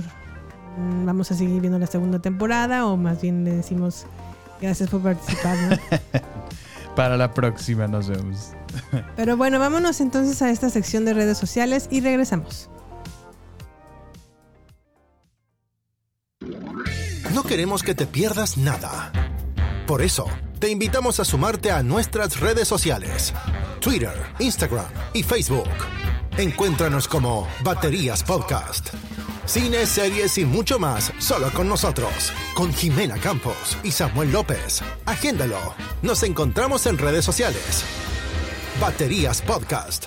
mm, 0.77 1.05
vamos 1.05 1.31
a 1.31 1.35
seguir 1.35 1.59
viendo 1.59 1.79
la 1.79 1.87
segunda 1.87 2.19
temporada 2.19 2.85
o 2.85 2.97
más 2.97 3.19
bien 3.19 3.43
le 3.43 3.51
decimos 3.51 4.05
gracias 4.61 4.89
por 4.89 5.01
participar. 5.01 5.57
¿no? 5.57 5.77
Para 6.95 7.17
la 7.17 7.33
próxima 7.33 7.87
nos 7.87 8.07
vemos. 8.07 8.51
Pero 9.15 9.37
bueno, 9.37 9.59
vámonos 9.59 10.01
entonces 10.01 10.41
a 10.41 10.51
esta 10.51 10.69
sección 10.69 11.05
de 11.05 11.13
redes 11.13 11.37
sociales 11.37 11.87
y 11.89 12.01
regresamos. 12.01 12.69
No 17.33 17.43
queremos 17.43 17.81
que 17.81 17.95
te 17.95 18.05
pierdas 18.05 18.57
nada. 18.57 19.11
Por 19.87 20.01
eso, 20.01 20.25
te 20.59 20.69
invitamos 20.69 21.19
a 21.19 21.25
sumarte 21.25 21.71
a 21.71 21.81
nuestras 21.81 22.39
redes 22.39 22.67
sociales. 22.67 23.33
Twitter, 23.79 24.13
Instagram 24.39 24.85
y 25.13 25.23
Facebook. 25.23 25.69
Encuéntranos 26.37 27.07
como 27.07 27.47
Baterías 27.63 28.23
Podcast. 28.23 28.89
Cine, 29.45 29.85
series 29.85 30.37
y 30.37 30.45
mucho 30.45 30.79
más 30.79 31.11
solo 31.17 31.51
con 31.53 31.67
nosotros. 31.67 32.31
Con 32.53 32.71
Jimena 32.73 33.17
Campos 33.17 33.77
y 33.83 33.91
Samuel 33.91 34.31
López. 34.31 34.81
Agéndalo. 35.05 35.57
Nos 36.01 36.23
encontramos 36.23 36.85
en 36.85 36.97
redes 36.97 37.25
sociales. 37.25 37.83
Baterías 38.79 39.41
Podcast. 39.41 40.05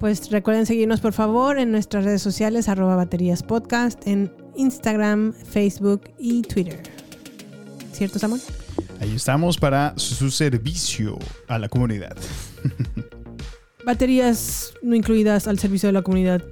Pues 0.00 0.30
recuerden 0.30 0.66
seguirnos 0.66 1.00
por 1.00 1.12
favor 1.12 1.58
en 1.58 1.70
nuestras 1.70 2.04
redes 2.04 2.20
sociales 2.20 2.68
arroba 2.68 2.96
baterías 2.96 3.42
podcast 3.42 4.06
en 4.06 4.30
Instagram, 4.56 5.32
Facebook 5.32 6.10
y 6.18 6.42
Twitter. 6.42 6.82
¿Cierto, 7.92 8.18
Samuel? 8.18 8.42
Ahí 9.00 9.14
estamos 9.14 9.56
para 9.56 9.94
su 9.96 10.30
servicio 10.30 11.18
a 11.48 11.58
la 11.58 11.68
comunidad. 11.68 12.16
Baterías 13.86 14.74
no 14.82 14.94
incluidas 14.94 15.46
al 15.46 15.58
servicio 15.58 15.88
de 15.88 15.92
la 15.92 16.02
comunidad. 16.02 16.42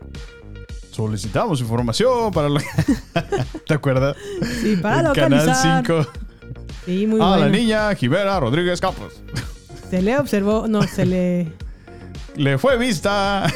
Solicitamos 0.93 1.61
información 1.62 2.30
para 2.32 2.51
lo 2.51 2.61
¿Te 3.66 3.74
acuerdas? 3.74 4.14
Sí, 4.61 4.76
para 4.76 5.03
localizar. 5.03 5.82
Canal 5.82 6.05
5. 6.05 6.12
Sí, 6.84 7.07
muy 7.07 7.18
a 7.20 7.28
bueno. 7.28 7.45
la 7.45 7.49
niña 7.49 7.95
Jimena 7.95 8.38
Rodríguez 8.38 8.78
Campos. 8.78 9.22
Se 9.88 10.03
le 10.03 10.18
observó, 10.18 10.68
no, 10.68 10.82
se 10.82 11.07
le 11.07 11.53
Le 12.36 12.59
fue 12.59 12.76
vista 12.76 13.47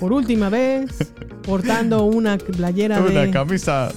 por 0.00 0.12
última 0.12 0.48
vez 0.48 1.12
portando 1.42 2.04
una 2.04 2.38
playera 2.38 3.00
una 3.00 3.22
de 3.22 3.30
camisa 3.30 3.92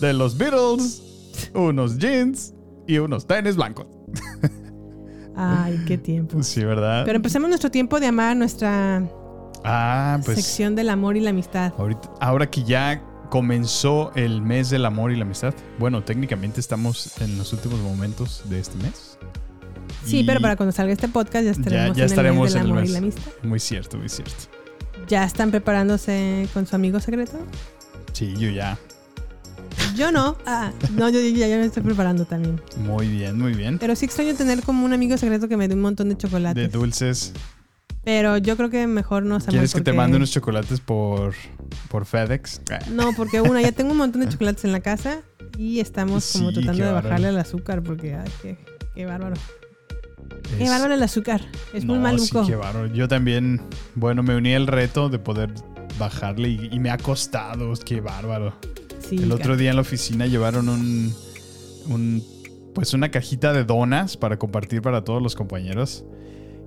de 0.00 0.12
los 0.12 0.36
Beatles, 0.36 1.02
unos 1.54 1.98
jeans 1.98 2.54
y 2.86 2.98
unos 2.98 3.26
tenis 3.26 3.56
blancos. 3.56 3.86
Ay, 5.36 5.82
qué 5.86 5.96
tiempo. 5.98 6.42
Sí, 6.42 6.64
¿verdad? 6.64 7.04
Pero 7.04 7.16
empecemos 7.16 7.48
nuestro 7.48 7.70
tiempo 7.70 8.00
de 8.00 8.06
amar 8.06 8.36
nuestra 8.36 9.06
ah, 9.68 10.20
pues 10.24 10.36
sección 10.44 10.74
del 10.74 10.88
amor 10.90 11.16
y 11.16 11.20
la 11.20 11.30
amistad. 11.30 11.72
ahorita, 11.78 12.10
ahora 12.20 12.50
que 12.50 12.62
ya 12.64 13.02
comenzó 13.30 14.10
el 14.14 14.40
mes 14.42 14.70
del 14.70 14.84
amor 14.86 15.12
y 15.12 15.16
la 15.16 15.24
amistad. 15.24 15.54
Bueno, 15.78 16.02
técnicamente 16.02 16.60
estamos 16.60 17.20
en 17.20 17.36
los 17.38 17.52
últimos 17.52 17.78
momentos 17.80 18.42
de 18.48 18.60
este 18.60 18.76
mes. 18.78 19.18
Sí, 20.04 20.20
Y 20.20 20.24
pero 20.24 20.40
para 20.40 20.56
cuando 20.56 20.72
salga 20.72 20.92
este 20.92 21.08
podcast 21.08 21.44
ya 21.44 21.50
estaremos, 21.50 21.96
ya, 21.96 22.04
en 22.04 22.26
el 22.26 22.34
mes 22.34 22.52
del 22.54 22.62
amor 22.66 22.78
y 22.78 22.80
mes. 22.82 22.90
la 22.92 22.98
amistad. 22.98 23.30
Muy 23.42 23.60
cierto, 23.60 23.98
muy 23.98 24.08
cierto. 24.08 24.34
¿Ya 25.08 25.24
están 25.24 25.50
preparándose 25.50 26.48
con 26.54 26.66
su 26.66 26.76
amigo 26.76 27.00
secreto? 27.00 27.38
Sí, 28.12 28.34
yo 28.38 28.50
ya. 28.50 28.78
Yo 29.94 30.12
no. 30.12 30.36
Ah, 30.46 30.72
no, 30.92 31.08
yo, 31.08 31.20
yo 31.20 31.28
ya, 31.28 31.46
ya 31.48 31.56
me 31.58 31.64
estoy 31.66 31.82
preparando 31.82 32.24
también. 32.24 32.60
Muy 32.78 33.08
bien, 33.08 33.38
muy 33.38 33.52
bien. 33.54 33.78
Pero 33.78 33.94
sí 33.96 34.04
extraño 34.06 34.34
tener 34.34 34.62
como 34.62 34.84
un 34.84 34.92
amigo 34.92 35.16
secreto 35.18 35.48
que 35.48 35.56
me 35.56 35.68
dé 35.68 35.74
un 35.74 35.80
montón 35.80 36.08
de 36.08 36.16
chocolates. 36.16 36.70
De 36.72 36.78
dulces. 36.78 37.32
Pero 38.08 38.38
yo 38.38 38.56
creo 38.56 38.70
que 38.70 38.86
mejor 38.86 39.22
no 39.24 39.38
Samuel, 39.38 39.56
¿Quieres 39.56 39.74
que 39.74 39.82
te 39.82 39.92
mande 39.92 40.16
unos 40.16 40.30
chocolates 40.30 40.80
por, 40.80 41.34
por 41.90 42.06
FedEx? 42.06 42.62
No, 42.90 43.12
porque 43.14 43.42
una, 43.42 43.60
ya 43.60 43.72
tengo 43.72 43.90
un 43.90 43.98
montón 43.98 44.22
de 44.22 44.30
chocolates 44.30 44.64
en 44.64 44.72
la 44.72 44.80
casa 44.80 45.20
y 45.58 45.80
estamos 45.80 46.32
como 46.32 46.48
Sí, 46.48 46.54
tratando 46.54 46.86
de 46.86 46.92
bajarle 46.92 47.28
el 47.28 47.36
azúcar 47.36 47.82
porque, 47.82 48.14
ay, 48.14 48.30
qué, 48.40 48.56
qué 48.94 49.04
bárbaro. 49.04 49.36
Qué 50.56 50.70
bárbaro 50.70 50.94
el 50.94 51.02
azúcar. 51.02 51.42
Es 51.74 51.84
muy 51.84 51.98
maluco. 51.98 52.44
Sí, 52.44 52.48
qué 52.48 52.56
bárbaro. 52.56 52.86
Yo 52.86 53.08
también, 53.08 53.60
bueno, 53.94 54.22
me 54.22 54.34
uní 54.36 54.54
al 54.54 54.68
reto 54.68 55.10
de 55.10 55.18
poder 55.18 55.52
bajarle 55.98 56.48
y, 56.48 56.70
y 56.72 56.78
me 56.78 56.88
ha 56.88 56.96
costado. 56.96 57.74
Qué 57.84 58.00
bárbaro. 58.00 58.54
Sí, 59.06 59.16
el 59.16 59.32
otro 59.32 59.54
día 59.58 59.68
en 59.68 59.76
la 59.76 59.82
oficina 59.82 60.26
llevaron 60.26 60.70
un, 60.70 61.14
un, 61.88 62.24
pues 62.74 62.94
una 62.94 63.10
cajita 63.10 63.52
de 63.52 63.64
donas 63.64 64.16
para 64.16 64.38
compartir 64.38 64.80
para 64.80 65.04
todos 65.04 65.22
los 65.22 65.36
compañeros. 65.36 66.06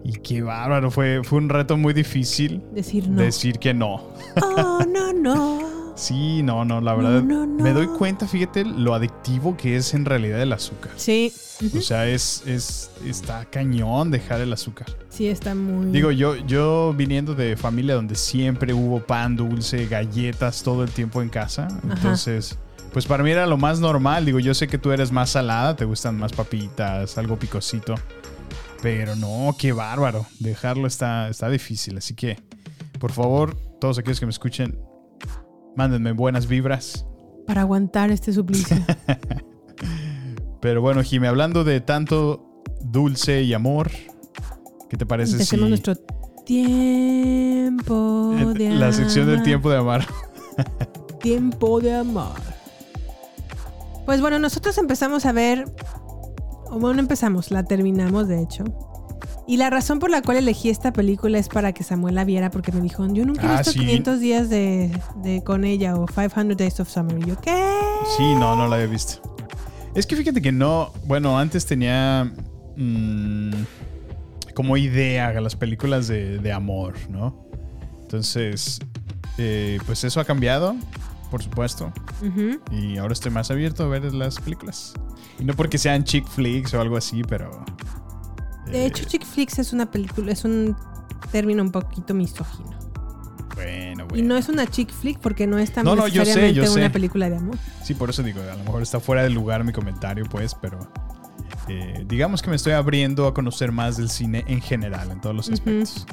Y 0.04 0.14
qué 0.14 0.42
bárbaro, 0.42 0.90
fue, 0.92 1.22
fue 1.24 1.40
un 1.40 1.50
reto 1.50 1.78
muy 1.78 1.94
difícil 1.94 2.62
Decir 2.74 3.08
no. 3.08 3.22
decir 3.22 3.60
que 3.60 3.74
no. 3.74 4.02
Oh, 4.42 4.84
no, 4.88 5.14
no. 5.14 5.72
Sí, 5.94 6.42
no, 6.42 6.66
no, 6.66 6.82
la 6.82 6.96
verdad. 6.96 7.22
no, 7.22 7.46
no. 7.46 7.64
Me 7.64 7.74
doy 7.74 7.86
cuenta, 7.86 8.28
fíjate, 8.28 8.66
lo 8.66 8.96
adictivo 8.96 9.56
que 9.56 9.76
es 9.76 9.94
en 9.94 10.06
realidad 10.06 10.42
el 10.42 10.52
azúcar. 10.52 10.94
Sí. 10.96 11.32
O 11.78 11.82
sea, 11.82 12.08
es, 12.08 12.42
es, 12.48 12.90
está 13.06 13.46
cañón 13.46 14.10
dejar 14.10 14.42
el 14.42 14.52
azúcar. 14.52 14.88
Sí, 15.10 15.28
está 15.28 15.54
muy. 15.54 15.92
Digo, 15.92 16.10
yo, 16.12 16.36
yo 16.48 16.96
viniendo 16.98 17.36
de 17.36 17.56
familia 17.56 17.94
donde 17.94 18.16
siempre 18.16 18.74
hubo 18.74 19.02
pan 19.02 19.36
dulce, 19.36 19.86
galletas 19.86 20.64
todo 20.64 20.84
el 20.84 20.90
tiempo 20.90 21.22
en 21.22 21.30
casa. 21.30 21.68
Entonces, 21.84 22.58
pues 22.94 23.06
para 23.06 23.22
mí 23.24 23.30
era 23.30 23.46
lo 23.46 23.58
más 23.58 23.80
normal. 23.80 24.26
Digo, 24.26 24.40
yo 24.40 24.56
sé 24.56 24.68
que 24.68 24.80
tú 24.80 24.92
eres 24.92 25.12
más 25.12 25.30
salada, 25.30 25.76
te 25.76 25.86
gustan 25.86 26.18
más 26.18 26.32
papitas, 26.34 27.18
algo 27.18 27.38
picosito. 27.38 27.94
Pero 28.82 29.16
no, 29.16 29.56
qué 29.58 29.74
bárbaro. 29.74 30.26
Dejarlo 30.40 30.88
está, 30.88 31.30
está 31.30 31.50
difícil. 31.50 31.98
Así 31.98 32.16
que, 32.16 32.40
por 33.00 33.12
favor, 33.12 33.56
todos 33.80 33.98
aquellos 34.00 34.20
que 34.20 34.26
me 34.26 34.32
escuchen, 34.32 34.80
mándenme 35.76 36.12
buenas 36.14 36.48
vibras. 36.48 37.06
Para 37.46 37.62
aguantar 37.62 38.12
este 38.12 38.34
suplicio. 38.34 38.78
Pero 40.62 40.82
bueno, 40.82 41.04
Jimmy, 41.04 41.28
hablando 41.28 41.64
de 41.64 41.82
tanto 41.82 42.64
dulce 42.82 43.44
y 43.44 43.54
amor, 43.54 43.92
¿qué 44.90 44.98
te 44.98 45.06
parece 45.06 45.32
si... 45.32 45.36
Empecemos 45.36 45.70
nuestro 45.70 45.96
tiempo 46.46 48.34
de 48.36 48.68
amar. 48.68 48.80
La 48.80 48.94
sección 48.94 49.28
del 49.28 49.44
tiempo 49.44 49.70
de 49.70 49.78
amar. 49.78 50.08
Tiempo 51.20 51.80
de 51.80 51.96
amar. 51.96 52.52
Pues 54.06 54.22
bueno, 54.22 54.40
nosotros 54.40 54.78
empezamos 54.78 55.26
a 55.26 55.32
ver, 55.32 55.66
bueno, 56.80 57.00
empezamos, 57.00 57.52
la 57.52 57.64
terminamos 57.64 58.28
de 58.28 58.42
hecho. 58.42 58.64
Y 59.48 59.58
la 59.58 59.70
razón 59.70 60.00
por 60.00 60.10
la 60.10 60.22
cual 60.22 60.38
elegí 60.38 60.70
esta 60.70 60.94
película 60.94 61.38
es 61.38 61.50
para 61.50 61.74
que 61.74 61.84
Samuel 61.84 62.16
la 62.16 62.24
viera, 62.24 62.52
porque 62.52 62.72
me 62.72 62.80
dijo, 62.82 63.06
yo 63.14 63.26
nunca 63.26 63.44
he 63.44 63.50
Ah, 63.50 63.58
visto 63.58 63.72
sí. 63.74 63.80
500 63.80 64.20
días 64.20 64.50
de, 64.50 64.92
de 65.24 65.44
con 65.44 65.66
ella 65.66 65.96
o 65.96 66.06
500 66.06 66.56
Days 66.56 66.80
of 66.80 66.90
Summer. 66.90 67.18
Y 67.20 67.26
yo, 67.30 67.38
¿qué? 67.42 67.54
Sí, 68.18 68.34
no, 68.36 68.56
no 68.56 68.68
la 68.68 68.76
había 68.76 68.88
visto. 68.88 69.22
Es 69.96 70.06
que 70.06 70.16
fíjate 70.16 70.42
que 70.42 70.52
no, 70.52 70.92
bueno, 71.06 71.38
antes 71.38 71.66
tenía 71.66 72.32
mm, 72.78 73.52
como 74.56 74.78
idea 74.78 75.34
las 75.42 75.56
películas 75.56 76.08
de, 76.08 76.38
de 76.38 76.52
amor, 76.54 76.94
¿no? 77.10 77.36
Entonces, 78.04 78.80
eh, 79.38 79.80
pues 79.86 80.04
eso 80.04 80.20
ha 80.20 80.26
cambiado, 80.26 80.76
por 81.32 81.42
supuesto. 81.42 81.92
Y 82.72 82.98
ahora 82.98 83.14
estoy 83.14 83.32
más 83.32 83.50
abierto 83.50 83.84
a 83.84 83.88
ver 83.88 84.14
las 84.14 84.40
películas. 84.40 84.94
Y 85.40 85.46
no 85.46 85.56
porque 85.56 85.78
sean 85.78 86.04
chick 86.04 86.28
flicks 86.28 86.74
o 86.76 86.82
algo 86.82 86.98
así, 86.98 87.24
pero... 87.24 87.66
De 88.68 88.86
hecho, 88.86 89.06
chick 89.06 89.26
flicks 89.26 89.58
es 89.60 89.74
una 89.74 89.90
película, 89.90 90.32
es 90.32 90.46
un 90.46 90.76
término 91.32 91.64
un 91.64 91.72
poquito 91.72 92.14
misógino. 92.14 92.70
Bueno, 93.56 94.08
Y 94.14 94.22
no 94.22 94.38
es 94.38 94.50
una 94.50 94.68
chick 94.68 94.92
flick 94.92 95.20
porque 95.20 95.48
no 95.48 95.58
es 95.58 95.72
tan 95.72 95.86
No, 95.86 95.96
no, 95.96 96.08
yo 96.08 96.14
sé, 96.14 96.20
necesariamente 96.20 96.62
yo 96.62 96.68
sé. 96.68 96.80
una 96.80 96.92
película 96.92 97.30
de 97.30 97.38
amor. 97.38 97.58
Sí, 97.84 97.94
por 97.94 98.10
eso 98.10 98.24
digo, 98.24 98.42
a 98.42 98.56
lo 98.56 98.64
mejor 98.64 98.82
está 98.82 99.00
fuera 99.00 99.24
de 99.24 99.30
lugar 99.30 99.64
mi 99.64 99.72
comentario, 99.74 100.26
pues, 100.26 100.56
pero 100.56 100.80
eh, 101.68 102.06
digamos 102.08 102.42
que 102.42 102.50
me 102.50 102.56
estoy 102.56 102.74
abriendo 102.74 103.28
a 103.28 103.34
conocer 103.34 103.72
más 103.72 103.98
del 103.98 104.10
cine 104.10 104.44
en 104.48 104.62
general, 104.62 105.12
en 105.12 105.22
todos 105.22 105.36
los 105.36 105.50
aspectos. 105.50 106.06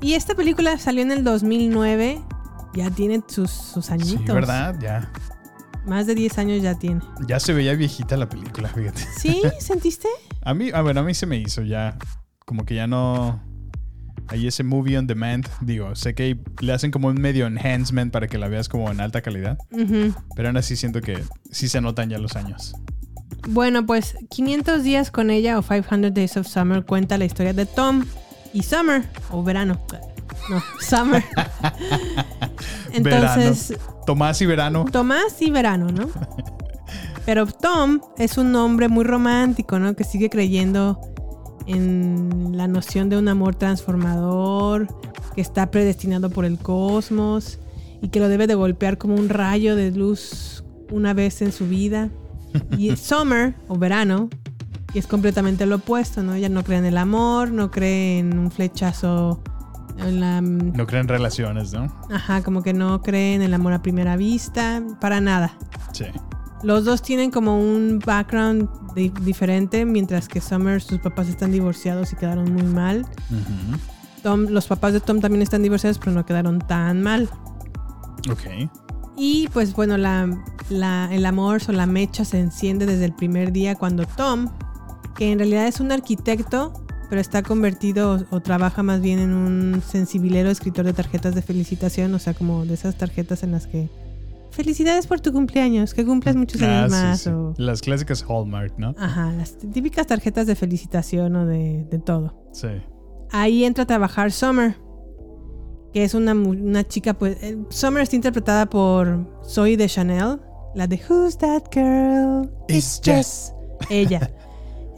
Y 0.00 0.14
esta 0.14 0.34
película 0.34 0.78
salió 0.78 1.02
en 1.02 1.12
el 1.12 1.24
2009. 1.24 2.22
Ya 2.76 2.90
tiene 2.90 3.22
sus, 3.26 3.50
sus 3.50 3.90
añitos. 3.90 4.20
Sí, 4.26 4.32
¿verdad? 4.32 4.76
Ya, 4.80 5.10
Más 5.86 6.06
de 6.06 6.14
10 6.14 6.38
años 6.38 6.62
ya 6.62 6.78
tiene. 6.78 7.00
ya 7.26 7.40
se 7.40 7.52
veía 7.54 7.74
viejita 7.74 8.16
la 8.16 8.28
película, 8.28 8.68
fíjate. 8.68 9.02
¿Sí? 9.18 9.40
¿Sentiste? 9.60 10.08
A 10.42 10.52
mí, 10.54 10.70
a 10.72 10.82
ver, 10.82 10.98
a 10.98 11.02
mí 11.02 11.14
se 11.14 11.26
me 11.26 11.38
hizo 11.38 11.62
ya, 11.62 11.96
como 12.44 12.64
que 12.66 12.74
ya 12.74 12.86
no... 12.86 13.42
Hay 14.28 14.46
ese 14.48 14.64
movie 14.64 14.98
on 14.98 15.06
demand, 15.06 15.46
digo, 15.60 15.94
sé 15.94 16.14
que 16.16 16.36
le 16.60 16.72
hacen 16.72 16.90
como 16.90 17.06
un 17.08 17.20
medio 17.20 17.46
enhancement 17.46 18.12
para 18.12 18.26
que 18.26 18.38
la 18.38 18.48
veas 18.48 18.68
como 18.68 18.90
en 18.90 19.00
alta 19.00 19.20
calidad, 19.22 19.56
pero 20.34 20.48
aún 20.48 20.56
así 20.56 20.74
siento 20.74 21.00
que 21.00 21.22
sí 21.52 21.68
se 21.68 21.80
notan 21.80 22.10
ya 22.10 22.18
los 22.18 22.34
años. 22.34 22.74
Bueno, 23.48 23.86
pues 23.86 24.16
500 24.30 24.82
días 24.82 25.12
con 25.12 25.30
ella 25.30 25.56
o 25.60 25.62
500 25.62 26.12
Days 26.12 26.36
of 26.38 26.48
Summer 26.48 26.84
cuenta 26.84 27.18
la 27.18 27.24
historia 27.24 27.52
de 27.52 27.66
Tom 27.66 28.04
y 28.52 28.64
Summer, 28.64 29.04
o 29.30 29.44
verano. 29.44 29.80
No, 30.48 30.62
Summer. 30.80 31.24
Entonces, 32.92 33.70
Verano. 33.70 34.04
Tomás 34.06 34.40
y 34.40 34.46
verano. 34.46 34.84
Tomás 34.90 35.42
y 35.42 35.50
verano, 35.50 35.88
¿no? 35.88 36.08
Pero 37.24 37.46
Tom 37.46 38.00
es 38.18 38.38
un 38.38 38.54
hombre 38.54 38.88
muy 38.88 39.04
romántico, 39.04 39.80
¿no? 39.80 39.94
Que 39.96 40.04
sigue 40.04 40.30
creyendo 40.30 41.00
en 41.66 42.56
la 42.56 42.68
noción 42.68 43.08
de 43.08 43.18
un 43.18 43.28
amor 43.28 43.56
transformador, 43.56 44.86
que 45.34 45.40
está 45.40 45.70
predestinado 45.70 46.30
por 46.30 46.44
el 46.44 46.58
cosmos 46.58 47.58
y 48.00 48.08
que 48.08 48.20
lo 48.20 48.28
debe 48.28 48.46
de 48.46 48.54
golpear 48.54 48.96
como 48.96 49.16
un 49.16 49.28
rayo 49.28 49.74
de 49.74 49.90
luz 49.90 50.64
una 50.90 51.14
vez 51.14 51.42
en 51.42 51.50
su 51.50 51.66
vida. 51.66 52.10
Y 52.78 52.94
Summer, 52.96 53.54
o 53.66 53.76
verano, 53.76 54.30
y 54.94 54.98
es 54.98 55.06
completamente 55.06 55.66
lo 55.66 55.76
opuesto, 55.76 56.22
¿no? 56.22 56.34
Ella 56.34 56.48
no 56.48 56.62
cree 56.62 56.78
en 56.78 56.86
el 56.86 56.96
amor, 56.96 57.50
no 57.50 57.70
cree 57.70 58.20
en 58.20 58.38
un 58.38 58.50
flechazo, 58.50 59.42
en 59.98 60.20
la 60.20 60.40
No 60.40 60.86
creen 60.86 61.08
relaciones, 61.08 61.72
¿no? 61.72 61.92
Ajá, 62.10 62.42
como 62.42 62.62
que 62.62 62.72
no 62.72 63.00
creen 63.02 63.40
en 63.42 63.48
el 63.48 63.54
amor 63.54 63.72
a 63.72 63.82
primera 63.82 64.16
vista, 64.16 64.82
para 65.00 65.20
nada. 65.20 65.56
Sí. 65.92 66.04
Los 66.62 66.84
dos 66.84 67.02
tienen 67.02 67.30
como 67.30 67.58
un 67.60 68.00
background 68.04 68.68
di- 68.94 69.12
diferente, 69.22 69.84
mientras 69.84 70.26
que 70.28 70.40
Summer, 70.40 70.80
sus 70.82 70.98
papás 71.00 71.28
están 71.28 71.52
divorciados 71.52 72.12
y 72.12 72.16
quedaron 72.16 72.52
muy 72.52 72.62
mal. 72.64 73.06
Tom, 74.22 74.46
los 74.48 74.66
papás 74.66 74.92
de 74.92 75.00
Tom 75.00 75.20
también 75.20 75.42
están 75.42 75.62
divorciados, 75.62 75.98
pero 75.98 76.12
no 76.12 76.24
quedaron 76.26 76.58
tan 76.60 77.02
mal. 77.02 77.28
Ok. 78.30 78.68
Y 79.16 79.48
pues 79.48 79.74
bueno, 79.74 79.96
la, 79.96 80.28
la- 80.68 81.08
el 81.12 81.24
amor 81.26 81.60
o 81.68 81.72
la 81.72 81.86
mecha 81.86 82.24
se 82.24 82.40
enciende 82.40 82.86
desde 82.86 83.04
el 83.04 83.14
primer 83.14 83.52
día 83.52 83.74
cuando 83.76 84.04
Tom, 84.06 84.48
que 85.14 85.32
en 85.32 85.38
realidad 85.38 85.66
es 85.66 85.80
un 85.80 85.92
arquitecto, 85.92 86.72
pero 87.08 87.20
está 87.20 87.42
convertido 87.42 88.24
o, 88.30 88.36
o 88.36 88.40
trabaja 88.40 88.82
más 88.82 89.00
bien 89.00 89.18
en 89.18 89.32
un 89.34 89.82
sensibilero 89.86 90.50
escritor 90.50 90.84
de 90.84 90.92
tarjetas 90.92 91.34
de 91.34 91.42
felicitación, 91.42 92.12
o 92.14 92.18
sea, 92.18 92.34
como 92.34 92.64
de 92.66 92.74
esas 92.74 92.96
tarjetas 92.96 93.42
en 93.42 93.52
las 93.52 93.66
que... 93.66 93.88
Felicidades 94.50 95.06
por 95.06 95.20
tu 95.20 95.32
cumpleaños, 95.32 95.92
que 95.92 96.04
cumplas 96.06 96.34
muchos 96.34 96.62
Ah, 96.62 96.84
años 96.84 96.92
sí, 96.92 96.98
más. 97.02 97.20
sí. 97.20 97.30
O, 97.30 97.54
Las 97.58 97.82
clásicas 97.82 98.24
Hallmark, 98.26 98.78
¿no? 98.78 98.94
ajá, 98.98 99.30
las 99.32 99.58
típicas 99.58 100.06
tarjetas 100.06 100.46
de 100.46 100.54
felicitación 100.56 101.36
o 101.36 101.44
de, 101.46 101.84
de 101.90 101.98
todo. 101.98 102.34
Sí. 102.52 102.68
Ahí 103.30 103.64
entra 103.64 103.84
a 103.84 103.86
trabajar 103.86 104.32
Summer, 104.32 104.76
que 105.92 106.04
es 106.04 106.14
una, 106.14 106.32
una 106.32 106.84
chica, 106.84 107.14
pues. 107.14 107.36
eh, 107.42 107.58
Summer 107.70 108.02
está 108.02 108.16
interpretada 108.16 108.64
por 108.66 109.26
Zoe 109.44 109.76
de 109.76 109.88
Chanel, 109.88 110.40
la 110.74 110.86
de 110.86 111.00
Who's 111.08 111.36
That 111.38 111.64
Girl? 111.72 112.50
It's 112.68 113.00
Jess. 113.04 113.52
Ella. 113.90 114.30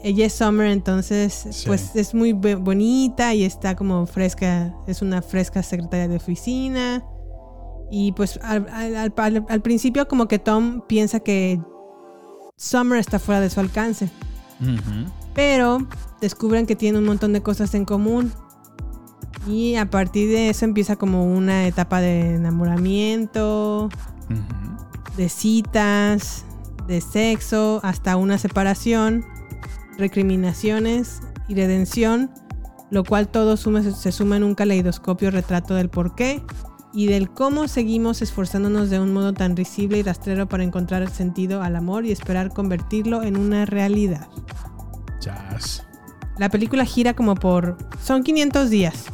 Ella 0.01 0.25
es 0.27 0.33
Summer, 0.33 0.67
entonces, 0.67 1.47
Sí. 1.51 1.67
pues 1.67 1.95
es 1.95 2.13
muy 2.13 2.31
bonita 2.33 3.33
y 3.33 3.43
está 3.43 3.75
como 3.75 4.05
fresca, 4.05 4.73
es 4.87 5.01
una 5.01 5.21
fresca 5.21 5.61
secretaria 5.61 6.07
de 6.07 6.15
oficina. 6.15 7.03
Y 7.91 8.11
pues 8.13 8.39
al, 8.43 8.67
al- 8.69 8.95
al- 8.95 9.13
al- 9.17 9.45
al 9.49 9.61
principio 9.61 10.07
como 10.07 10.27
que 10.27 10.39
Tom 10.39 10.81
piensa 10.87 11.19
que 11.19 11.59
Summer 12.55 12.99
está 12.99 13.19
fuera 13.19 13.41
de 13.41 13.49
su 13.49 13.59
alcance. 13.59 14.09
Pero 15.33 15.87
descubren 16.21 16.65
que 16.65 16.75
tienen 16.75 17.01
un 17.01 17.07
montón 17.07 17.33
de 17.33 17.41
cosas 17.41 17.73
en 17.73 17.85
común. 17.85 18.31
Y 19.47 19.75
a 19.75 19.89
partir 19.89 20.29
de 20.29 20.49
eso 20.49 20.65
empieza 20.65 20.95
como 20.97 21.25
una 21.25 21.65
etapa 21.67 21.99
de 22.01 22.35
enamoramiento, 22.35 23.89
de 25.17 25.29
citas, 25.29 26.45
de 26.87 27.01
sexo, 27.01 27.79
hasta 27.83 28.17
una 28.17 28.37
separación, 28.37 29.25
recriminaciones 29.99 31.19
y 31.47 31.55
redención, 31.55 32.31
lo 32.89 33.03
cual 33.03 33.27
todo 33.27 33.57
suma- 33.57 33.83
se 33.83 34.11
suma 34.11 34.37
en 34.37 34.43
un 34.43 34.55
caleidoscopio 34.55 35.31
retrato 35.31 35.75
del 35.75 35.89
por 35.89 36.15
qué 36.15 36.41
y 36.93 37.05
del 37.07 37.29
cómo 37.29 37.67
seguimos 37.67 38.21
esforzándonos 38.23 38.89
de 38.89 38.99
un 38.99 39.13
modo 39.13 39.33
tan 39.33 39.55
risible 39.55 39.99
y 39.99 40.03
rastrero 40.03 40.49
para 40.49 40.63
encontrar 40.63 41.03
el 41.03 41.09
sentido 41.09 41.61
al 41.61 41.75
amor 41.75 42.05
y 42.05 42.11
esperar 42.11 42.49
convertirlo 42.51 43.21
en 43.23 43.37
una 43.37 43.65
realidad. 43.65 44.27
Jazz. 45.21 45.85
La 46.37 46.49
película 46.49 46.85
gira 46.85 47.13
como 47.13 47.35
por... 47.35 47.77
Son 48.03 48.23
500 48.23 48.69
días. 48.69 49.05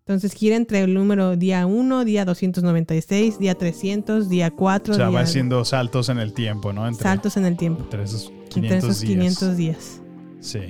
Entonces 0.00 0.32
gira 0.32 0.56
entre 0.56 0.80
el 0.80 0.94
número 0.94 1.36
día 1.36 1.66
1, 1.66 2.04
día 2.06 2.24
296, 2.24 3.38
día 3.38 3.54
300, 3.54 4.28
día 4.30 4.50
4, 4.50 4.94
O 4.94 4.96
sea, 4.96 5.08
día- 5.08 5.14
va 5.18 5.22
haciendo 5.22 5.64
saltos 5.66 6.08
en 6.08 6.18
el 6.18 6.32
tiempo, 6.32 6.72
¿no? 6.72 6.88
Entre, 6.88 7.02
saltos 7.02 7.36
en 7.36 7.44
el 7.44 7.56
tiempo. 7.58 7.82
entre 7.82 8.04
esos 8.04 8.22
500 8.22 8.37
Entre 8.54 8.78
esos 8.78 9.00
días. 9.00 9.38
500 9.38 9.56
días. 9.56 10.00
Sí. 10.40 10.60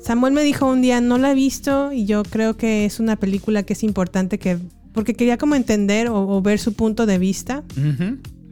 Samuel 0.00 0.34
me 0.34 0.42
dijo 0.42 0.68
un 0.68 0.82
día, 0.82 1.00
no 1.00 1.18
la 1.18 1.32
he 1.32 1.34
visto 1.34 1.92
y 1.92 2.04
yo 2.04 2.22
creo 2.24 2.56
que 2.56 2.84
es 2.84 3.00
una 3.00 3.16
película 3.16 3.62
que 3.62 3.72
es 3.72 3.82
importante 3.82 4.38
que... 4.38 4.58
Porque 4.92 5.14
quería 5.14 5.38
como 5.38 5.54
entender 5.54 6.08
o, 6.08 6.28
o 6.28 6.42
ver 6.42 6.58
su 6.58 6.74
punto 6.74 7.06
de 7.06 7.18
vista. 7.18 7.64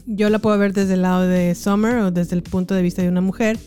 Yo 0.06 0.28
la 0.28 0.40
puedo 0.40 0.58
ver 0.58 0.72
desde 0.72 0.94
el 0.94 1.02
lado 1.02 1.22
de 1.22 1.54
Summer 1.54 1.98
o 1.98 2.10
desde 2.10 2.34
el 2.34 2.42
punto 2.42 2.74
de 2.74 2.82
vista 2.82 3.02
de 3.02 3.08
una 3.08 3.20
mujer. 3.20 3.58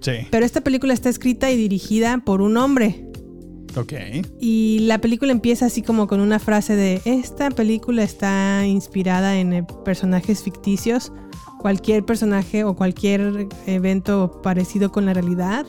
Sí. 0.00 0.12
Pero 0.30 0.44
esta 0.44 0.60
película 0.60 0.92
está 0.92 1.08
escrita 1.08 1.50
y 1.50 1.56
dirigida 1.56 2.18
por 2.18 2.42
un 2.42 2.56
hombre. 2.56 3.06
Ok. 3.76 3.92
Y 4.40 4.80
la 4.80 4.98
película 5.00 5.32
empieza 5.32 5.66
así 5.66 5.82
como 5.82 6.06
con 6.06 6.20
una 6.20 6.38
frase 6.38 6.76
de, 6.76 7.00
esta 7.04 7.50
película 7.50 8.02
está 8.02 8.66
inspirada 8.66 9.38
en 9.38 9.52
eh, 9.52 9.66
personajes 9.84 10.42
ficticios, 10.42 11.12
cualquier 11.60 12.04
personaje 12.04 12.64
o 12.64 12.74
cualquier 12.74 13.46
evento 13.66 14.40
parecido 14.42 14.90
con 14.90 15.06
la 15.06 15.12
realidad 15.14 15.66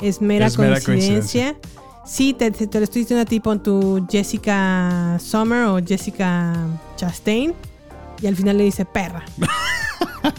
es 0.00 0.20
mera, 0.20 0.46
Es 0.46 0.58
mera 0.58 0.80
coincidencia. 0.80 1.56
Sí, 2.06 2.34
te, 2.34 2.50
te- 2.50 2.66
te 2.66 2.78
lo 2.78 2.84
estoy 2.84 3.02
diciendo 3.02 3.22
a 3.22 3.24
ti 3.26 3.40
con 3.40 3.62
tu 3.62 4.06
Jessica 4.10 5.16
Summer 5.20 5.64
o 5.64 5.78
Jessica 5.84 6.54
Chastain. 6.96 7.52
Y 8.22 8.26
al 8.26 8.36
final 8.36 8.56
le 8.58 8.64
dice 8.64 8.84
perra. 8.84 9.24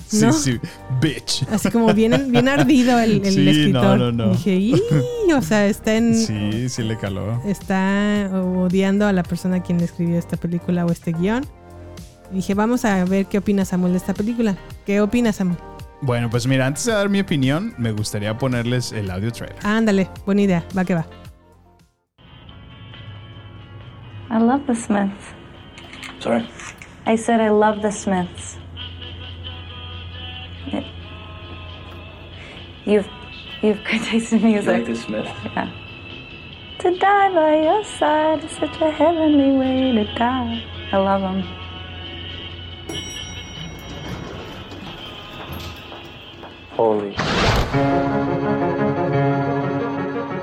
Sí, 0.06 0.22
¿No? 0.26 0.32
sí. 0.34 0.58
Bitch. 1.02 1.46
Así 1.52 1.70
como 1.70 1.94
bien, 1.94 2.32
bien 2.32 2.48
ardido 2.48 2.98
el, 3.00 3.26
el 3.26 3.34
Sí, 3.34 3.48
escritor. 3.48 3.98
no, 3.98 3.98
no, 3.98 4.12
no. 4.12 4.32
Dije, 4.32 4.56
"Ih", 4.56 4.82
o 5.36 5.42
sea, 5.42 5.66
está 5.68 5.96
en. 5.96 6.16
Sí, 6.16 6.70
sí 6.70 6.84
le 6.84 6.98
caló. 6.98 7.42
Está 7.46 8.30
odiando 8.34 9.06
a 9.06 9.12
la 9.14 9.24
persona 9.24 9.58
a 9.58 9.64
quien 9.64 9.80
le 9.80 9.86
escribió 9.86 10.18
esta 10.18 10.36
película 10.38 10.86
o 10.86 10.92
este 10.92 11.12
guion. 11.12 11.46
Y 12.32 12.36
dije, 12.36 12.54
vamos 12.54 12.84
a 12.86 13.04
ver 13.06 13.26
qué 13.28 13.38
opina 13.38 13.64
Samuel 13.66 13.94
de 13.94 13.98
esta 14.00 14.14
película. 14.14 14.56
¿Qué 14.86 15.00
opina 15.02 15.32
Samuel? 15.32 15.58
Bueno, 16.02 16.30
pues 16.30 16.46
mira, 16.46 16.68
antes 16.68 16.86
de 16.86 16.92
dar 16.94 17.10
mi 17.10 17.20
opinión, 17.20 17.74
me 17.78 17.92
gustaría 17.92 18.38
ponerles 18.38 18.92
el 18.92 19.10
audio 19.10 19.32
trailer. 19.32 19.58
Ándale, 19.64 20.08
buena 20.26 20.42
idea, 20.42 20.64
va 20.78 20.86
que 20.86 20.94
va. 20.94 21.06
I 24.30 24.40
love 24.40 24.62
the 24.68 24.76
Smiths. 24.76 25.34
Sorry? 26.20 26.48
I 27.06 27.16
said 27.18 27.40
I 27.40 27.50
love 27.50 27.82
the 27.82 27.92
Smiths. 27.92 28.58
It- 30.68 30.86
you've 32.86 33.08
you've 33.64 33.80
good 33.90 34.04
taste 34.04 34.34
in 34.34 34.42
music. 34.44 34.66
You 34.66 34.72
like 34.74 34.86
the 34.86 34.96
Smith? 34.96 35.28
Yeah. 35.56 35.70
To 36.80 36.92
die 36.92 37.30
by 37.34 37.64
your 37.64 37.84
side 37.86 38.44
is 38.44 38.52
such 38.52 38.80
a 38.82 38.92
heavenly 38.92 39.58
way 39.58 39.94
to 39.94 40.04
die. 40.16 40.62
I 40.92 40.98
love 40.98 41.22
them. 41.22 41.44
Holy. 46.72 47.16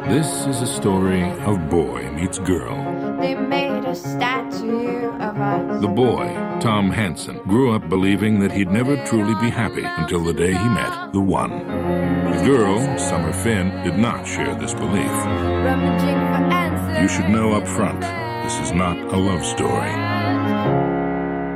This 0.09 0.47
is 0.47 0.63
a 0.63 0.67
story 0.67 1.23
of 1.41 1.71
boy 1.71 2.11
meets 2.11 2.39
girl. 2.41 2.77
They 3.21 3.35
made 3.35 3.85
a 3.85 3.95
statue 3.95 5.11
of 5.21 5.37
us. 5.37 5.81
The 5.81 5.89
boy, 5.89 6.27
Tom 6.61 6.91
Hansen, 6.91 7.39
grew 7.45 7.73
up 7.73 7.89
believing 7.89 8.41
that 8.41 8.53
he'd 8.53 8.71
never 8.71 8.97
truly 9.07 9.35
be 9.41 9.51
happy 9.51 9.85
until 9.85 10.25
the 10.25 10.35
day 10.35 10.53
he 10.53 10.69
met 10.69 11.13
the 11.13 11.21
one. 11.21 11.51
The 11.61 12.43
girl, 12.45 12.99
Summer 12.99 13.33
Finn, 13.33 13.71
did 13.85 13.97
not 13.97 14.27
share 14.27 14.55
this 14.57 14.75
belief. 14.75 15.11
Rummaging 15.11 16.21
for 16.33 16.53
answers. 16.53 17.03
You 17.03 17.09
should 17.09 17.31
know 17.31 17.53
up 17.53 17.67
front, 17.67 18.01
this 18.45 18.59
is 18.61 18.73
not 18.73 18.99
a 18.99 19.17
love 19.17 19.45
story. 19.45 20.04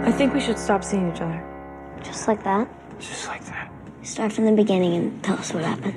I 0.09 0.11
think 0.11 0.33
we 0.33 0.41
should 0.41 0.59
stop 0.59 0.83
seeing 0.83 1.13
each 1.13 1.21
other. 1.21 1.45
Just 2.03 2.29
like 2.29 2.43
that? 2.43 2.67
Just 2.99 3.29
like 3.29 3.45
that. 3.45 3.71
Start 4.03 4.33
from 4.33 4.47
the 4.47 4.53
beginning 4.53 4.95
and 4.95 5.23
tell 5.23 5.37
us 5.37 5.53
what 5.53 5.63
happened. 5.63 5.97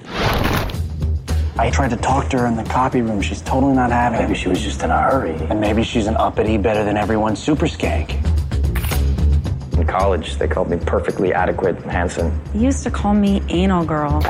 I 1.58 1.70
tried 1.70 1.92
to 1.92 1.96
talk 1.96 2.30
to 2.32 2.40
her 2.40 2.46
in 2.46 2.58
the 2.58 2.66
copy 2.66 3.02
room. 3.02 3.22
She's 3.22 3.42
totally 3.42 3.72
not 3.72 3.90
having 3.90 4.20
it. 4.20 4.24
Maybe 4.24 4.36
she 4.36 4.50
was 4.50 4.62
just 4.62 4.84
in 4.84 4.92
a 4.92 5.02
hurry. 5.02 5.38
And 5.50 5.62
maybe 5.62 5.82
she's 5.82 6.08
an 6.08 6.18
uppity, 6.18 6.58
better 6.58 6.84
than 6.84 6.98
everyone 6.98 7.38
super 7.38 7.68
skank. 7.68 8.20
In 9.78 9.88
college, 9.88 10.36
they 10.36 10.50
called 10.50 10.70
me 10.70 10.76
perfectly 10.76 11.34
adequate 11.34 11.82
Hanson. 11.84 12.38
They 12.52 12.60
used 12.60 12.84
to 12.84 12.92
call 12.92 13.14
me 13.14 13.42
anal 13.48 13.86
girl. 13.86 14.22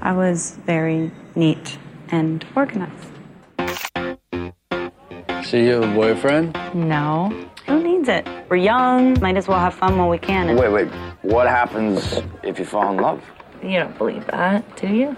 I 0.00 0.14
was 0.14 0.56
very 0.64 1.10
neat 1.34 1.76
and 2.08 2.42
organized. 2.56 3.10
See 5.44 5.64
you 5.66 5.82
have 5.82 5.90
a 5.90 5.94
boyfriend? 5.94 6.56
No. 6.72 7.50
Who 8.02 8.08
needs 8.08 8.26
it? 8.26 8.26
We're 8.50 8.56
young, 8.56 9.16
might 9.20 9.36
as 9.36 9.46
well 9.46 9.60
have 9.60 9.74
fun 9.74 9.96
while 9.96 10.08
we 10.08 10.18
can. 10.18 10.48
and- 10.48 10.58
Wait, 10.58 10.72
wait. 10.72 10.88
What 11.22 11.46
happens 11.46 12.20
if 12.42 12.58
you 12.58 12.64
fall 12.64 12.90
in 12.90 12.96
love? 12.96 13.22
You 13.62 13.78
don't 13.78 13.96
believe 13.96 14.26
that, 14.26 14.64
do 14.76 14.88
you? 14.88 15.16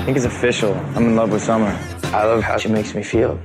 think 0.04 0.16
it's 0.16 0.26
official. 0.26 0.74
I'm 0.96 1.04
in 1.10 1.14
love 1.16 1.30
with 1.30 1.42
Summer. 1.42 1.72
I 2.06 2.24
love 2.24 2.42
how 2.42 2.56
she 2.56 2.68
makes 2.68 2.92
me 2.96 3.04
feel. 3.04 3.38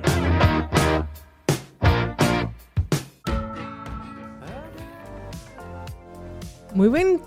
Muy 6.74 6.88
buen 6.88 7.20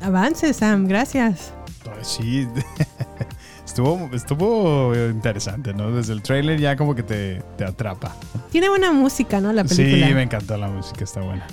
avance, 0.00 0.52
Sam, 0.54 0.86
gracias. 0.88 1.52
Ay, 1.90 2.04
Sí, 2.04 2.48
estuvo, 3.72 4.10
estuvo 4.12 4.94
interesante, 4.94 5.72
¿no? 5.72 5.90
Desde 5.92 6.12
el 6.12 6.22
trailer 6.22 6.60
ya 6.60 6.76
como 6.76 6.94
que 6.94 7.02
te, 7.02 7.42
te 7.56 7.64
atrapa. 7.64 8.14
Tiene 8.50 8.68
buena 8.68 8.92
música, 8.92 9.40
¿no? 9.40 9.52
La 9.52 9.66
Sí, 9.66 9.76
película. 9.76 10.14
me 10.14 10.22
encantó 10.22 10.56
la 10.58 10.68
música, 10.68 11.04
está 11.04 11.20
buena. 11.22 11.46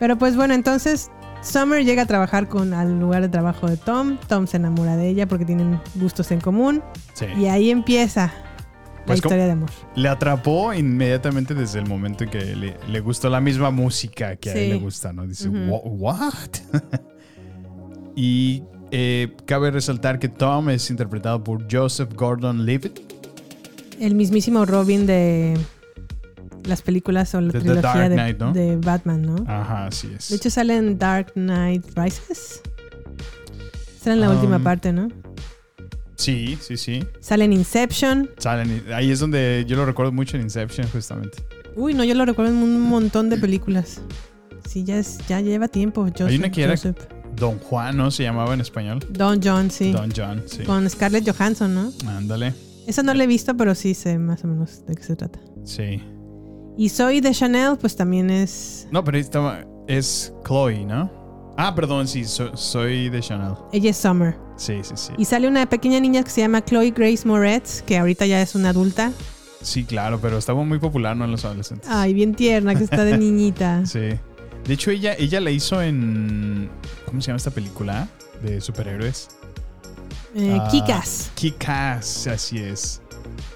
Pero 0.00 0.18
pues 0.18 0.34
bueno, 0.36 0.54
entonces 0.54 1.10
Summer 1.42 1.84
llega 1.84 2.02
a 2.02 2.06
trabajar 2.06 2.48
con 2.48 2.74
al 2.74 2.98
lugar 2.98 3.22
de 3.22 3.28
trabajo 3.28 3.68
de 3.68 3.76
Tom. 3.76 4.18
Tom 4.28 4.46
se 4.48 4.56
enamora 4.56 4.96
de 4.96 5.08
ella 5.08 5.28
porque 5.28 5.44
tienen 5.44 5.80
gustos 5.94 6.30
en 6.32 6.40
común. 6.40 6.82
Sí. 7.12 7.26
Y 7.38 7.46
ahí 7.46 7.70
empieza 7.70 8.32
la 8.98 9.04
Pues, 9.06 9.18
historia 9.18 9.44
de 9.44 9.52
amor. 9.52 9.70
Le 9.94 10.08
atrapó 10.08 10.72
inmediatamente 10.74 11.54
desde 11.54 11.78
el 11.78 11.86
momento 11.86 12.24
en 12.24 12.30
que 12.30 12.56
le, 12.56 12.76
le 12.88 13.00
gustó 13.00 13.28
la 13.30 13.40
misma 13.40 13.70
música 13.70 14.34
que 14.36 14.50
a 14.50 14.52
Sí. 14.54 14.58
él 14.60 14.70
le 14.70 14.76
gusta, 14.78 15.12
¿no? 15.12 15.26
Dice, 15.26 15.48
Ujú. 15.48 15.58
"Wha- 15.58 15.80
¿what? 15.84 16.32
y 18.16 18.62
eh, 18.96 19.32
cabe 19.44 19.72
resaltar 19.72 20.20
que 20.20 20.28
Tom 20.28 20.70
es 20.70 20.88
interpretado 20.88 21.42
por 21.42 21.66
Joseph 21.68 22.14
Gordon-Levitt. 22.14 23.00
El 23.98 24.14
mismísimo 24.14 24.64
Robin 24.66 25.04
de 25.04 25.58
las 26.64 26.80
películas 26.80 27.34
o 27.34 27.40
la 27.40 27.50
The 27.52 27.58
trilogía 27.58 28.08
de, 28.08 28.14
Knight, 28.14 28.38
¿no? 28.38 28.52
de 28.52 28.76
Batman, 28.76 29.22
¿no? 29.22 29.34
Ajá, 29.48 29.86
así 29.86 30.08
es. 30.16 30.28
De 30.28 30.36
hecho 30.36 30.48
sale 30.48 30.76
en 30.76 30.96
Dark 30.96 31.32
Knight 31.34 31.84
Rises. 31.96 32.62
Sale 34.00 34.14
en 34.14 34.20
la 34.20 34.30
Um, 34.30 34.36
última 34.36 34.58
parte, 34.60 34.92
¿no? 34.92 35.08
Sí, 36.16 36.56
sí, 36.60 36.76
sí. 36.76 37.04
Sale 37.20 37.44
en 37.46 37.52
Inception. 37.52 38.30
Salen, 38.38 38.84
ahí 38.94 39.10
es 39.10 39.18
donde 39.18 39.64
yo 39.66 39.76
lo 39.76 39.84
recuerdo 39.86 40.12
mucho 40.12 40.36
en 40.36 40.44
Inception, 40.44 40.86
justamente. 40.88 41.38
Uy, 41.74 41.94
no, 41.94 42.04
yo 42.04 42.14
lo 42.14 42.24
recuerdo 42.24 42.52
en 42.52 42.58
un 42.58 42.80
montón 42.80 43.28
de 43.28 43.36
películas. 43.38 44.00
Sí, 44.68 44.84
ya, 44.84 44.98
es, 44.98 45.18
ya 45.28 45.40
lleva 45.40 45.66
tiempo. 45.66 46.02
Joseph, 46.02 46.28
Hay 46.28 46.36
una 46.36 46.50
que 46.50 46.62
era 46.62 46.72
Joseph. 46.76 46.96
Don 47.36 47.58
Juan, 47.58 47.96
¿no? 47.96 48.10
Se 48.10 48.22
llamaba 48.22 48.54
en 48.54 48.60
español. 48.60 49.00
Don 49.10 49.40
John, 49.42 49.70
sí. 49.70 49.92
Don 49.92 50.10
John, 50.14 50.42
sí. 50.46 50.62
Con 50.64 50.88
Scarlett 50.88 51.28
Johansson, 51.30 51.74
¿no? 51.74 51.92
Ándale. 52.08 52.54
Esa 52.86 53.02
no 53.02 53.14
la 53.14 53.24
he 53.24 53.26
visto, 53.26 53.56
pero 53.56 53.74
sí 53.74 53.94
sé 53.94 54.18
más 54.18 54.44
o 54.44 54.48
menos 54.48 54.84
de 54.86 54.94
qué 54.94 55.02
se 55.02 55.16
trata. 55.16 55.38
Sí. 55.64 56.02
Y 56.76 56.88
Zoe 56.88 57.20
de 57.20 57.30
Chanel, 57.32 57.76
pues 57.80 57.96
también 57.96 58.30
es. 58.30 58.88
No, 58.90 59.02
pero 59.04 59.16
estaba. 59.18 59.64
Es 59.86 60.32
Chloe, 60.46 60.84
¿no? 60.84 61.10
Ah, 61.56 61.74
perdón, 61.74 62.08
sí, 62.08 62.24
so- 62.24 62.56
soy 62.56 63.08
de 63.10 63.20
Chanel. 63.20 63.54
Ella 63.72 63.90
es 63.90 63.96
Summer. 63.96 64.36
Sí, 64.56 64.78
sí, 64.82 64.94
sí. 64.96 65.12
Y 65.18 65.24
sale 65.24 65.46
una 65.46 65.66
pequeña 65.66 66.00
niña 66.00 66.22
que 66.24 66.30
se 66.30 66.40
llama 66.40 66.64
Chloe 66.64 66.90
Grace 66.90 67.26
Moretz, 67.28 67.82
que 67.82 67.96
ahorita 67.96 68.26
ya 68.26 68.42
es 68.42 68.54
una 68.54 68.70
adulta. 68.70 69.12
Sí, 69.62 69.84
claro, 69.84 70.18
pero 70.20 70.36
estaba 70.36 70.62
muy 70.64 70.78
popular, 70.78 71.16
¿no? 71.16 71.24
En 71.24 71.30
los 71.30 71.44
adolescentes. 71.44 71.88
Ay, 71.90 72.12
bien 72.12 72.34
tierna, 72.34 72.74
que 72.74 72.84
está 72.84 73.04
de 73.04 73.16
niñita. 73.18 73.86
Sí. 73.86 74.00
De 74.66 74.74
hecho, 74.74 74.90
ella, 74.90 75.14
ella 75.18 75.40
la 75.40 75.50
hizo 75.50 75.80
en. 75.82 76.70
¿Cómo 77.06 77.20
se 77.20 77.26
llama 77.28 77.36
esta 77.36 77.50
película? 77.50 78.08
De 78.42 78.60
superhéroes. 78.60 79.28
Eh, 80.34 80.58
Ah, 80.60 80.68
Kikas. 80.70 81.30
Kikas, 81.34 82.26
así 82.26 82.58
es. 82.58 83.00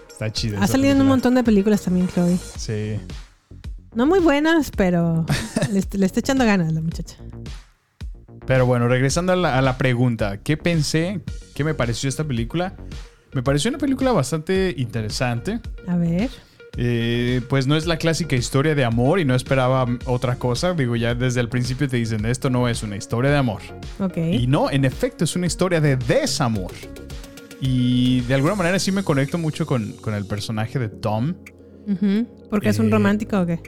Está 0.08 0.32
chida. 0.32 0.62
Ha 0.62 0.66
salido 0.66 0.92
en 0.92 1.00
un 1.00 1.06
montón 1.08 1.34
de 1.34 1.42
películas 1.44 1.82
también, 1.82 2.08
Chloe. 2.08 2.38
Sí. 2.56 3.00
No 3.94 4.06
muy 4.06 4.18
buenas, 4.20 4.70
pero 4.70 5.24
le, 5.72 5.82
le 5.92 6.06
está 6.06 6.20
echando 6.20 6.44
ganas 6.44 6.72
la 6.72 6.80
muchacha. 6.80 7.16
Pero 8.46 8.66
bueno, 8.66 8.88
regresando 8.88 9.32
a 9.32 9.36
la, 9.36 9.58
a 9.58 9.62
la 9.62 9.76
pregunta, 9.78 10.38
¿qué 10.38 10.56
pensé? 10.56 11.20
¿Qué 11.54 11.64
me 11.64 11.74
pareció 11.74 12.08
esta 12.08 12.24
película? 12.24 12.74
Me 13.32 13.42
pareció 13.42 13.68
una 13.70 13.78
película 13.78 14.12
bastante 14.12 14.74
interesante. 14.78 15.60
A 15.86 15.96
ver. 15.96 16.30
Eh, 16.80 17.40
pues 17.48 17.66
no 17.66 17.74
es 17.74 17.86
la 17.86 17.96
clásica 17.96 18.36
historia 18.36 18.76
de 18.76 18.84
amor 18.84 19.18
y 19.18 19.24
no 19.24 19.34
esperaba 19.34 19.84
otra 20.04 20.36
cosa. 20.36 20.74
Digo, 20.74 20.94
ya 20.94 21.14
desde 21.16 21.40
el 21.40 21.48
principio 21.48 21.88
te 21.88 21.96
dicen, 21.96 22.24
esto 22.24 22.50
no 22.50 22.68
es 22.68 22.84
una 22.84 22.96
historia 22.96 23.32
de 23.32 23.36
amor. 23.36 23.60
Y 24.16 24.46
no, 24.46 24.70
en 24.70 24.84
efecto, 24.84 25.24
es 25.24 25.34
una 25.34 25.46
historia 25.46 25.80
de 25.80 25.96
desamor. 25.96 26.70
Y 27.60 28.20
de 28.22 28.34
alguna 28.34 28.54
manera 28.54 28.78
sí 28.78 28.92
me 28.92 29.02
conecto 29.02 29.38
mucho 29.38 29.66
con, 29.66 29.90
con 29.94 30.14
el 30.14 30.24
personaje 30.24 30.78
de 30.78 30.88
Tom. 30.88 31.34
Ujú. 31.88 32.28
¿Porque 32.48 32.68
es 32.68 32.78
un 32.78 32.86
Eh, 32.86 32.90
romántico 32.90 33.40
o 33.40 33.46
qué? 33.46 33.60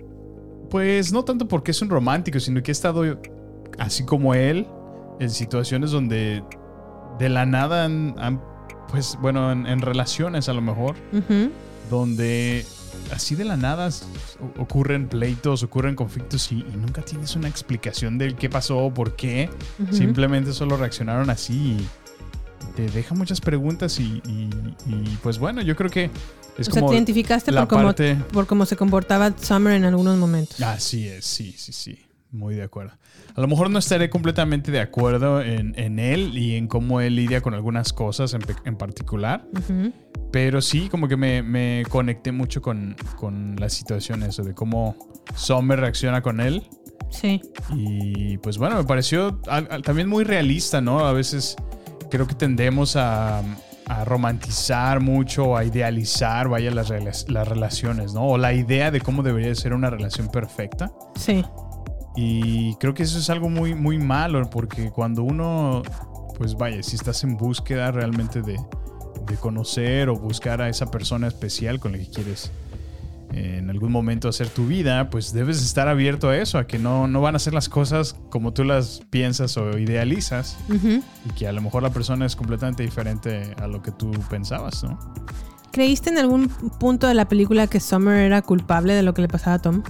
Pues 0.71 1.13
no 1.13 1.25
tanto 1.25 1.49
porque 1.49 1.73
es 1.73 1.83
un 1.83 1.91
romántico, 1.91 2.39
sino 2.39 2.63
que 2.63 2.71
he 2.71 2.73
estado 2.73 3.03
así 3.79 4.05
como 4.05 4.35
él 4.35 4.69
en 5.19 5.31
situaciones 5.31 5.91
donde 5.91 6.45
de 7.19 7.29
la 7.29 7.45
nada 7.45 7.87
han, 7.87 8.15
han, 8.19 8.41
pues 8.89 9.19
bueno, 9.21 9.51
en, 9.51 9.67
en 9.67 9.81
relaciones 9.81 10.49
a 10.49 10.53
lo 10.53 10.61
mejor, 10.63 10.95
donde 11.91 12.65
así 13.13 13.35
de 13.35 13.45
la 13.45 13.57
nada 13.57 13.91
ocurren 14.59 15.09
pleitos, 15.09 15.63
ocurren 15.63 15.95
conflictos 15.95 16.51
y, 16.53 16.57
y 16.61 16.77
nunca 16.77 17.03
tienes 17.03 17.35
una 17.37 17.49
explicación 17.49 18.19
del 18.19 18.37
qué 18.37 18.49
pasó, 18.49 18.93
por 18.95 19.17
qué. 19.17 19.49
Simplemente 19.91 20.53
solo 20.53 20.77
reaccionaron 20.77 21.31
así 21.31 21.77
y 21.79 21.87
te 22.77 22.87
deja 22.89 23.15
muchas 23.15 23.41
preguntas 23.41 23.99
y, 24.01 24.23
y- 24.27 24.51
y, 24.87 25.19
pues 25.23 25.39
bueno, 25.39 25.61
yo 25.63 25.75
creo 25.77 25.91
que 25.91 26.11
es 26.59 26.69
o 26.69 26.73
sea, 26.73 26.81
como 26.81 26.91
te 26.91 26.97
identificaste 26.97 27.51
la 27.53 27.63
por 27.63 27.69
cómo, 27.69 27.89
parte- 27.89 28.17
por 28.33 28.47
cómo 28.47 28.67
se 28.67 28.77
comportaba 28.77 29.33
Summer 29.41 29.75
en 29.75 29.85
algunos 29.85 30.17
momentos. 30.19 30.61
Así 30.61 31.09
es, 31.09 31.25
sí, 31.25 31.55
sí, 31.57 31.73
sí. 31.73 31.99
Muy 32.33 32.55
de 32.55 32.63
acuerdo. 32.63 32.93
A 33.35 33.41
lo 33.41 33.49
mejor 33.49 33.71
no 33.71 33.79
estaré 33.79 34.09
completamente 34.09 34.71
de 34.71 34.81
acuerdo 34.81 35.43
en, 35.43 35.75
en 35.77 35.99
él 35.99 36.39
y 36.39 36.57
en 36.57 36.69
cómo 36.69 37.01
él 37.01 37.17
lidia 37.17 37.41
con 37.41 37.55
algunas 37.55 37.93
cosas 37.93 38.35
en, 38.35 38.43
en 38.65 38.77
particular. 38.77 39.45
Pero 40.31 40.63
sí, 40.63 40.89
como 40.89 41.09
que 41.09 41.17
me, 41.17 41.43
me 41.43 41.83
conecté 41.89 42.31
mucho 42.31 42.63
con, 42.63 42.95
con 43.17 43.57
la 43.59 43.69
situación, 43.69 44.23
eso 44.23 44.45
de 44.45 44.55
cómo 44.55 44.97
Summer 45.35 45.81
reacciona 45.81 46.23
con 46.23 46.41
él. 46.41 46.69
Sí. 47.11 47.41
Y 47.75 48.39
pues 48.39 48.59
bueno, 48.59 48.77
me 48.77 48.85
pareció 48.85 49.41
también 49.83 50.09
muy 50.09 50.23
realista, 50.23 50.81
¿no? 50.81 51.01
A 51.01 51.13
veces 51.13 51.57
creo 52.11 52.29
que 52.29 52.37
tendemos 52.37 52.95
a, 52.95 53.43
a 53.87 54.05
romantizar 54.05 55.01
mucho, 55.01 55.57
a 55.57 55.65
idealizar, 55.65 56.49
vaya, 56.49 56.71
las, 56.71 56.91
las 57.29 57.49
relaciones, 57.49 58.15
¿no? 58.15 58.29
O 58.29 58.39
la 58.39 58.53
idea 58.53 58.93
de 58.93 59.01
cómo 59.01 59.25
debería 59.25 59.53
ser 59.57 59.73
una 59.73 59.91
relación 59.91 60.29
perfecta. 60.29 60.93
Sí. 61.17 61.45
Y 62.17 62.75
creo 62.77 62.95
que 62.95 63.05
eso 63.05 63.19
es 63.19 63.31
algo 63.31 63.49
muy, 63.49 63.75
muy 63.75 63.99
malo, 63.99 64.49
porque 64.51 64.91
cuando 64.91 65.23
uno, 65.23 65.83
pues 66.37 66.57
vaya, 66.57 66.83
si 66.83 66.97
estás 66.97 67.23
en 67.25 67.37
búsqueda 67.37 67.93
realmente 67.93 68.43
de, 68.43 68.59
de 69.27 69.37
conocer 69.37 70.09
o 70.09 70.17
buscar 70.17 70.61
a 70.61 70.69
esa 70.69 70.91
persona 70.91 71.29
especial 71.29 71.79
con 71.79 71.93
la 71.93 71.99
que 71.99 72.11
quieres 72.11 72.51
eh, 73.33 73.59
en 73.59 73.71
algún 73.71 73.93
momento 73.93 74.29
hacer 74.29 74.49
tu 74.49 74.67
vida, 74.67 75.09
pues 75.09 75.33
debes 75.33 75.63
estar 75.63 75.87
abierto 75.87 76.31
a 76.31 76.37
eso, 76.37 76.59
a 76.59 76.67
que 76.67 76.81
no, 76.81 77.07
no 77.07 77.21
van 77.21 77.37
a 77.37 77.39
ser 77.39 77.55
las 77.55 77.69
cosas 77.69 78.17
como 78.29 78.53
tú 78.53 78.65
las 78.65 79.03
piensas 79.11 79.57
o 79.57 79.79
idealizas 79.79 80.59
y 80.69 81.33
que 81.35 81.47
a 81.47 81.53
lo 81.53 81.63
mejor 81.63 81.85
la 81.85 81.91
persona 81.91 82.27
es 82.27 82.35
completamente 82.35 82.83
diferente 82.83 83.55
a 83.63 83.69
lo 83.69 83.83
que 83.83 83.93
tú 83.93 84.11
pensabas, 84.29 84.83
¿no? 84.83 84.99
¿Creíste 85.71 86.11
en 86.11 86.19
algún 86.19 86.49
punto 86.81 87.07
de 87.07 87.15
la 87.15 87.29
película 87.29 87.69
que 87.69 87.79
Summer 87.79 88.17
era 88.17 88.43
culpable 88.43 88.95
de 88.95 89.05
lo 89.05 89.15
que 89.15 89.23
le 89.23 89.29
pasaba 89.29 89.57
a 89.57 89.59
Tom? 89.61 89.85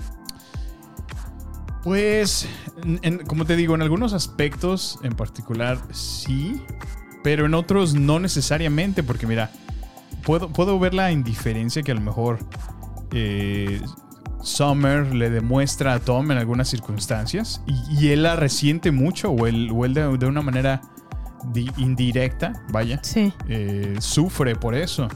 Pues, 1.83 2.47
en- 2.85 2.99
en- 3.03 3.19
como 3.27 3.45
te 3.47 3.57
digo, 3.57 3.75
en 3.75 3.83
algunos 3.83 4.13
aspectos 4.13 4.99
en 5.03 5.15
particular 5.15 5.79
sí, 5.93 6.63
pero 7.23 7.47
en 7.47 7.55
otros 7.55 7.95
no 7.95 8.19
necesariamente, 8.21 9.03
porque 9.03 9.27
mira, 9.27 9.51
puedo, 10.25 10.49
puedo 10.51 10.79
ver 10.79 10.93
la 10.95 11.11
indiferencia 11.11 11.83
que 11.83 11.93
a 11.93 11.95
lo 11.95 12.01
mejor 12.03 12.39
eh, 13.13 13.81
Summer 14.43 15.15
le 15.15 15.31
demuestra 15.31 15.95
a 15.95 16.01
Tom 16.01 16.31
en 16.31 16.39
algunas 16.39 16.69
circunstancias 16.69 17.63
y, 17.67 18.05
y 18.07 18.09
él 18.13 18.23
la 18.25 18.37
resiente 18.37 18.91
mucho 18.91 19.31
o 19.31 19.47
él, 19.47 19.71
o 19.73 19.85
él 19.85 19.95
de, 19.95 20.17
de 20.19 20.27
una 20.27 20.43
manera 20.43 20.81
di- 21.53 21.71
indirecta, 21.79 22.63
vaya, 22.71 23.01
Sí. 23.03 23.33
eh, 23.49 23.97
sufre 24.01 24.55
por 24.55 24.75
eso. 24.75 25.09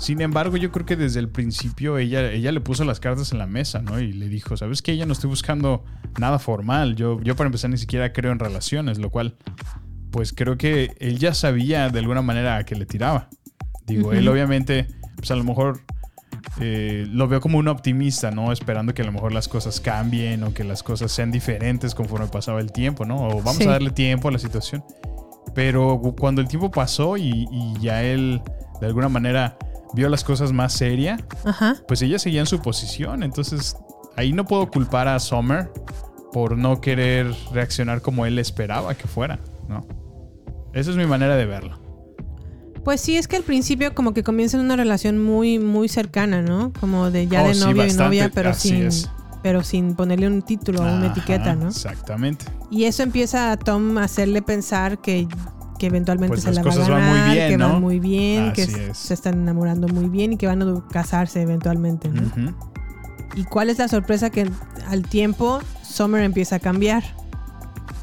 Sin 0.00 0.20
embargo, 0.22 0.56
yo 0.56 0.72
creo 0.72 0.86
que 0.86 0.96
desde 0.96 1.20
el 1.20 1.28
principio 1.28 1.98
ella, 1.98 2.32
ella 2.32 2.52
le 2.52 2.60
puso 2.62 2.84
las 2.84 3.00
cartas 3.00 3.32
en 3.32 3.38
la 3.38 3.46
mesa, 3.46 3.82
¿no? 3.82 4.00
Y 4.00 4.12
le 4.14 4.28
dijo, 4.28 4.56
¿sabes 4.56 4.80
qué? 4.80 4.92
Ella 4.92 5.04
no 5.04 5.12
estoy 5.12 5.28
buscando 5.28 5.84
nada 6.18 6.38
formal. 6.38 6.96
Yo, 6.96 7.20
yo 7.22 7.36
para 7.36 7.48
empezar 7.48 7.68
ni 7.70 7.76
siquiera 7.76 8.12
creo 8.14 8.32
en 8.32 8.38
relaciones, 8.38 8.98
lo 8.98 9.10
cual, 9.10 9.36
pues 10.10 10.32
creo 10.32 10.56
que 10.56 10.94
él 11.00 11.18
ya 11.18 11.34
sabía 11.34 11.90
de 11.90 11.98
alguna 11.98 12.22
manera 12.22 12.56
a 12.56 12.64
qué 12.64 12.76
le 12.76 12.86
tiraba. 12.86 13.28
Digo, 13.86 14.12
él 14.14 14.26
obviamente, 14.28 14.86
pues 15.16 15.30
a 15.32 15.36
lo 15.36 15.44
mejor 15.44 15.80
eh, 16.60 17.06
lo 17.10 17.28
veo 17.28 17.40
como 17.42 17.58
un 17.58 17.68
optimista, 17.68 18.30
¿no? 18.30 18.52
Esperando 18.52 18.94
que 18.94 19.02
a 19.02 19.04
lo 19.04 19.12
mejor 19.12 19.32
las 19.32 19.48
cosas 19.48 19.80
cambien 19.80 20.42
o 20.44 20.54
que 20.54 20.64
las 20.64 20.82
cosas 20.82 21.12
sean 21.12 21.30
diferentes 21.30 21.94
conforme 21.94 22.26
pasaba 22.28 22.60
el 22.60 22.72
tiempo, 22.72 23.04
¿no? 23.04 23.16
O 23.16 23.28
vamos 23.42 23.56
Sí. 23.56 23.64
a 23.64 23.72
darle 23.72 23.90
tiempo 23.90 24.28
a 24.28 24.32
la 24.32 24.38
situación. 24.38 24.82
Pero 25.54 25.98
cu- 26.00 26.16
cuando 26.16 26.40
el 26.40 26.48
tiempo 26.48 26.70
pasó 26.70 27.16
y, 27.18 27.46
y 27.52 27.74
ya 27.80 28.02
él 28.02 28.40
de 28.80 28.86
alguna 28.86 29.08
manera 29.10 29.58
vio 29.94 30.08
las 30.08 30.24
cosas 30.24 30.52
más 30.52 30.72
seria, 30.72 31.18
Ajá. 31.44 31.76
pues 31.88 32.02
ella 32.02 32.18
seguía 32.18 32.40
en 32.40 32.46
su 32.46 32.60
posición. 32.60 33.22
Entonces 33.22 33.76
ahí 34.16 34.32
no 34.32 34.44
puedo 34.44 34.70
culpar 34.70 35.08
a 35.08 35.18
Summer 35.18 35.70
por 36.32 36.56
no 36.56 36.80
querer 36.80 37.34
reaccionar 37.52 38.02
como 38.02 38.24
él 38.26 38.38
esperaba 38.38 38.94
que 38.94 39.08
fuera, 39.08 39.40
¿no? 39.68 39.86
Esa 40.72 40.90
es 40.90 40.96
mi 40.96 41.06
manera 41.06 41.34
de 41.36 41.46
verlo. 41.46 41.78
Pues 42.84 43.00
sí, 43.00 43.16
es 43.16 43.28
que 43.28 43.36
al 43.36 43.42
principio 43.42 43.94
como 43.94 44.14
que 44.14 44.22
comienzan 44.22 44.60
una 44.60 44.76
relación 44.76 45.22
muy, 45.22 45.58
muy 45.58 45.88
cercana, 45.88 46.40
¿no? 46.40 46.72
Como 46.80 47.10
de 47.10 47.26
ya 47.26 47.42
Oh, 47.42 47.48
de 47.48 47.54
sí, 47.54 47.60
novio 47.60 47.86
y 47.86 47.92
novia, 47.92 48.30
pero 48.32 48.54
sin, 48.54 48.86
es. 48.86 49.10
pero 49.42 49.62
sin 49.64 49.94
ponerle 49.96 50.28
un 50.28 50.40
título 50.42 50.80
o 50.80 50.82
una 50.84 51.06
Ajá, 51.06 51.06
etiqueta, 51.08 51.54
¿no? 51.56 51.68
Exactamente. 51.68 52.46
Y 52.70 52.84
eso 52.84 53.02
empieza 53.02 53.52
a 53.52 53.58
Tom 53.58 53.98
a 53.98 54.04
hacerle 54.04 54.40
pensar 54.40 54.98
que, 54.98 55.26
que 55.80 55.86
eventualmente 55.86 56.28
Pues 56.34 56.42
se 56.42 56.52
la 56.52 56.62
va 56.62 56.70
a 56.70 56.74
cosas 56.74 56.88
van 56.88 57.00
ganar, 57.00 57.24
muy 57.26 57.34
bien, 57.34 57.48
que 57.50 57.56
¿no? 57.56 57.68
van 57.70 57.80
muy 57.80 57.98
bien, 58.00 58.52
que 58.52 58.62
Así 58.62 58.72
s- 58.72 58.90
es. 58.90 58.98
se 58.98 59.14
están 59.14 59.34
enamorando 59.40 59.88
muy 59.88 60.08
bien 60.10 60.34
y 60.34 60.36
que 60.36 60.46
van 60.46 60.62
a 60.62 60.84
casarse 60.92 61.40
eventualmente. 61.42 62.10
¿Y 63.34 63.44
cuál 63.44 63.70
es 63.70 63.78
la 63.78 63.88
sorpresa? 63.88 64.28
Que 64.30 64.48
al 64.88 65.02
tiempo 65.08 65.60
Summer 65.82 66.22
empieza 66.22 66.56
a 66.56 66.58
cambiar 66.58 67.02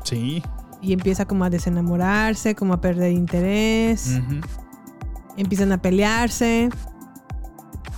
Sí. 0.04 0.42
y 0.82 0.94
empieza 0.94 1.26
como 1.26 1.46
a 1.46 1.50
desenamorarse, 1.52 2.56
como 2.56 2.74
a 2.74 2.82
perder 2.82 3.12
interés, 3.12 4.20
empiezan 5.38 5.72
a 5.72 5.78
pelearse 5.82 6.70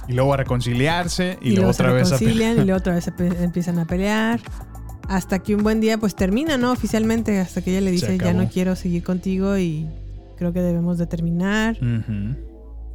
Y 0.10 0.14
luego 0.14 0.34
a 0.34 0.38
reconciliarse 0.38 1.38
y, 1.42 1.52
y, 1.52 1.56
luego 1.56 1.72
otra 1.72 1.94
vez 1.94 2.12
a 2.12 2.18
pelear. 2.18 2.58
y 2.58 2.66
luego 2.66 2.78
otra 2.80 2.96
vez 2.96 3.10
empiezan 3.40 3.80
a 3.80 3.86
pelear. 3.86 4.42
Hasta 5.10 5.39
que 5.39 5.55
un 5.55 5.64
buen 5.64 5.82
día 5.82 5.97
pues 5.97 6.16
termina, 6.16 6.57
¿no? 6.57 6.72
Oficialmente, 6.72 7.39
hasta 7.39 7.64
que 7.64 7.72
ella 7.72 7.82
le 7.82 7.89
dice, 7.89 8.16
ya 8.20 8.32
no 8.32 8.47
quiero 8.47 8.76
seguir 8.76 9.03
contigo 9.03 9.57
y 9.57 9.88
creo 10.38 10.53
que 10.53 10.62
debemos 10.62 10.99
de 10.99 11.07
terminar. 11.07 11.78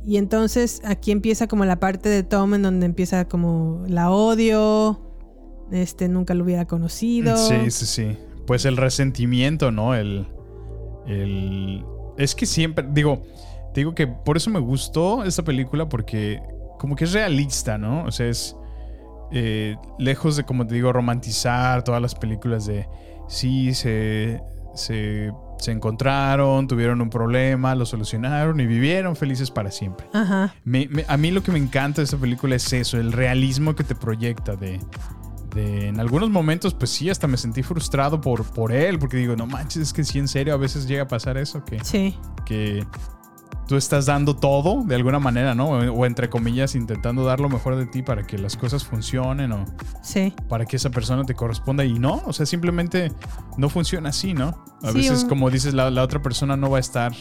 Y 0.06 0.16
entonces 0.16 0.80
aquí 0.84 1.10
empieza 1.10 1.48
como 1.48 1.64
la 1.64 1.80
parte 1.80 2.08
de 2.08 2.22
Tom 2.22 2.54
en 2.54 2.62
donde 2.62 2.86
empieza 2.86 3.24
como 3.24 3.82
la 3.88 4.12
odio, 4.12 5.00
este 5.72 6.08
nunca 6.08 6.34
lo 6.34 6.44
hubiera 6.44 6.66
conocido. 6.66 7.36
Sí, 7.36 7.70
sí, 7.72 7.84
sí. 7.84 8.16
Pues 8.46 8.64
el 8.64 8.76
resentimiento, 8.76 9.72
¿no? 9.72 9.96
El, 9.96 10.28
el... 11.08 11.84
Es 12.16 12.36
que 12.36 12.46
siempre, 12.46 12.86
digo, 12.92 13.24
te 13.72 13.80
digo 13.80 13.92
que 13.92 14.06
por 14.06 14.36
eso 14.36 14.50
me 14.50 14.60
gustó 14.60 15.24
esta 15.24 15.42
película 15.42 15.88
porque 15.88 16.40
como 16.78 16.94
que 16.94 17.04
es 17.04 17.12
realista, 17.12 17.76
¿no? 17.76 18.04
O 18.04 18.12
sea, 18.12 18.28
es 18.28 18.56
eh, 19.34 19.76
lejos 19.98 20.36
de, 20.36 20.44
como 20.44 20.66
te 20.66 20.74
digo, 20.76 20.92
romantizar 20.92 21.82
todas 21.84 22.00
las 22.00 22.14
películas 22.14 22.66
de, 22.66 22.88
sí, 23.28 23.74
se, 23.74 24.40
se, 24.74 25.32
se 25.58 25.72
encontraron, 25.72 26.68
tuvieron 26.68 27.00
un 27.00 27.10
problema, 27.10 27.74
lo 27.74 27.84
solucionaron 27.84 28.60
y 28.60 28.66
vivieron 28.66 29.16
felices 29.16 29.50
para 29.50 29.70
siempre. 29.70 30.06
Ajá. 30.12 30.54
Me- 30.64 30.88
me- 30.88 31.04
a 31.08 31.16
mí 31.16 31.30
lo 31.30 31.42
que 31.42 31.50
me 31.52 31.58
encanta 31.58 32.00
de 32.00 32.04
esta 32.04 32.16
película 32.16 32.54
es 32.56 32.72
eso, 32.72 32.96
el 32.98 33.12
realismo 33.12 33.74
que 33.74 33.82
te 33.84 33.94
proyecta 33.94 34.56
de, 34.56 34.78
de- 35.54 35.88
en 35.88 36.00
algunos 36.00 36.30
momentos, 36.30 36.74
pues 36.74 36.90
sí, 36.90 37.10
hasta 37.10 37.26
me 37.26 37.36
sentí 37.36 37.62
frustrado 37.62 38.20
por, 38.20 38.44
por 38.44 38.72
él, 38.72 38.98
porque 38.98 39.16
digo, 39.16 39.36
no 39.36 39.46
manches, 39.46 39.82
es 39.82 39.92
que 39.92 40.04
sí, 40.04 40.18
en 40.18 40.28
serio, 40.28 40.54
a 40.54 40.58
veces 40.58 40.86
llega 40.86 41.02
a 41.04 41.08
pasar 41.08 41.36
eso, 41.38 41.64
que, 41.64 41.82
Sí. 41.84 42.16
que 42.46 42.84
tú 43.66 43.76
estás 43.76 44.06
dando 44.06 44.36
todo 44.36 44.82
de 44.84 44.94
alguna 44.94 45.18
manera, 45.18 45.54
¿no? 45.54 45.68
O, 45.70 45.92
o 45.92 46.06
entre 46.06 46.28
comillas, 46.28 46.74
intentando 46.74 47.24
dar 47.24 47.40
lo 47.40 47.48
mejor 47.48 47.76
de 47.76 47.86
ti 47.86 48.02
para 48.02 48.26
que 48.26 48.36
las 48.38 48.56
cosas 48.56 48.84
funcionen 48.84 49.52
o 49.52 49.64
Sí. 50.02 50.34
para 50.48 50.66
que 50.66 50.76
esa 50.76 50.90
persona 50.90 51.24
te 51.24 51.34
corresponda 51.34 51.84
y 51.84 51.98
no, 51.98 52.22
o 52.26 52.32
sea, 52.32 52.44
simplemente 52.46 53.10
no 53.56 53.68
funciona 53.68 54.10
así, 54.10 54.34
¿no? 54.34 54.62
A 54.82 54.88
Sí, 54.92 54.98
veces, 54.98 55.22
un- 55.22 55.28
como 55.30 55.50
dices, 55.50 55.72
la, 55.74 55.90
la 55.90 56.02
otra 56.02 56.20
persona 56.22 56.56
no 56.56 56.68
va 56.70 56.76
a 56.76 56.80
estar 56.80 57.12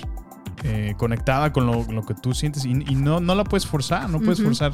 eh, 0.66 0.94
conectada 0.98 1.52
con 1.52 1.66
lo, 1.66 1.84
lo 1.92 2.04
que 2.04 2.14
tú 2.14 2.34
sientes 2.34 2.64
y, 2.66 2.72
y 2.72 2.96
no, 2.96 3.20
no 3.20 3.36
la 3.36 3.44
puedes 3.44 3.66
forzar, 3.66 4.10
no 4.10 4.20
puedes 4.20 4.42
forzar 4.42 4.72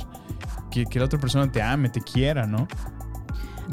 que, 0.72 0.86
que 0.86 1.00
la 1.00 1.06
otra 1.06 1.20
persona 1.20 1.52
te 1.52 1.62
ame, 1.62 1.90
te 1.90 2.02
quiera, 2.02 2.46
¿no? 2.46 2.68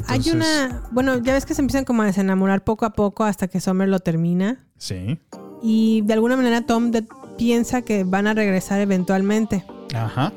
Hay 0.08 0.28
una, 0.30 0.82
bueno, 0.92 1.16
ya 1.18 1.32
ves 1.32 1.46
que 1.46 1.54
se 1.54 1.62
empiezan 1.62 1.84
como 1.84 2.02
a 2.02 2.04
desenamorar 2.06 2.62
poco 2.64 2.84
a 2.84 2.90
poco 2.90 3.24
hasta 3.24 3.48
que 3.48 3.60
Summer 3.60 3.88
lo 3.88 3.98
termina. 4.00 4.64
Sí. 4.76 5.18
Y 5.62 6.02
de 6.02 6.12
alguna 6.12 6.36
manera 6.36 6.64
Tom 6.66 6.90
de- 6.90 7.06
piensa 7.36 7.82
que 7.82 8.04
van 8.04 8.26
a 8.26 8.34
regresar 8.34 8.80
eventualmente. 8.80 9.64
Ajá. 9.94 10.32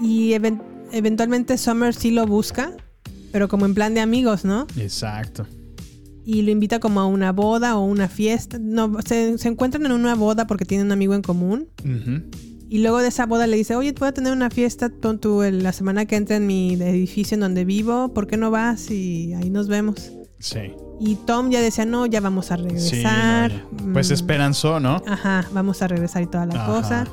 Y 0.00 0.32
even- 0.34 0.62
eventualmente 0.92 1.56
Summer 1.58 1.94
sí 1.94 2.10
lo 2.10 2.26
busca, 2.26 2.72
pero 3.32 3.48
como 3.48 3.66
en 3.66 3.74
plan 3.74 3.94
de 3.94 4.00
amigos, 4.00 4.44
¿no? 4.44 4.66
Exacto. 4.78 5.46
Y 6.24 6.42
lo 6.42 6.50
invita 6.50 6.80
como 6.80 7.00
a 7.00 7.06
una 7.06 7.30
boda 7.32 7.76
o 7.76 7.84
una 7.84 8.08
fiesta. 8.08 8.58
No, 8.60 8.96
se, 9.06 9.38
se 9.38 9.48
encuentran 9.48 9.86
en 9.86 9.92
una 9.92 10.14
boda 10.16 10.46
porque 10.46 10.64
tienen 10.64 10.86
un 10.88 10.92
amigo 10.92 11.14
en 11.14 11.22
común. 11.22 11.68
Y 12.68 12.78
luego 12.78 12.98
de 12.98 13.08
esa 13.08 13.26
boda 13.26 13.46
le 13.46 13.56
dice, 13.56 13.76
oye, 13.76 13.92
voy 13.92 14.08
a 14.08 14.12
tener 14.12 14.32
una 14.32 14.50
fiesta 14.50 14.90
en 15.44 15.62
la 15.62 15.72
semana 15.72 16.04
que 16.06 16.16
entra 16.16 16.36
en 16.36 16.46
mi 16.48 16.74
edificio 16.74 17.36
en 17.36 17.40
donde 17.42 17.64
vivo. 17.64 18.12
¿Por 18.12 18.26
qué 18.26 18.36
no 18.36 18.50
vas? 18.50 18.90
Y 18.90 19.34
ahí 19.34 19.50
nos 19.50 19.68
vemos. 19.68 20.10
Sí. 20.38 20.74
Y 21.00 21.16
Tom 21.16 21.50
ya 21.50 21.60
decía, 21.60 21.84
no, 21.86 22.06
ya 22.06 22.20
vamos 22.20 22.50
a 22.50 22.56
Sí, 22.56 22.62
regresar. 22.64 23.52
no, 23.52 23.58
ya. 23.86 23.92
Pues 23.92 24.10
Mm, 24.10 24.14
esperanzó, 24.14 24.80
¿no? 24.80 25.02
Ajá, 25.06 25.46
vamos 25.52 25.82
a 25.82 25.88
regresar 25.88 26.22
y 26.22 26.26
toda 26.26 26.46
la 26.46 26.54
Ajá. 26.62 26.66
cosa. 26.66 27.06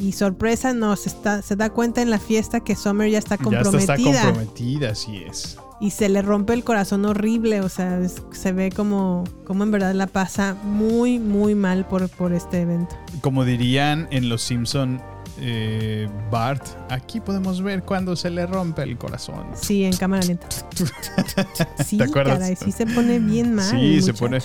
Y 0.00 0.12
sorpresa, 0.12 0.72
no, 0.72 0.94
se, 0.96 1.08
está, 1.08 1.40
se 1.42 1.54
da 1.54 1.70
cuenta 1.70 2.02
en 2.02 2.10
la 2.10 2.18
fiesta 2.18 2.60
que 2.60 2.74
Summer 2.74 3.08
ya 3.10 3.18
está 3.18 3.36
Ya 3.36 3.44
comprometida. 3.44 3.78
está, 3.80 3.94
está 3.94 4.22
comprometida, 4.24 4.90
así 4.90 5.18
es. 5.24 5.56
y 5.80 5.90
se 5.90 6.08
le 6.08 6.22
rompe 6.22 6.52
el 6.54 6.64
corazón 6.64 7.04
horrible, 7.04 7.60
o 7.60 7.68
sea, 7.68 7.98
es- 7.98 8.22
se 8.32 8.52
ve 8.52 8.70
como, 8.70 9.24
como 9.44 9.64
en 9.64 9.70
verdad 9.70 9.92
la 9.94 10.06
pasa 10.06 10.56
muy, 10.64 11.18
muy 11.18 11.54
mal 11.54 11.86
por, 11.86 12.08
por 12.08 12.32
este 12.32 12.62
evento. 12.62 12.96
Como 13.20 13.44
dirían 13.44 14.08
en 14.10 14.28
Los 14.28 14.42
Simpson, 14.42 15.00
eh, 15.40 16.08
Bart, 16.30 16.64
aquí 16.90 17.20
podemos 17.20 17.62
ver 17.62 17.82
cuando 17.82 18.14
se 18.16 18.30
le 18.30 18.46
rompe 18.46 18.82
el 18.82 18.96
corazón. 18.96 19.46
Sí, 19.54 19.84
en 19.84 19.96
cámara 19.96 20.22
lenta. 20.24 20.46
Sí, 21.84 21.98
¿Te 21.98 22.04
acuerdas? 22.04 22.38
caray, 22.38 22.56
sí 22.56 22.72
se 22.72 22.86
pone 22.86 23.18
bien 23.18 23.54
mal. 23.54 23.70
Sí, 23.70 24.00
se 24.02 24.14
pone. 24.14 24.38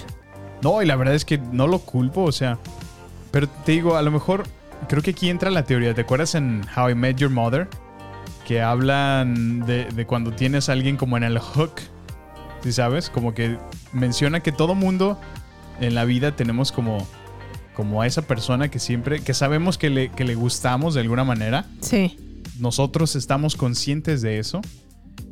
No, 0.62 0.82
y 0.82 0.86
la 0.86 0.96
verdad 0.96 1.16
es 1.16 1.26
que 1.26 1.38
no 1.38 1.68
lo 1.68 1.80
culpo, 1.80 2.24
o 2.24 2.32
sea. 2.32 2.58
Pero 3.32 3.48
te 3.48 3.74
digo, 3.74 3.96
a 3.96 4.02
lo 4.02 4.12
mejor 4.12 4.46
creo 4.88 5.02
que 5.02 5.12
aquí 5.12 5.30
entra 5.30 5.50
la 5.52 5.64
teoría. 5.64 5.94
¿Te 5.94 6.02
acuerdas 6.02 6.36
en 6.36 6.64
How 6.76 6.90
I 6.90 6.96
Met 6.96 7.18
Your 7.18 7.30
Mother? 7.30 7.68
Que 8.46 8.62
hablan 8.62 9.66
de, 9.66 9.86
de 9.86 10.06
cuando 10.06 10.32
tienes 10.32 10.70
a 10.70 10.74
alguien 10.74 10.98
como 10.98 11.18
en 11.18 11.24
el 11.24 11.38
hook. 11.40 11.74
¿Sí 12.64 12.74
sabes? 12.74 13.10
Como 13.10 13.34
que 13.34 13.58
menciona 13.94 14.42
que 14.42 14.52
todo 14.52 14.76
mundo 14.76 15.20
en 15.80 15.96
la 15.96 16.04
vida 16.06 16.36
tenemos 16.36 16.72
como, 16.72 17.08
como 17.80 18.02
a 18.02 18.08
esa 18.08 18.24
persona 18.24 18.70
que 18.70 18.78
siempre, 18.78 19.22
que 19.22 19.34
sabemos 19.34 19.78
que 19.78 19.90
le, 19.90 20.10
que 20.10 20.26
le 20.26 20.36
gustamos 20.36 20.96
de 20.96 21.00
alguna 21.00 21.24
manera. 21.24 21.66
Sí. 21.80 22.18
Nosotros 22.60 23.16
estamos 23.16 23.56
conscientes 23.56 24.22
de 24.22 24.38
eso. 24.38 24.60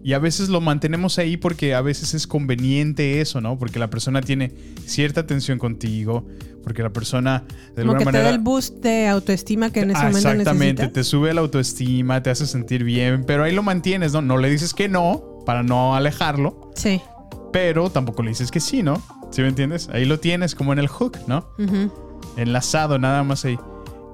Y 0.02 0.14
a 0.14 0.20
veces 0.20 0.48
lo 0.48 0.62
mantenemos 0.62 1.20
ahí 1.20 1.36
porque 1.36 1.76
a 1.76 1.82
veces 1.82 2.14
es 2.14 2.26
conveniente 2.26 3.20
eso, 3.20 3.41
¿no? 3.41 3.60
Porque 3.60 3.80
la 3.80 3.89
persona 3.89 4.22
tiene 4.22 4.54
cierta 4.86 5.20
atención 5.20 5.60
contigo, 5.60 6.26
porque 6.64 6.84
la 6.84 6.93
persona 6.93 7.43
de 7.76 7.82
Como 7.82 7.91
alguna 7.91 7.98
que 7.98 8.00
te 8.00 8.06
manera... 8.06 8.24
da 8.24 8.30
el 8.30 8.39
boost 8.39 8.76
de 8.76 9.08
autoestima 9.10 9.70
que 9.70 9.82
en 9.82 9.91
ese 9.91 10.00
momento 10.04 10.18
Exactamente, 10.30 10.84
necesitas. 10.84 10.93
te 10.93 11.04
sube 11.04 11.34
la 11.34 11.41
autoestima, 11.41 12.24
te 12.24 12.30
hace 12.30 12.48
sentir 12.48 12.86
bien, 12.86 13.26
pero 13.28 13.43
ahí 13.43 13.54
lo 13.54 13.62
mantienes, 13.64 14.14
¿no? 14.14 14.22
No 14.22 14.38
le 14.38 14.50
dices 14.50 14.74
que 14.74 14.88
no 14.88 15.41
para 15.45 15.64
no 15.64 15.95
alejarlo, 15.98 16.72
Sí. 16.76 17.02
pero 17.52 17.89
tampoco 17.89 18.24
le 18.24 18.30
dices 18.30 18.52
que 18.52 18.62
sí, 18.62 18.84
¿no? 18.84 19.02
¿Sí 19.32 19.41
me 19.41 19.50
entiendes? 19.50 19.89
Ahí 19.91 20.06
lo 20.06 20.22
tienes 20.22 20.56
como 20.56 20.72
en 20.72 20.80
el 20.80 20.88
hook, 20.88 21.18
¿no? 21.28 21.45
Ujú. 21.60 21.91
Enlazado 22.38 22.98
nada 23.00 23.24
más 23.24 23.44
ahí. 23.46 23.58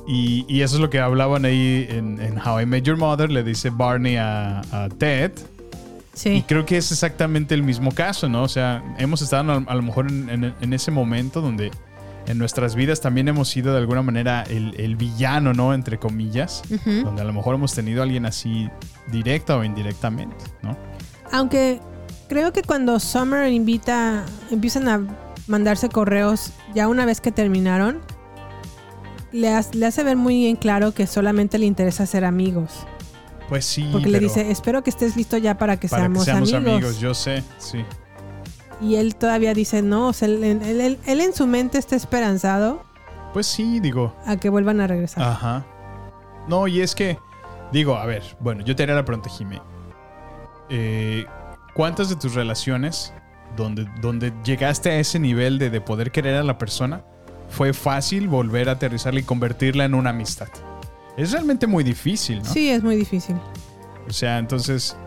Y, 0.07 0.45
y 0.49 0.61
eso 0.61 0.75
es 0.75 0.81
lo 0.81 0.89
que 0.89 0.99
hablaban 0.99 1.45
ahí 1.45 1.85
en, 1.89 2.19
en 2.19 2.37
How 2.37 2.61
I 2.61 2.65
Met 2.65 2.83
Your 2.83 2.97
Mother, 2.97 3.29
le 3.31 3.43
dice 3.43 3.69
Barney 3.69 4.17
a, 4.17 4.59
a 4.71 4.89
Ted. 4.89 5.31
Y 5.37 6.17
Sí. 6.17 6.43
creo 6.47 6.63
que 6.65 6.77
es 6.77 6.91
exactamente 6.91 7.55
el 7.55 7.63
mismo 7.63 7.91
caso, 7.91 8.29
¿no? 8.29 8.43
O 8.43 8.47
sea, 8.47 8.83
hemos 8.99 9.21
estado 9.23 9.51
a, 9.51 9.55
a 9.65 9.75
lo 9.75 9.81
mejor 9.81 10.09
en, 10.11 10.29
en- 10.29 10.53
en 10.61 10.73
ese 10.73 10.91
momento 10.91 11.41
donde 11.41 11.71
en 12.27 12.37
nuestras 12.37 12.75
vidas 12.75 13.01
también 13.01 13.27
hemos 13.29 13.49
sido 13.49 13.71
de 13.73 13.79
alguna 13.79 14.01
manera 14.03 14.43
el, 14.43 14.75
el 14.79 14.95
villano, 14.95 15.53
¿no? 15.53 15.73
Entre 15.73 15.97
comillas. 15.97 16.61
Donde 16.85 17.21
a 17.21 17.25
lo 17.25 17.33
mejor 17.33 17.55
hemos 17.55 17.73
tenido 17.73 18.01
a 18.01 18.03
alguien 18.03 18.25
así 18.27 18.69
directa 19.11 19.57
o 19.57 19.63
indirectamente, 19.63 20.35
¿no? 20.61 20.77
Aunque 21.31 21.79
creo 22.29 22.53
que 22.53 22.61
cuando 22.61 22.99
Summer 22.99 23.51
invita, 23.51 24.23
empiezan 24.51 24.87
a 24.89 25.01
mandarse 25.47 25.89
correos 25.89 26.51
ya 26.75 26.87
una 26.87 27.05
vez 27.05 27.21
que 27.21 27.31
terminaron, 27.31 27.99
le, 29.33 29.49
hace- 29.49 29.75
le 29.77 29.85
hace 29.85 30.03
ver 30.03 30.15
muy 30.15 30.47
en 30.47 30.55
claro 30.55 30.93
que 30.93 31.05
solamente 31.07 31.57
le 31.57 31.65
interesa 31.65 32.05
ser 32.05 32.23
amigos. 32.23 32.85
Pues 33.49 33.65
sí. 33.65 33.89
Porque 33.91 34.07
le 34.09 34.19
dice, 34.19 34.49
espero 34.51 34.81
que 34.83 34.89
estés 34.89 35.17
listo 35.17 35.35
ya 35.37 35.57
para 35.57 35.77
que 35.77 35.87
para 35.89 36.03
seamos, 36.03 36.19
que 36.25 36.31
seamos 36.31 36.53
amigos. 36.53 36.73
amigos. 36.75 36.99
yo 36.99 37.13
sé, 37.13 37.43
sí. 37.57 37.83
Y 38.81 38.95
él 38.95 39.15
todavía 39.15 39.53
dice, 39.53 39.81
no, 39.81 40.07
o 40.09 40.13
sea, 40.13 40.27
él, 40.27 40.43
él- 40.43 40.61
él- 40.81 40.99
él 41.05 41.21
en 41.21 41.33
su 41.33 41.45
mente 41.45 41.77
está 41.77 41.95
esperanzado 41.95 42.83
Pues 43.33 43.45
sí, 43.47 43.79
digo. 43.79 44.15
a 44.25 44.37
que 44.37 44.49
vuelvan 44.49 44.79
a 44.81 44.87
regresar. 44.87 45.23
Ajá. 45.23 45.65
No, 46.47 46.67
y 46.67 46.81
es 46.81 46.95
que, 46.95 47.17
digo, 47.71 47.95
a 47.97 48.05
ver, 48.05 48.23
bueno, 48.39 48.63
yo 48.63 48.75
te 48.75 48.83
haría 48.83 48.95
la 48.95 49.05
pregunta, 49.05 49.29
Jimé. 49.29 49.61
Eh, 50.69 51.25
¿Cuántas 51.75 52.09
de 52.09 52.15
tus 52.15 52.33
relaciones 52.35 53.13
donde, 53.55 53.87
donde 54.01 54.33
llegaste 54.43 54.89
a 54.91 54.99
ese 54.99 55.19
nivel 55.19 55.59
de, 55.59 55.69
de 55.69 55.81
poder 55.81 56.11
querer 56.11 56.35
a 56.35 56.43
la 56.43 56.57
persona 56.57 57.03
fue 57.53 57.71
fácil 57.73 58.27
volver 58.27 58.67
a 58.67 58.73
aterrizarla 58.73 59.19
y 59.19 59.23
convertirla 59.23 59.85
en 59.85 59.93
una 59.93 60.09
amistad? 60.09 60.47
Es 61.17 61.31
realmente 61.31 61.67
muy 61.67 61.83
difícil, 61.83 62.39
¿no? 62.39 62.45
Sí, 62.45 62.69
es 62.69 62.83
muy 62.83 62.95
difícil. 62.95 63.35
O 64.07 64.11
sea, 64.11 64.39
entonces, 64.39 64.97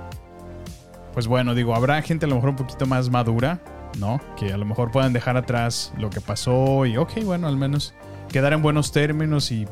pues 1.12 1.26
bueno, 1.26 1.54
digo, 1.54 1.74
habrá 1.74 2.00
gente 2.02 2.26
a 2.26 2.28
lo 2.28 2.36
mejor 2.36 2.50
un 2.50 2.56
poquito 2.56 2.86
más 2.86 3.10
madura, 3.10 3.60
¿no? 3.98 4.20
Que 4.36 4.52
a 4.52 4.56
lo 4.56 4.64
mejor 4.64 4.90
puedan 4.92 5.12
dejar 5.12 5.36
atrás 5.36 5.92
lo 5.98 6.08
que 6.08 6.20
pasó 6.20 6.86
y, 6.86 6.96
ok, 6.96 7.24
bueno, 7.24 7.48
al 7.48 7.56
menos 7.56 7.94
quedar 8.28 8.52
en 8.52 8.62
buenos 8.62 8.92
términos 8.92 9.50
y... 9.50 9.66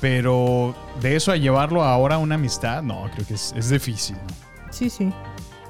Pero 0.00 0.74
de 1.02 1.16
eso 1.16 1.30
a 1.30 1.36
llevarlo 1.36 1.82
ahora 1.84 2.14
a 2.14 2.18
una 2.18 2.36
amistad, 2.36 2.82
no, 2.82 3.10
creo 3.14 3.26
que 3.26 3.34
es, 3.34 3.52
es 3.56 3.68
difícil, 3.68 4.16
¿no? 4.16 4.72
Sí, 4.72 4.88
sí. 4.88 5.12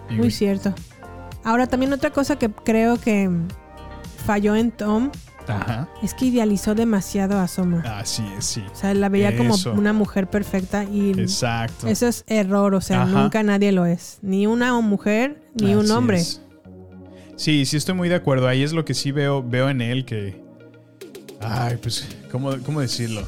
Y- 0.09 0.15
Muy 0.15 0.31
cierto. 0.31 0.73
Ahora, 1.43 1.67
también 1.67 1.93
otra 1.93 2.11
cosa 2.11 2.39
que 2.39 2.49
creo 2.51 3.01
que 3.01 3.29
falló 4.27 4.55
en 4.55 4.71
Tom 4.71 5.11
Ajá. 5.57 5.89
es 6.03 6.15
que 6.15 6.27
idealizó 6.27 6.75
demasiado 6.75 7.39
a 7.39 7.49
Summer. 7.49 7.87
Así 7.87 8.25
es, 8.39 8.45
sí. 8.45 8.65
O 8.73 8.75
sea, 8.75 8.95
la 8.95 9.09
veía 9.09 9.37
como 9.37 9.55
una 9.75 9.93
mujer 9.93 10.29
perfecta 10.29 10.85
y 10.85 11.11
Exacto. 11.11 11.87
eso 11.89 12.07
es 12.09 12.25
error. 12.27 12.75
O 12.75 12.81
sea, 12.81 13.03
Ajá. 13.03 13.23
nunca 13.23 13.43
nadie 13.43 13.73
lo 13.73 13.87
es. 13.87 14.19
Ni 14.23 14.47
una 14.47 14.79
mujer, 14.81 15.43
ni 15.55 15.75
un 15.75 15.91
hombre. 15.91 16.19
es. 16.19 16.41
Sí, 17.37 17.65
sí 17.65 17.77
estoy 17.79 17.95
muy 17.95 18.09
de 18.09 18.17
acuerdo. 18.17 18.49
Ahí 18.49 18.63
es 18.63 18.73
lo 18.73 18.85
que 18.85 18.93
sí 18.95 19.13
veo, 19.13 19.43
veo 19.43 19.71
en 19.71 19.81
él 19.81 20.05
que... 20.05 20.43
Ay, 21.41 21.79
pues, 21.81 22.07
¿cómo, 22.31 22.53
cómo 22.67 22.81
decirlo? 22.83 23.27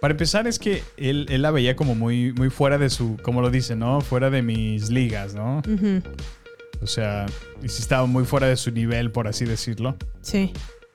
Para 0.00 0.12
empezar 0.12 0.46
es 0.48 0.58
que 0.58 0.82
él, 0.96 1.26
él 1.28 1.42
la 1.42 1.50
veía 1.52 1.76
como 1.76 1.94
muy, 1.94 2.32
muy 2.32 2.50
fuera 2.50 2.76
de 2.78 2.90
su, 2.90 3.16
como 3.22 3.40
lo 3.40 3.50
dice, 3.50 3.76
¿no? 3.76 4.00
Fuera 4.00 4.30
de 4.30 4.42
mis 4.42 4.90
ligas, 4.90 5.34
¿no? 5.34 5.62
O 6.82 6.86
sea, 6.86 7.26
y 7.62 7.68
sí 7.68 7.82
estaba 7.82 8.06
muy 8.06 8.24
fuera 8.24 8.46
de 8.48 8.56
su 8.56 8.70
nivel, 8.72 9.12
por 9.12 9.28
así 9.28 9.44
decirlo. 9.44 9.96
Sí. 10.22 10.52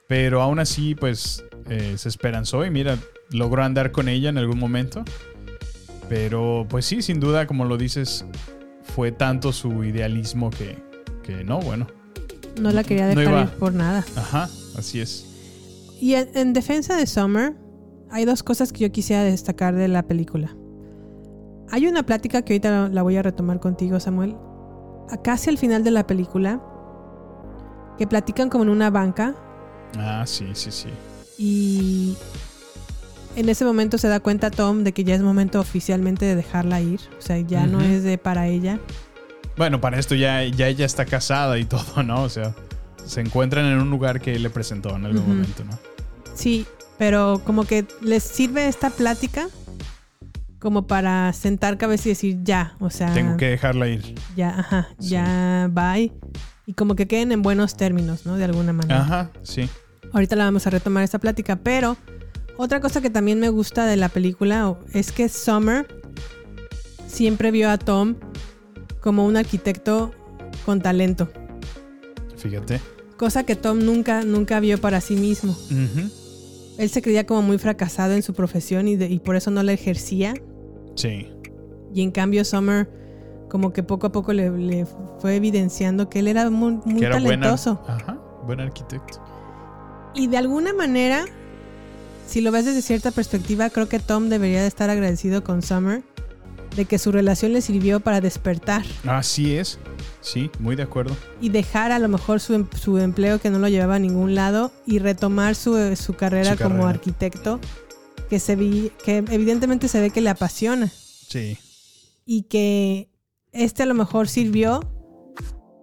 Pero 0.08 0.42
aún 0.42 0.58
así, 0.58 0.94
pues, 0.94 1.44
eh, 1.68 1.94
se 1.96 2.08
esperanzó 2.08 2.64
y 2.64 2.70
mira, 2.70 2.98
logró 3.30 3.64
andar 3.64 3.92
con 3.92 4.08
ella 4.08 4.28
en 4.28 4.38
algún 4.38 4.58
momento. 4.58 5.04
Pero, 6.08 6.66
pues 6.68 6.86
sí, 6.86 7.02
sin 7.02 7.18
duda, 7.18 7.46
como 7.46 7.64
lo 7.64 7.76
dices, 7.76 8.24
fue 8.82 9.10
tanto 9.10 9.52
su 9.52 9.82
idealismo 9.82 10.50
que, 10.50 10.78
que 11.22 11.42
no, 11.42 11.58
bueno. 11.60 11.88
No 12.60 12.70
la 12.70 12.84
quería 12.84 13.12
No 13.12 13.20
dejar 13.20 13.46
ir 13.46 13.50
por 13.58 13.74
nada. 13.74 14.04
Ajá, 14.16 14.48
así 14.78 15.00
es. 15.00 15.26
Y 16.00 16.14
en, 16.14 16.28
en 16.34 16.52
defensa 16.52 16.96
de 16.96 17.06
Summer, 17.06 17.54
hay 18.10 18.24
dos 18.24 18.42
cosas 18.42 18.72
que 18.72 18.80
yo 18.80 18.92
quisiera 18.92 19.24
destacar 19.24 19.74
de 19.74 19.88
la 19.88 20.04
película. 20.04 20.56
Hay 21.70 21.88
una 21.88 22.04
plática 22.04 22.42
que 22.42 22.52
ahorita 22.52 22.88
la 22.90 23.02
voy 23.02 23.16
a 23.16 23.22
retomar 23.22 23.58
contigo, 23.58 23.98
Samuel. 23.98 24.36
A 25.10 25.16
casi 25.20 25.50
al 25.50 25.58
final 25.58 25.82
de 25.82 25.90
la 25.90 26.06
película, 26.06 26.62
que 27.98 28.06
platican 28.06 28.48
como 28.48 28.62
en 28.64 28.70
una 28.70 28.90
banca 28.90 29.34
Ah, 29.98 30.24
sí, 30.26 30.46
sí, 30.54 30.70
sí. 30.70 30.88
y 31.38 32.16
en 33.36 33.48
ese 33.50 33.64
momento 33.64 33.98
se 33.98 34.08
da 34.08 34.20
cuenta 34.20 34.50
Tom 34.50 34.82
de 34.82 34.92
que 34.92 35.04
ya 35.04 35.14
es 35.14 35.20
momento 35.20 35.60
oficialmente 35.60 36.24
de 36.24 36.34
dejarla 36.36 36.80
ir. 36.80 37.00
O 37.18 37.22
sea, 37.22 37.38
ya 37.38 37.66
no 37.66 37.80
es 37.82 38.02
de 38.02 38.16
para 38.18 38.46
ella. 38.48 38.78
Bueno, 39.58 39.80
para 39.80 39.98
esto 39.98 40.14
ya, 40.14 40.42
ya 40.44 40.68
ella 40.68 40.86
está 40.86 41.04
casada 41.04 41.58
y 41.58 41.64
todo, 41.66 42.02
¿no? 42.02 42.22
O 42.22 42.28
sea, 42.28 42.54
se 43.04 43.20
encuentran 43.20 43.66
en 43.66 43.78
un 43.78 43.90
lugar 43.90 44.20
que 44.20 44.34
él 44.34 44.42
le 44.42 44.50
presentó 44.50 44.96
en 44.96 45.04
algún 45.04 45.28
momento, 45.28 45.64
¿no? 45.64 45.78
Sí, 46.34 46.66
pero 46.98 47.42
como 47.44 47.64
que 47.64 47.86
les 48.00 48.22
sirve 48.22 48.68
esta 48.68 48.88
plática 48.90 49.48
como 50.58 50.86
para 50.86 51.32
sentar 51.34 51.76
cabeza 51.76 52.08
y 52.08 52.12
decir 52.12 52.38
ya, 52.42 52.74
o 52.80 52.88
sea, 52.90 53.12
Tengo 53.12 53.36
que 53.36 53.50
dejarla 53.50 53.88
ir. 53.88 54.14
ya, 54.34 54.58
ajá, 54.58 54.88
ya 54.98 55.68
bye 55.70 56.10
y 56.66 56.74
como 56.74 56.96
que 56.96 57.06
queden 57.06 57.32
en 57.32 57.42
buenos 57.42 57.76
términos, 57.76 58.26
¿no? 58.26 58.36
De 58.36 58.44
alguna 58.44 58.72
manera. 58.72 59.00
Ajá, 59.00 59.30
sí. 59.42 59.68
Ahorita 60.12 60.36
la 60.36 60.44
vamos 60.44 60.66
a 60.66 60.70
retomar 60.70 61.04
esta 61.04 61.18
plática, 61.18 61.56
pero 61.56 61.96
otra 62.56 62.80
cosa 62.80 63.00
que 63.00 63.10
también 63.10 63.38
me 63.40 63.48
gusta 63.48 63.86
de 63.86 63.96
la 63.96 64.08
película 64.08 64.76
es 64.92 65.12
que 65.12 65.28
Summer 65.28 65.86
siempre 67.06 67.50
vio 67.50 67.70
a 67.70 67.78
Tom 67.78 68.16
como 69.00 69.24
un 69.26 69.36
arquitecto 69.36 70.12
con 70.64 70.80
talento, 70.80 71.28
Fíjate. 72.36 72.80
cosa 73.16 73.44
que 73.44 73.54
Tom 73.56 73.78
nunca 73.84 74.22
nunca 74.24 74.58
vio 74.60 74.78
para 74.80 75.00
sí 75.00 75.14
mismo. 75.16 75.52
Ujú. 75.52 76.10
Él 76.78 76.90
se 76.90 77.00
creía 77.02 77.24
como 77.26 77.42
muy 77.42 77.58
fracasado 77.58 78.12
en 78.14 78.22
su 78.22 78.34
profesión 78.34 78.88
y, 78.88 78.96
de- 78.96 79.08
y 79.08 79.18
por 79.20 79.36
eso 79.36 79.50
no 79.50 79.62
la 79.62 79.72
ejercía. 79.72 80.34
Sí. 80.94 81.28
Y 81.94 82.02
en 82.02 82.10
cambio 82.10 82.44
Summer 82.44 82.88
como 83.56 83.72
que 83.72 83.82
poco 83.82 84.06
a 84.08 84.12
poco 84.12 84.34
le, 84.34 84.50
le 84.50 84.86
fue 85.18 85.36
evidenciando 85.36 86.10
que 86.10 86.18
él 86.18 86.28
era 86.28 86.50
muy, 86.50 86.78
muy 86.84 87.02
era 87.02 87.18
buena. 87.18 87.46
talentoso. 87.46 87.80
Ajá, 87.88 88.18
buen 88.46 88.60
arquitecto. 88.60 89.18
Y 90.14 90.26
de 90.26 90.36
alguna 90.36 90.74
manera, 90.74 91.24
si 92.26 92.42
lo 92.42 92.52
ves 92.52 92.66
desde 92.66 92.82
cierta 92.82 93.12
perspectiva, 93.12 93.70
creo 93.70 93.88
que 93.88 93.98
Tom 93.98 94.28
debería 94.28 94.60
de 94.60 94.66
estar 94.68 94.90
agradecido 94.90 95.42
con 95.42 95.62
Summer 95.62 96.02
de 96.76 96.84
que 96.84 96.98
su 96.98 97.12
relación 97.12 97.54
le 97.54 97.62
sirvió 97.62 98.00
para 98.00 98.20
despertar 98.20 98.84
Así 99.06 99.54
es. 99.56 99.78
Sí, 100.20 100.50
muy 100.58 100.76
de 100.76 100.82
acuerdo. 100.82 101.16
y 101.40 101.48
dejar 101.48 101.92
a 101.92 101.98
lo 101.98 102.08
mejor 102.08 102.40
su, 102.40 102.52
em- 102.52 102.68
su 102.78 102.98
empleo 102.98 103.38
que 103.40 103.48
no 103.48 103.58
lo 103.58 103.68
llevaba 103.68 103.94
a 103.94 103.98
ningún 103.98 104.34
lado 104.34 104.70
y 104.84 104.98
retomar 104.98 105.54
su, 105.54 105.96
su 105.96 106.12
carrera 106.12 106.50
Su 106.52 106.58
como 106.58 106.68
carrera. 106.74 106.90
arquitecto 106.90 107.58
que, 108.28 108.38
se 108.38 108.54
vi, 108.56 108.92
que 109.02 109.18
evidentemente 109.30 109.88
se 109.88 110.00
ve 110.02 110.10
que 110.10 110.20
le 110.20 110.28
apasiona. 110.28 110.88
Sí. 111.28 111.56
y 112.26 112.42
que 112.42 113.08
este 113.56 113.82
a 113.82 113.86
lo 113.86 113.94
mejor 113.94 114.28
sirvió 114.28 114.80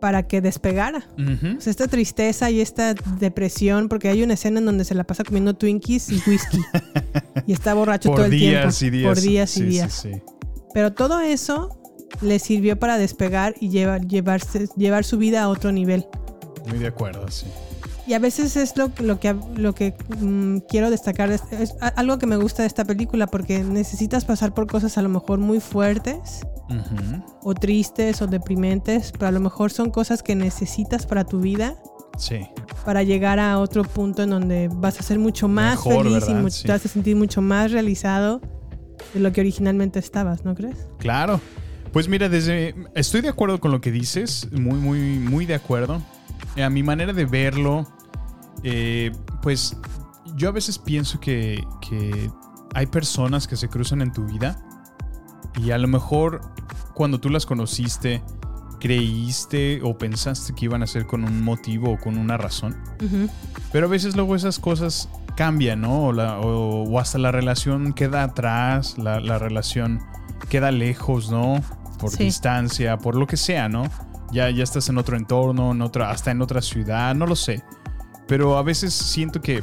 para 0.02 0.24
que 0.28 0.42
despegara. 0.42 1.08
Ujú. 1.18 1.58
O 1.58 1.62
sea, 1.62 1.72
esta 1.72 1.88
tristeza 1.88 2.52
y 2.52 2.60
esta 2.60 2.94
depresión, 3.20 3.88
porque 3.88 4.10
hay 4.10 4.22
una 4.22 4.34
escena 4.34 4.60
en 4.60 4.66
donde 4.66 4.84
se 4.84 4.96
la 4.96 5.06
pasa 5.06 5.24
comiendo 5.24 5.54
Twinkies 5.56 6.10
y 6.10 6.22
whisky 6.28 6.60
y 7.48 7.54
está 7.54 7.74
borracho 7.74 8.10
Por 8.10 8.18
todo 8.18 8.26
el 8.26 8.32
días 8.32 8.78
tiempo. 8.78 8.96
y 8.96 9.00
días. 9.00 9.10
Por 9.14 9.22
días 9.24 9.52
y 9.52 9.54
Sí, 9.54 9.60
sí, 9.66 9.70
días. 9.70 9.94
sí. 9.94 10.12
Pero 10.74 10.92
todo 10.94 11.22
eso 11.22 11.80
le 12.22 12.40
sirvió 12.40 12.78
para 12.78 12.98
despegar 12.98 13.56
y 13.62 13.70
llevar, 13.70 14.06
llevarse, 14.08 14.68
llevar 14.76 15.04
su 15.06 15.18
vida 15.18 15.42
a 15.44 15.48
otro 15.50 15.72
nivel. 15.72 16.06
Muy 16.68 16.80
de 16.80 16.88
acuerdo, 16.88 17.30
sí. 17.32 17.46
Y 18.06 18.14
a 18.14 18.20
veces 18.20 18.58
es 18.58 18.76
lo, 18.76 18.92
lo 19.00 19.20
que, 19.20 19.34
lo 19.56 19.74
que 19.74 19.96
mm, 20.20 20.58
quiero 20.68 20.90
destacar, 20.90 21.32
es, 21.32 21.42
es 21.52 21.74
algo 21.96 22.20
que 22.20 22.28
me 22.28 22.36
gusta 22.36 22.64
de 22.64 22.68
esta 22.68 22.84
película, 22.84 23.28
porque 23.28 23.64
necesitas 23.64 24.26
pasar 24.26 24.54
por 24.54 24.68
cosas 24.68 24.98
a 24.98 25.02
lo 25.02 25.08
mejor 25.10 25.40
muy 25.40 25.60
fuertes 25.62 26.42
o 27.44 27.54
tristes 27.54 28.22
o 28.22 28.28
deprimentes, 28.28 29.12
pero 29.14 29.28
a 29.28 29.32
lo 29.32 29.40
mejor 29.40 29.72
son 29.72 29.90
cosas 29.92 30.22
que 30.24 30.36
necesitas 30.36 31.06
para 31.06 31.24
tu 31.24 31.40
vida, 31.40 31.76
Sí. 32.18 32.46
para 32.86 33.04
llegar 33.04 33.40
a 33.40 33.58
otro 33.60 33.84
punto 33.84 34.24
en 34.24 34.32
donde 34.32 34.70
vas 34.72 35.00
a 35.00 35.04
ser 35.04 35.18
mucho 35.20 35.48
más 35.48 35.72
Mejor, 35.76 36.04
feliz 36.04 36.24
y 36.24 36.28
¿verdad? 36.28 36.42
mu- 36.42 36.50
Sí. 36.50 36.64
te 36.64 36.72
vas 36.72 36.86
a 36.86 36.90
sentir 36.90 37.16
mucho 37.16 37.42
más 37.42 37.72
realizado 37.72 38.42
de 39.14 39.20
lo 39.20 39.32
que 39.32 39.42
originalmente 39.42 40.00
estabas, 40.00 40.44
¿no 40.46 40.56
crees? 40.56 40.78
Claro. 41.00 41.40
Pues 41.92 42.08
mira, 42.10 42.28
desde 42.28 42.74
estoy 42.96 43.22
de 43.22 43.30
acuerdo 43.30 43.60
con 43.60 43.72
lo 43.72 43.80
que 43.80 43.92
dices, 43.92 44.48
muy, 44.52 44.78
muy, 44.80 45.00
muy 45.20 45.46
de 45.46 45.54
acuerdo. 45.56 46.02
A 46.62 46.70
mi 46.70 46.84
manera 46.84 47.14
de 47.14 47.26
verlo, 47.26 47.86
eh, 48.64 49.12
pues 49.42 49.78
yo 50.36 50.50
a 50.50 50.52
veces 50.52 50.78
pienso 50.80 51.20
que, 51.20 51.66
que 51.88 52.30
hay 52.74 52.86
personas 52.88 53.48
que 53.48 53.56
se 53.56 53.70
cruzan 53.70 54.02
en 54.02 54.12
tu 54.12 54.26
vida 54.26 54.58
y 55.62 55.72
a 55.72 55.78
lo 55.78 55.88
mejor 55.88 56.42
cuando 56.94 57.20
tú 57.20 57.30
las 57.30 57.46
conociste, 57.46 58.24
creíste 58.80 59.80
o 59.84 59.98
pensaste 59.98 60.54
que 60.54 60.66
iban 60.66 60.84
a 60.84 60.88
ser 60.88 61.06
con 61.08 61.24
un 61.24 61.42
motivo 61.42 61.94
o 61.94 61.98
con 62.00 62.18
una 62.18 62.38
razón. 62.38 62.76
Pero 63.72 63.88
a 63.88 63.90
veces 63.90 64.16
luego 64.16 64.36
esas 64.36 64.60
cosas 64.60 65.10
cambian, 65.36 65.82
¿no? 65.82 66.06
O, 66.08 66.14
la- 66.14 66.40
o- 66.40 66.84
o 66.84 67.00
hasta 67.00 67.18
la 67.18 67.32
relación 67.32 67.94
queda 67.94 68.24
atrás, 68.24 68.98
la, 68.98 69.20
la 69.20 69.40
relación 69.40 70.02
queda 70.50 70.70
lejos, 70.72 71.32
¿no? 71.32 71.62
Por 72.00 72.12
Sí. 72.12 72.26
distancia, 72.26 72.98
por 72.98 73.16
lo 73.16 73.26
que 73.26 73.38
sea, 73.38 73.70
¿no? 73.70 73.84
Ya, 74.34 74.50
ya 74.50 74.64
estás 74.64 74.90
en 74.90 74.98
otro 74.98 75.16
entorno, 75.16 75.72
en 75.72 75.82
otra, 75.82 76.10
hasta 76.12 76.32
en 76.32 76.42
otra 76.42 76.62
ciudad, 76.62 77.14
no 77.16 77.26
lo 77.28 77.36
sé. 77.36 77.64
Pero 78.28 78.58
a 78.58 78.64
veces 78.64 78.94
siento 78.94 79.42
que 79.42 79.62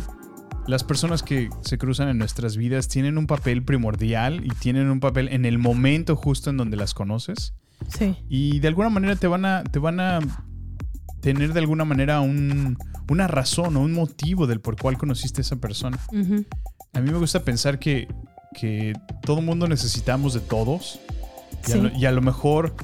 las 0.67 0.85
personas 0.85 1.23
que 1.23 1.51
se 1.63 1.77
cruzan 1.79 2.09
en 2.09 2.19
nuestras 2.19 2.57
vidas 2.57 2.87
tienen 2.89 3.19
un 3.19 3.27
papel 3.27 3.65
primordial 3.65 4.45
y 4.45 4.51
tienen 4.51 4.89
un 4.91 5.01
papel 5.01 5.29
en 5.29 5.45
el 5.45 5.59
momento 5.59 6.15
justo 6.15 6.51
en 6.51 6.57
donde 6.57 6.77
las 6.77 6.95
conoces. 6.95 7.55
Sí. 7.89 8.15
Y 8.29 8.61
de 8.61 8.69
alguna 8.69 8.91
manera 8.91 9.17
te 9.17 9.27
van 9.27 9.45
a, 9.45 9.65
te 9.65 9.79
van 9.79 9.99
a 10.01 10.21
tener 11.21 11.53
de 11.53 11.61
alguna 11.61 11.85
manera 11.85 12.21
un- 12.21 12.79
una 13.09 13.27
razón 13.27 13.77
o 13.77 13.81
un 13.81 13.93
motivo 13.93 14.47
del 14.47 14.61
por 14.61 14.77
cual 14.81 14.97
conociste 14.99 15.41
a 15.41 15.43
esa 15.43 15.57
persona. 15.57 15.99
A 16.93 17.01
mí 17.01 17.11
me 17.11 17.19
gusta 17.19 17.43
pensar 17.43 17.79
que, 17.81 18.07
que 18.55 18.93
todo 19.23 19.41
mundo 19.43 19.67
necesitamos 19.67 20.35
de 20.35 20.41
todos. 20.41 21.01
Y, 21.67 21.73
a 21.73 21.75
Sí. 21.75 21.81
lo, 21.81 21.89
y 21.99 22.07
a 22.07 22.13
lo 22.13 22.21
mejor 22.23 22.75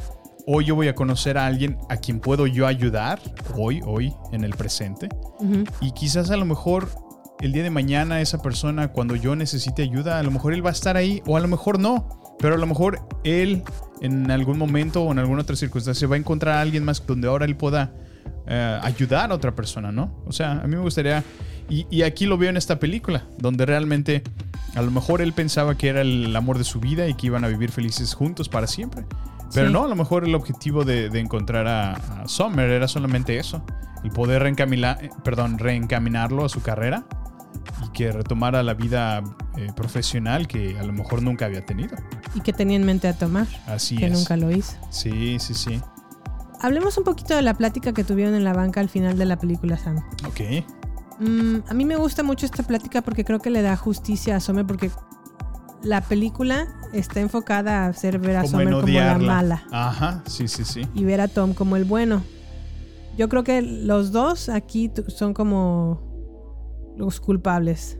hoy 0.47 0.65
yo 0.65 0.75
voy 0.75 0.89
a 0.89 0.95
conocer 0.95 1.37
a 1.37 1.47
alguien 1.47 1.77
a 1.89 1.97
quien 1.97 2.21
puedo 2.21 2.47
yo 2.47 2.67
ayudar, 2.67 3.21
hoy, 3.57 3.81
hoy, 3.85 4.15
en 4.33 4.45
el 4.45 4.55
presente. 4.55 5.09
Y 5.81 5.93
quizás 5.93 6.31
a 6.31 6.37
lo 6.37 6.45
mejor 6.45 6.89
el 7.41 7.53
día 7.53 7.63
de 7.63 7.71
mañana 7.71 8.21
esa 8.21 8.41
persona, 8.41 8.89
cuando 8.89 9.17
yo 9.17 9.37
necesite 9.37 9.83
ayuda, 9.83 10.19
a 10.19 10.23
lo 10.23 10.31
mejor 10.31 10.55
él 10.55 10.65
va 10.65 10.71
a 10.71 10.73
estar 10.73 10.97
ahí 10.97 11.23
o 11.27 11.37
a 11.37 11.41
lo 11.41 11.49
mejor 11.49 11.79
no. 11.79 12.09
Pero 12.39 12.55
a 12.55 12.59
lo 12.59 12.67
mejor 12.67 13.01
él 13.25 13.63
en 14.03 14.31
algún 14.31 14.59
momento 14.59 15.03
o 15.03 15.13
en 15.13 15.19
alguna 15.19 15.43
otra 15.43 15.57
circunstancia 15.57 16.07
va 16.07 16.17
a 16.17 16.19
encontrar 16.19 16.59
a 16.59 16.61
alguien 16.61 16.85
más 16.85 17.05
donde 17.07 17.29
ahora 17.29 17.47
él 17.47 17.57
pueda 17.57 17.93
eh, 18.47 18.79
ayudar 18.83 19.33
a 19.33 19.35
otra 19.35 19.55
persona, 19.55 19.91
¿no? 19.91 20.23
O 20.27 20.33
sea, 20.33 20.53
a 20.53 20.67
mí 20.67 20.77
me 20.77 20.83
gustaría... 20.83 21.25
Y, 21.69 21.87
y 21.91 22.03
aquí 22.03 22.27
lo 22.27 22.39
veo 22.39 22.51
en 22.51 22.57
esta 22.57 22.79
película, 22.79 23.25
donde 23.39 23.67
realmente 23.67 24.23
a 24.77 24.83
lo 24.83 24.91
mejor 24.93 25.23
él 25.23 25.33
pensaba 25.33 25.77
que 25.77 25.89
era 25.89 26.03
el 26.03 26.37
amor 26.37 26.59
de 26.59 26.65
su 26.65 26.79
vida 26.79 27.09
y 27.09 27.15
que 27.15 27.27
iban 27.27 27.45
a 27.45 27.49
vivir 27.49 27.73
felices 27.73 28.15
juntos 28.15 28.49
para 28.49 28.67
siempre. 28.67 29.05
Pero 29.55 29.69
Sí. 29.69 29.73
no, 29.73 29.85
a 29.85 29.89
lo 29.89 29.97
mejor 29.97 30.25
el 30.25 30.35
objetivo 30.35 30.85
de, 30.85 31.09
de 31.09 31.21
encontrar 31.21 31.67
a, 31.67 31.93
a 31.95 32.29
Summer 32.29 32.69
era 32.71 32.89
solamente 32.89 33.39
eso. 33.39 33.65
El 34.05 34.11
poder 34.11 34.43
reencaminar, 34.43 35.05
eh, 35.05 35.11
perdón, 35.25 35.59
reencaminarlo 35.59 36.45
a 36.45 36.49
su 36.49 36.61
carrera 36.63 37.05
y 37.85 37.89
que 37.93 38.13
retomara 38.13 38.63
la 38.63 38.75
vida 38.75 39.23
eh, 39.57 39.69
profesional 39.75 40.47
que 40.47 40.79
a 40.79 40.83
lo 40.83 40.93
mejor 40.93 41.23
nunca 41.23 41.47
había 41.47 41.65
tenido. 41.65 41.97
Y 42.35 42.41
que 42.41 42.53
tenía 42.53 42.77
en 42.77 42.85
mente 42.85 43.09
a 43.09 43.15
tomar, 43.17 43.47
Así 43.67 43.97
que 43.97 44.07
es. 44.07 44.13
nunca 44.13 44.37
lo 44.37 44.51
hizo. 44.51 44.77
Sí, 44.91 45.39
sí, 45.41 45.55
sí. 45.55 45.81
Hablemos 46.61 46.97
un 46.99 47.05
poquito 47.05 47.35
de 47.37 47.43
la 47.43 47.55
plática 47.55 47.93
que 47.93 48.03
tuvieron 48.05 48.35
en 48.35 48.45
la 48.45 48.53
banca 48.53 48.81
al 48.81 48.89
final 48.89 49.19
de 49.19 49.25
la 49.27 49.39
película, 49.39 49.77
Sam. 49.77 49.97
Ok. 50.27 50.41
Mm, 51.19 51.59
a 51.69 51.75
mí 51.75 51.85
me 51.85 51.97
gusta 51.97 52.23
mucho 52.23 52.45
esta 52.47 52.63
plática 52.63 53.03
porque 53.03 53.25
creo 53.25 53.41
que 53.41 53.51
le 53.51 53.63
da 53.63 53.77
justicia 53.77 54.37
a 54.37 54.41
Summer 54.41 54.67
porque 54.67 54.91
la 55.83 56.01
película 56.01 56.67
está 56.93 57.21
enfocada 57.21 57.85
a 57.85 57.89
hacer 57.89 58.19
ver 58.19 58.37
a 58.37 58.43
Como 58.43 58.51
Summer 58.51 58.75
como 58.75 58.87
la 58.87 59.19
mala 59.19 59.65
Ajá, 59.71 60.23
sí, 60.27 60.49
sí, 60.49 60.65
sí. 60.65 60.83
y 60.95 61.05
ver 61.05 61.21
a 61.21 61.29
Tom 61.29 61.55
como 61.55 61.77
el 61.77 61.85
bueno. 61.85 62.23
Yo 63.17 63.29
creo 63.29 63.45
que 63.45 63.63
los 63.63 64.13
dos 64.13 64.49
aquí 64.49 64.91
son 65.09 65.33
como 65.33 66.95
los 66.97 67.21
culpables. 67.21 67.99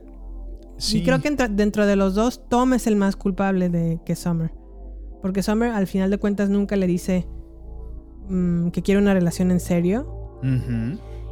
Sí. 0.79 0.99
Y 0.99 1.05
creo 1.05 1.21
que 1.21 1.31
dentro 1.31 1.87
de 1.87 1.97
los 1.97 2.15
dos, 2.15 2.47
Tom 2.49 2.75
es 2.75 2.87
el 2.87 2.97
más 2.97 3.17
culpable 3.17 3.71
de 3.71 4.01
que 4.05 4.15
Summer. 4.15 4.53
Porque 5.23 5.43
Summer 5.43 5.71
al 5.71 5.87
final 5.87 6.11
de 6.11 6.19
cuentas 6.19 6.51
nunca 6.51 6.77
le 6.77 6.87
dice 6.87 7.27
mm, 8.29 8.69
que 8.69 8.83
quiere 8.83 9.01
una 9.01 9.15
relación 9.15 9.51
en 9.51 9.61
serio. 9.61 10.13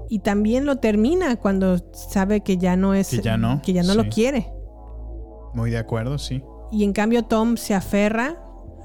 Y 0.08 0.20
también 0.20 0.64
lo 0.64 0.76
termina 0.76 1.36
cuando 1.36 1.78
sabe 1.92 2.40
que 2.40 2.56
ya 2.56 2.76
no 2.76 2.94
es. 2.94 3.08
Que 3.10 3.20
ya 3.20 3.36
no, 3.36 3.60
que 3.62 3.72
ya 3.72 3.82
no 3.82 3.94
lo 3.94 4.08
quiere. 4.08 4.53
Muy 5.54 5.70
de 5.70 5.78
acuerdo, 5.78 6.18
sí. 6.18 6.42
Y 6.70 6.84
en 6.84 6.92
cambio 6.92 7.24
Tom 7.24 7.56
se 7.56 7.74
aferra 7.74 8.36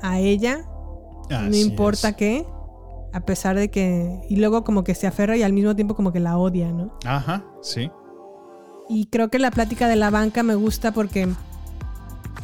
a 0.01 0.19
ella. 0.19 0.65
no 1.29 1.55
importa 1.55 2.09
es. 2.09 2.15
qué. 2.15 2.45
A 3.11 3.21
pesar 3.21 3.57
de 3.57 3.71
que. 3.71 4.21
Y 4.29 4.35
luego 4.35 4.63
como 4.63 4.83
que 4.83 4.95
se 4.95 5.07
aferra 5.07 5.35
y 5.35 5.43
al 5.43 5.53
mismo 5.53 5.75
tiempo 5.75 5.95
como 5.95 6.11
que 6.13 6.19
la 6.19 6.37
odia, 6.37 6.71
¿no? 6.71 6.97
Ajá, 7.05 7.43
sí. 7.61 7.91
Y 8.87 9.07
creo 9.07 9.29
que 9.29 9.39
la 9.39 9.51
plática 9.51 9.87
de 9.87 9.95
la 9.95 10.09
banca 10.09 10.43
me 10.43 10.55
gusta 10.55 10.91
porque 10.91 11.27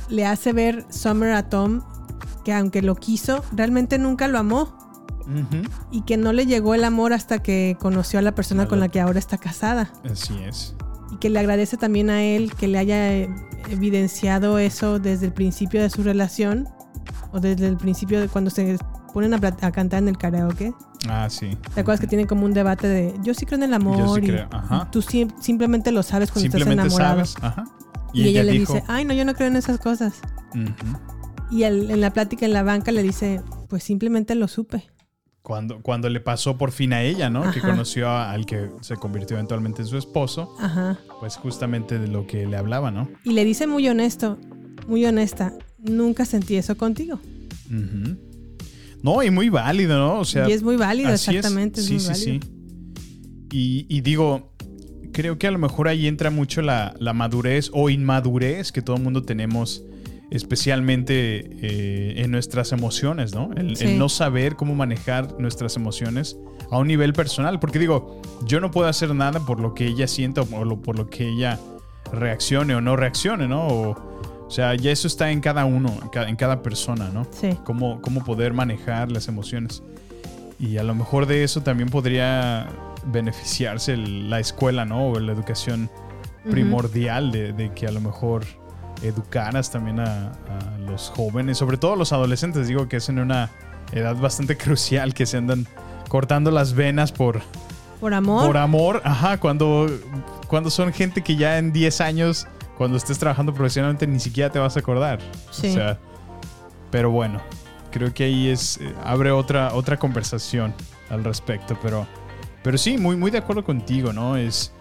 le 0.10 0.26
hace 0.26 0.54
ver 0.54 0.86
Summer 0.90 1.34
a 1.34 1.50
Tom 1.50 1.82
que 2.44 2.54
aunque 2.54 2.82
lo 2.82 2.96
quiso, 2.96 3.44
realmente 3.52 3.98
nunca 3.98 4.28
lo 4.28 4.38
amó. 4.38 4.78
Y 5.90 6.02
que 6.02 6.18
no 6.18 6.34
le 6.34 6.46
llegó 6.46 6.76
el 6.76 6.84
amor 6.84 7.12
hasta 7.12 7.42
que 7.42 7.76
conoció 7.80 8.20
a 8.20 8.22
la 8.22 8.36
persona 8.36 8.68
con 8.68 8.80
la 8.80 8.90
que 8.90 9.02
ahora 9.02 9.18
está 9.18 9.40
casada. 9.40 9.92
Así 10.04 10.38
es. 10.44 10.76
Y 11.16 11.18
que 11.18 11.30
le 11.30 11.40
agradece 11.40 11.78
también 11.78 12.10
a 12.10 12.22
él 12.24 12.54
que 12.56 12.68
le 12.68 12.78
haya 12.78 13.14
eh, 13.14 13.30
evidenciado 13.70 14.60
eso 14.60 15.00
desde 15.00 15.28
el 15.28 15.32
principio 15.34 15.82
de 15.82 15.90
su 15.90 16.04
relación. 16.04 16.68
O 17.32 17.40
desde 17.40 17.68
el 17.68 17.78
principio 17.78 18.20
de 18.20 18.28
cuando 18.28 18.50
se 18.50 18.78
ponen 19.14 19.34
a, 19.34 19.38
a 19.38 19.72
cantar 19.72 20.00
en 20.04 20.10
el 20.10 20.18
karaoke. 20.18 20.74
Ah, 21.08 21.28
sí. 21.30 21.58
¿Te 21.74 21.82
acuerdas 21.82 22.02
que 22.02 22.08
tienen 22.08 22.28
como 22.28 22.46
un 22.46 22.54
debate 22.54 22.88
de 22.88 23.14
yo 23.24 23.34
sí 23.34 23.46
creo 23.46 23.58
en 23.58 23.64
el 23.64 23.74
amor? 23.74 23.98
Yo 23.98 24.16
sí 24.16 24.22
y, 24.32 24.36
ajá. 24.52 24.84
y 24.88 24.92
tú 24.92 25.02
sim- 25.02 25.30
simplemente 25.40 25.92
lo 25.92 26.04
sabes 26.04 26.32
cuando 26.32 26.48
estás 26.48 26.62
enamorado. 26.62 27.26
sabes. 27.26 27.36
Ajá. 27.42 27.64
Y, 28.14 28.28
ella, 28.30 28.44
le 28.44 28.54
dijo, 28.54 28.74
dice, 28.74 28.86
ay, 28.88 29.06
no, 29.06 29.14
yo 29.14 29.24
no 29.26 29.34
creo 29.36 29.48
en 29.48 29.56
esas 29.58 29.78
cosas. 29.80 30.16
Y 31.52 31.64
él, 31.64 31.92
en 31.92 32.02
la 32.02 32.12
plática 32.12 32.46
en 32.46 32.54
la 32.54 32.64
banca 32.64 32.92
le 32.92 33.04
dice, 33.04 33.42
pues 33.70 33.84
simplemente 33.84 34.36
lo 34.36 34.48
supe. 34.48 34.90
Cuando, 35.46 35.80
cuando 35.82 36.10
le 36.10 36.20
pasó 36.20 36.58
por 36.58 36.72
fin 36.72 36.92
a 36.92 37.04
ella, 37.04 37.30
¿no? 37.30 37.52
Que 37.52 37.62
conoció 37.62 38.10
a- 38.10 38.32
al 38.32 38.48
que 38.48 38.68
se 38.82 38.96
convirtió 38.96 39.38
eventualmente 39.38 39.84
en 39.84 39.88
su 39.88 39.96
esposo. 39.98 40.56
Ajá. 40.60 41.00
Pues 41.20 41.36
justamente 41.38 42.00
de 42.00 42.08
lo 42.08 42.26
que 42.26 42.48
le 42.48 42.58
hablaba, 42.58 42.90
¿no? 42.90 43.08
Y 43.24 43.32
le 43.34 43.46
dice 43.46 43.68
muy 43.68 43.88
honesto, 43.88 44.40
muy 44.88 45.06
honesta, 45.06 45.54
nunca 45.78 46.26
sentí 46.26 46.56
eso 46.56 46.76
contigo. 46.76 47.20
Ujú. 47.68 48.18
No, 49.04 49.22
y 49.22 49.30
muy 49.30 49.50
válido, 49.50 50.00
¿no? 50.00 50.20
O 50.20 50.26
sea, 50.26 50.50
Y 50.50 50.52
es 50.54 50.64
muy 50.64 50.78
válido, 50.78 51.10
es. 51.14 51.28
exactamente, 51.28 51.80
es 51.80 51.86
sí, 51.86 51.94
muy 51.94 52.00
sí, 52.02 52.08
válido. 52.10 52.40
sí. 52.42 52.52
Y, 53.52 53.86
y 53.88 54.02
digo, 54.02 54.52
creo 55.14 55.38
que 55.38 55.46
a 55.46 55.52
lo 55.52 55.60
mejor 55.60 55.88
ahí 55.88 56.08
entra 56.08 56.32
mucho 56.32 56.64
la, 56.64 56.96
la 57.00 57.14
madurez 57.14 57.70
o 57.72 57.92
inmadurez 57.92 58.72
que 58.72 58.82
todo 58.82 58.96
el 58.98 59.04
mundo 59.04 59.22
tenemos, 59.22 59.84
especialmente 60.36 61.50
eh, 61.62 62.22
en 62.24 62.32
nuestras 62.32 62.72
emociones, 62.72 63.34
¿no? 63.34 63.50
El, 63.56 63.78
no 63.98 64.10
saber 64.10 64.56
cómo 64.56 64.76
manejar 64.76 65.36
nuestras 65.40 65.76
emociones 65.76 66.38
a 66.72 66.78
un 66.78 66.88
nivel 66.88 67.14
personal. 67.14 67.60
Porque 67.60 67.80
digo, 67.80 68.22
yo 68.46 68.60
no 68.60 68.72
puedo 68.72 68.88
hacer 68.88 69.14
nada 69.16 69.40
por 69.40 69.60
lo 69.60 69.74
que 69.74 69.86
ella 69.88 70.08
sienta 70.08 70.42
o 70.42 70.66
lo- 70.66 70.82
por 70.82 70.98
lo 70.98 71.10
que 71.10 71.28
ella 71.30 71.60
reaccione 72.12 72.76
o 72.76 72.82
no 72.82 72.96
reaccione, 72.96 73.48
¿no? 73.48 73.68
O, 73.68 73.90
o 74.48 74.50
sea, 74.52 74.76
ya 74.76 74.92
eso 74.92 75.08
está 75.08 75.32
en 75.32 75.42
cada 75.42 75.66
uno, 75.66 75.90
en 76.02 76.10
cada, 76.10 76.30
en 76.30 76.36
cada 76.36 76.62
persona, 76.62 77.10
¿no? 77.14 77.26
Sí. 77.32 77.50
Cómo, 77.64 78.02
cómo 78.02 78.24
poder 78.24 78.54
manejar 78.54 79.12
las 79.12 79.28
emociones. 79.28 79.82
Y 80.60 80.78
a 80.78 80.84
lo 80.84 80.96
mejor 80.96 81.26
de 81.26 81.44
eso 81.44 81.62
también 81.62 81.90
podría 81.90 82.68
beneficiarse 83.08 83.94
el- 83.94 84.30
la 84.30 84.40
escuela, 84.40 84.86
¿no? 84.86 85.10
O 85.12 85.20
la 85.20 85.32
educación 85.34 85.90
primordial 86.50 87.32
de, 87.32 87.54
de 87.54 87.74
que 87.74 87.88
a 87.88 87.92
lo 87.92 88.02
mejor 88.02 88.44
educaras 89.02 89.72
también 89.72 90.00
a, 90.00 90.32
a 90.32 90.78
los 90.80 91.10
jóvenes, 91.16 91.58
sobre 91.58 91.78
todo 91.78 91.94
a 91.94 91.96
los 91.96 92.14
adolescentes, 92.14 92.68
digo 92.68 92.88
que 92.88 92.98
es 92.98 93.10
en 93.10 93.20
una 93.20 93.50
edad 93.92 94.16
bastante 94.16 94.58
crucial 94.58 95.14
que 95.14 95.26
se 95.26 95.38
andan 95.38 95.68
cortando 96.10 96.52
las 96.52 96.74
venas 96.74 97.12
por, 97.12 97.42
Por 98.00 98.14
amor. 98.14 98.48
por 98.48 98.58
amor, 98.58 99.02
ajá, 99.04 99.40
cuando, 99.40 99.88
cuando 100.48 100.70
son 100.70 100.94
gente 100.94 101.22
que 101.22 101.36
ya 101.36 101.58
en 101.58 101.72
10 101.74 102.02
años, 102.02 102.48
cuando 102.78 102.98
estés 102.98 103.18
trabajando 103.18 103.54
profesionalmente, 103.54 104.08
ni 104.08 104.20
siquiera 104.20 104.50
te 104.50 104.60
vas 104.60 104.76
a 104.76 104.80
acordar. 104.80 105.20
Sí. 105.52 105.70
O 105.70 105.74
sea, 105.74 106.00
pero 106.92 107.12
bueno, 107.12 107.42
creo 107.92 108.14
que 108.14 108.26
ahí 108.26 108.48
es, 108.50 108.78
eh, 108.78 108.94
abre 109.04 109.32
otra, 109.32 109.74
otra 109.74 109.98
conversación 109.98 110.74
al 111.10 111.24
respecto, 111.24 111.78
pero, 111.82 112.08
pero 112.64 112.78
sí, 112.78 112.98
muy, 112.98 113.16
muy 113.16 113.32
de 113.32 113.40
acuerdo 113.40 113.64
contigo, 113.64 114.14
¿no? 114.14 114.38
Es, 114.38 114.72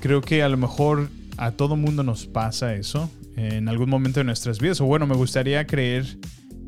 Creo 0.00 0.20
que 0.20 0.42
a 0.42 0.48
lo 0.48 0.56
mejor 0.56 1.08
a 1.36 1.52
todo 1.52 1.76
mundo 1.76 2.02
nos 2.02 2.26
pasa 2.26 2.74
eso 2.74 3.10
en 3.38 3.68
algún 3.68 3.88
momento 3.88 4.20
de 4.20 4.24
nuestras 4.24 4.58
vidas. 4.58 4.80
O 4.80 4.86
bueno, 4.86 5.06
me 5.06 5.14
gustaría 5.14 5.66
creer 5.66 6.18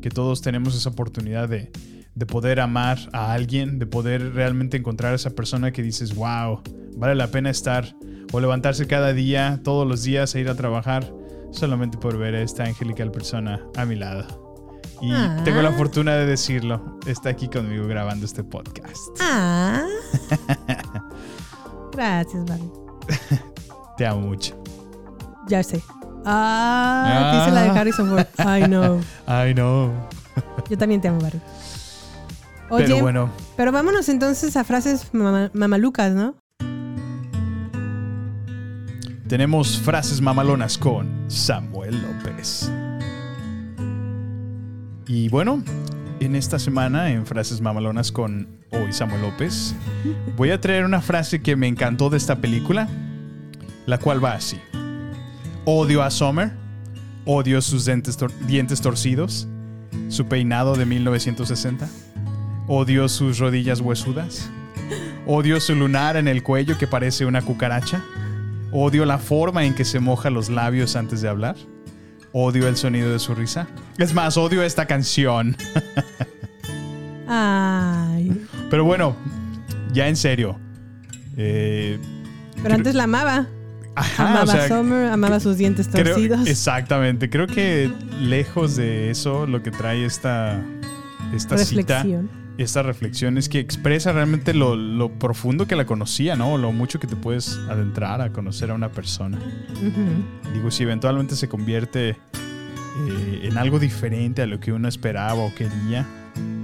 que 0.01 0.09
todos 0.09 0.41
tenemos 0.41 0.75
esa 0.75 0.89
oportunidad 0.89 1.49
de, 1.49 1.71
de 2.15 2.25
poder 2.25 2.59
amar 2.59 2.97
a 3.13 3.33
alguien, 3.33 3.77
de 3.79 3.85
poder 3.85 4.33
realmente 4.33 4.77
encontrar 4.77 5.11
a 5.13 5.15
esa 5.15 5.31
persona 5.31 5.71
que 5.71 5.83
dices, 5.83 6.15
wow, 6.15 6.61
vale 6.95 7.15
la 7.15 7.27
pena 7.27 7.49
estar 7.49 7.95
o 8.33 8.39
levantarse 8.39 8.87
cada 8.87 9.13
día, 9.13 9.59
todos 9.63 9.85
los 9.87 10.03
días 10.03 10.33
e 10.35 10.39
ir 10.39 10.49
a 10.49 10.55
trabajar 10.55 11.13
solamente 11.51 11.97
por 11.97 12.17
ver 12.17 12.33
a 12.35 12.41
esta 12.41 12.63
angelical 12.63 13.11
persona 13.11 13.59
a 13.75 13.85
mi 13.85 13.95
lado. 13.95 14.25
Y 15.01 15.11
Ah. 15.11 15.41
tengo 15.43 15.61
la 15.61 15.71
fortuna 15.73 16.15
de 16.15 16.25
decirlo, 16.27 16.99
está 17.07 17.29
aquí 17.29 17.47
conmigo 17.47 17.87
grabando 17.87 18.25
este 18.25 18.43
podcast. 18.43 18.99
Ah. 19.19 19.83
Gracias, 21.91 22.45
Barry. 22.45 22.69
Te 23.97 24.05
amo 24.05 24.21
mucho. 24.21 24.55
Ya 25.49 25.61
sé. 25.63 25.81
Ah, 26.25 27.31
dice 27.45 27.55
la 27.55 27.63
de 27.73 27.79
Harrison 27.79 28.09
Ford. 28.09 28.25
I 28.39 28.65
know. 28.67 28.99
I 29.27 29.53
know. 29.53 29.91
Yo 30.69 30.77
también 30.77 31.01
te 31.01 31.07
amo, 31.07 31.19
Barry. 31.19 31.39
Oye, 32.69 32.85
Pero 32.85 32.99
bueno, 33.01 33.29
pero 33.57 33.71
vámonos 33.73 34.07
entonces 34.07 34.55
a 34.55 34.63
frases 34.63 35.13
mama- 35.13 35.49
mamalucas, 35.53 36.13
¿no? 36.13 36.35
tenemos 39.27 39.77
frases 39.79 40.19
mamalonas 40.19 40.77
con 40.77 41.09
Samuel 41.29 42.01
López. 42.01 42.69
Y 45.07 45.29
bueno, 45.29 45.63
en 46.19 46.35
esta 46.35 46.59
semana 46.59 47.11
en 47.11 47.25
Frases 47.25 47.61
Mamalonas 47.61 48.11
con 48.11 48.59
hoy 48.71 48.91
Samuel 48.91 49.21
López, 49.21 49.73
voy 50.35 50.51
a 50.51 50.59
traer 50.59 50.83
una 50.83 50.99
frase 50.99 51.41
que 51.41 51.55
me 51.55 51.67
encantó 51.69 52.09
de 52.09 52.17
esta 52.17 52.35
película, 52.37 52.89
la 53.85 53.97
cual 53.99 54.21
va 54.23 54.33
así. 54.33 54.57
Odio 55.65 56.01
a 56.03 56.09
Summer, 56.09 56.51
odio 57.25 57.61
sus 57.61 57.85
dientes, 57.85 58.17
tor- 58.17 58.33
dientes 58.47 58.81
torcidos, 58.81 59.47
su 60.09 60.25
peinado 60.25 60.75
de 60.75 60.85
1960, 60.85 61.87
odio 62.67 63.07
sus 63.07 63.37
rodillas 63.37 63.79
huesudas, 63.79 64.49
odio 65.27 65.59
su 65.59 65.75
lunar 65.75 66.17
en 66.17 66.27
el 66.27 66.41
cuello 66.41 66.77
que 66.77 66.87
parece 66.87 67.25
una 67.25 67.41
cucaracha, 67.43 68.03
odio 68.71 69.05
la 69.05 69.19
forma 69.19 69.63
en 69.65 69.75
que 69.75 69.85
se 69.85 69.99
moja 69.99 70.29
los 70.31 70.49
labios 70.49 70.95
antes 70.95 71.21
de 71.21 71.29
hablar, 71.29 71.55
odio 72.31 72.67
el 72.67 72.75
sonido 72.75 73.11
de 73.11 73.19
su 73.19 73.35
risa. 73.35 73.67
Es 73.99 74.13
más, 74.15 74.37
odio 74.37 74.63
esta 74.63 74.87
canción. 74.87 75.55
Ay. 77.27 78.45
Pero 78.69 78.83
bueno, 78.83 79.15
ya 79.93 80.07
en 80.07 80.15
serio. 80.15 80.57
Eh, 81.37 81.99
Pero 82.63 82.75
antes 82.75 82.95
la 82.95 83.03
amaba. 83.03 83.47
Ajá, 83.95 84.27
amaba 84.29 84.43
o 84.43 84.47
sea, 84.47 84.63
a 84.63 84.67
Summer, 84.67 85.07
amaba 85.11 85.39
sus 85.39 85.57
dientes 85.57 85.87
creo- 85.91 86.05
torcidos. 86.15 86.47
exactamente. 86.47 87.29
Creo 87.29 87.47
que 87.47 87.91
lejos 88.21 88.75
de 88.75 89.09
eso, 89.11 89.45
lo 89.47 89.61
que 89.63 89.71
trae 89.71 90.05
esta, 90.05 90.61
esta 91.33 91.57
cita, 91.57 91.97
Reflexión. 92.03 92.29
esta 92.57 92.83
reflexión 92.83 93.37
es 93.37 93.49
que 93.49 93.59
expresa 93.59 94.11
realmente 94.13 94.53
lo, 94.53 94.75
lo 94.75 95.09
profundo 95.17 95.67
que 95.67 95.75
la 95.75 95.85
conocía, 95.85 96.35
¿no? 96.35 96.57
Lo 96.57 96.71
mucho 96.71 96.99
que 96.99 97.07
te 97.07 97.15
puedes 97.15 97.57
adentrar 97.69 98.21
a 98.21 98.31
conocer 98.31 98.71
a 98.71 98.73
una 98.75 98.89
persona. 98.91 99.39
Digo, 100.53 100.71
si 100.71 100.83
eventualmente 100.83 101.35
se 101.35 101.47
convierte 101.49 102.09
eh, 102.09 103.39
en 103.43 103.57
algo 103.57 103.79
diferente 103.79 104.41
a 104.41 104.45
lo 104.45 104.59
que 104.59 104.71
uno 104.73 104.87
esperaba 104.87 105.35
o 105.35 105.53
quería, 105.55 106.05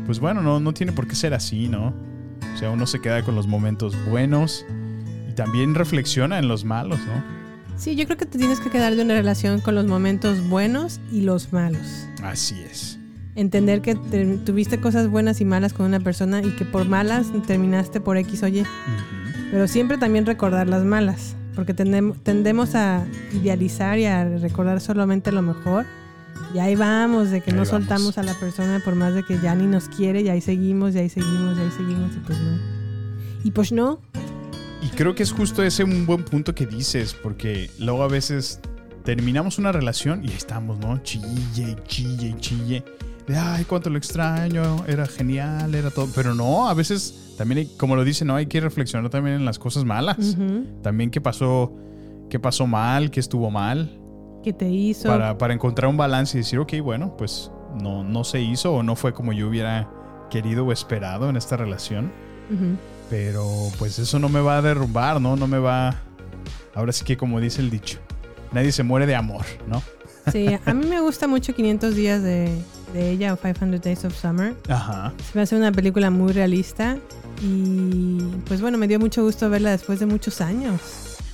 pues 0.06 0.20
bueno, 0.20 0.42
no, 0.42 0.60
no 0.60 0.74
tiene 0.74 0.92
por 0.92 1.08
qué 1.08 1.16
ser 1.16 1.34
así, 1.34 1.68
¿no? 1.68 1.94
O 2.54 2.58
sea, 2.58 2.70
uno 2.70 2.86
se 2.88 3.00
queda 3.02 3.22
con 3.24 3.36
los 3.36 3.48
momentos 3.48 3.96
buenos 4.10 4.66
también 5.38 5.74
reflexiona 5.74 6.38
en 6.40 6.50
los 6.50 6.66
malos, 6.66 7.00
¿no? 7.08 7.24
Sí, 7.78 7.96
yo 7.96 8.06
creo 8.06 8.18
que 8.18 8.26
te 8.26 8.38
tienes 8.38 8.60
que 8.60 8.70
quedar 8.70 8.96
de 8.96 9.04
una 9.04 9.14
relación 9.14 9.62
con 9.62 9.76
los 9.76 9.86
momentos 9.86 10.42
buenos 10.50 11.00
y 11.12 11.22
los 11.22 11.54
malos. 11.54 12.08
Así 12.24 12.56
es. 12.70 13.00
Entender 13.36 13.82
que 13.82 13.94
te- 13.96 14.38
tuviste 14.40 14.80
cosas 14.82 15.08
buenas 15.10 15.40
y 15.42 15.46
malas 15.46 15.72
con 15.74 15.86
una 15.86 16.00
persona 16.00 16.42
y 16.42 16.50
que 16.56 16.66
por 16.66 16.88
malas 16.90 17.28
terminaste 17.46 18.02
por 18.02 18.18
X 18.18 18.42
o 18.44 18.48
Y. 18.48 18.64
Pero 19.52 19.68
siempre 19.68 19.98
también 20.00 20.26
recordar 20.26 20.68
las 20.68 20.84
malas. 20.84 21.36
Porque 21.56 21.76
tendem- 21.76 22.16
tendemos 22.24 22.74
a 22.76 23.06
idealizar 23.34 23.98
y 24.00 24.06
a 24.06 24.26
recordar 24.40 24.82
solamente 24.82 25.32
lo 25.32 25.42
mejor. 25.44 25.86
Y 26.54 26.60
ahí 26.60 26.76
vamos, 26.76 27.30
de 27.30 27.42
que 27.42 27.52
Ahí 27.52 27.58
no 27.58 27.64
vamos. 27.64 27.70
soltamos 27.70 28.18
a 28.18 28.24
la 28.24 28.34
persona 28.34 28.80
por 28.84 28.96
más 28.96 29.14
de 29.14 29.24
que 29.24 29.40
ya 29.40 29.54
ni 29.56 29.66
nos 29.68 29.88
quiere, 29.90 30.22
y 30.22 30.30
ahí 30.30 30.42
seguimos, 30.42 30.96
y 30.96 31.00
ahí 31.00 31.10
seguimos, 31.10 31.58
y 31.58 31.62
ahí 31.62 31.72
seguimos, 31.78 32.16
y 32.16 32.20
pues 32.20 32.40
no. 32.40 32.58
Y 33.44 33.52
pues 33.52 33.72
no. 33.72 34.00
Y 34.88 34.96
creo 34.96 35.14
que 35.16 35.24
es 35.24 35.32
justo 35.32 35.64
ese 35.64 35.84
un 35.84 36.06
buen 36.06 36.24
punto 36.24 36.56
que 36.56 36.66
dices, 36.66 37.14
porque 37.14 37.70
luego 37.80 38.04
a 38.04 38.08
veces 38.08 38.60
terminamos 39.04 39.58
una 39.58 39.72
relación 39.72 40.24
y 40.24 40.30
estamos, 40.32 40.80
¿no? 40.80 40.98
Chille, 41.04 41.76
chille, 41.88 42.36
chille. 42.40 42.84
De, 43.28 43.36
ay, 43.36 43.66
cuánto 43.66 43.90
lo 43.90 43.98
extraño, 43.98 44.86
era 44.88 45.06
genial, 45.06 45.76
era 45.76 45.92
todo. 45.92 46.08
Pero 46.16 46.34
no, 46.34 46.70
a 46.70 46.74
veces 46.74 47.34
también, 47.38 47.60
hay- 47.60 47.76
como 47.78 47.96
lo 47.98 48.04
dice, 48.06 48.24
¿no? 48.24 48.36
Hay 48.36 48.46
que 48.46 48.62
reflexionar 48.62 49.10
también 49.10 49.36
en 49.36 49.46
las 49.46 49.60
cosas 49.60 49.84
malas. 49.84 50.18
Ujú. 50.20 50.66
También 50.82 51.12
qué 51.12 51.20
pasó, 51.20 51.74
qué 52.30 52.40
pasó 52.40 52.66
mal, 52.68 53.12
qué 53.12 53.20
estuvo 53.20 53.52
mal. 53.52 53.92
¿Qué 54.44 54.54
te 54.54 54.70
hizo? 54.70 55.10
Para, 55.10 55.38
para 55.38 55.54
encontrar 55.54 55.90
un 55.90 55.98
balance 55.98 56.38
y 56.38 56.42
decir, 56.42 56.60
ok, 56.60 56.76
bueno, 56.82 57.18
pues 57.18 57.52
no, 57.82 58.04
no 58.06 58.24
se 58.24 58.40
hizo 58.42 58.74
o 58.74 58.84
no 58.84 58.96
fue 58.96 59.14
como 59.14 59.34
yo 59.34 59.50
hubiera 59.50 59.90
querido 60.30 60.66
o 60.66 60.72
esperado 60.72 61.30
en 61.30 61.36
esta 61.36 61.58
relación. 61.58 62.12
Ujú. 62.50 62.78
Pero 63.10 63.72
pues 63.80 64.00
eso 64.00 64.20
no 64.20 64.30
me 64.30 64.42
va 64.42 64.58
a 64.58 64.62
derrumbar, 64.62 65.22
¿no? 65.22 65.36
No 65.36 65.48
me 65.48 65.60
va... 65.60 66.02
Ahora 66.74 66.92
sí 66.92 67.06
que 67.06 67.18
como 67.18 67.40
dice 67.40 67.62
el 67.62 67.70
dicho, 67.70 68.00
nadie 68.52 68.72
se 68.72 68.84
muere 68.84 69.06
de 69.06 69.16
amor, 69.16 69.46
¿no? 69.68 69.82
Sí, 70.32 70.48
a 70.66 70.74
mí 70.74 70.86
me 70.86 71.00
gusta 71.00 71.28
mucho 71.28 71.56
500 71.56 71.96
días 71.96 72.22
de, 72.22 72.52
de 72.94 73.12
ella 73.12 73.34
o 73.34 73.38
500 73.38 73.82
Days 73.82 74.06
of 74.06 74.20
Summer. 74.20 74.56
Ajá. 74.68 75.14
Se 75.32 75.38
me 75.38 75.42
hace 75.42 75.56
una 75.56 75.72
película 75.72 76.10
muy 76.10 76.34
realista 76.34 76.98
y 77.42 78.18
pues 78.46 78.62
bueno, 78.62 78.78
me 78.78 78.88
dio 78.88 79.00
mucho 79.00 79.24
gusto 79.24 79.50
verla 79.50 79.72
después 79.72 80.00
de 80.00 80.06
muchos 80.06 80.42
años. 80.42 80.82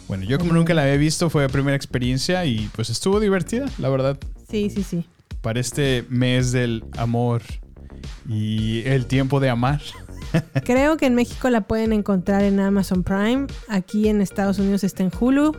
Bueno, 0.07 0.25
yo 0.25 0.37
como 0.37 0.53
nunca 0.53 0.73
la 0.73 0.83
había 0.83 0.97
visto, 0.97 1.29
fue 1.29 1.43
la 1.43 1.49
primera 1.49 1.75
experiencia 1.75 2.45
y 2.45 2.69
pues 2.75 2.89
estuvo 2.89 3.19
divertida, 3.19 3.65
la 3.79 3.89
verdad. 3.89 4.17
Sí, 4.49 4.69
sí, 4.69 4.83
sí. 4.83 5.05
Para 5.41 5.59
este 5.59 6.05
mes 6.09 6.51
del 6.51 6.83
amor 6.97 7.41
y 8.27 8.83
el 8.85 9.05
tiempo 9.05 9.39
de 9.39 9.49
amar. 9.49 9.81
Creo 10.65 10.97
que 10.97 11.05
en 11.05 11.15
México 11.15 11.49
la 11.49 11.61
pueden 11.61 11.93
encontrar 11.93 12.43
en 12.43 12.59
Amazon 12.59 13.03
Prime. 13.03 13.47
Aquí 13.67 14.07
en 14.07 14.21
Estados 14.21 14.59
Unidos 14.59 14.83
está 14.83 15.03
en 15.03 15.11
Hulu, 15.17 15.55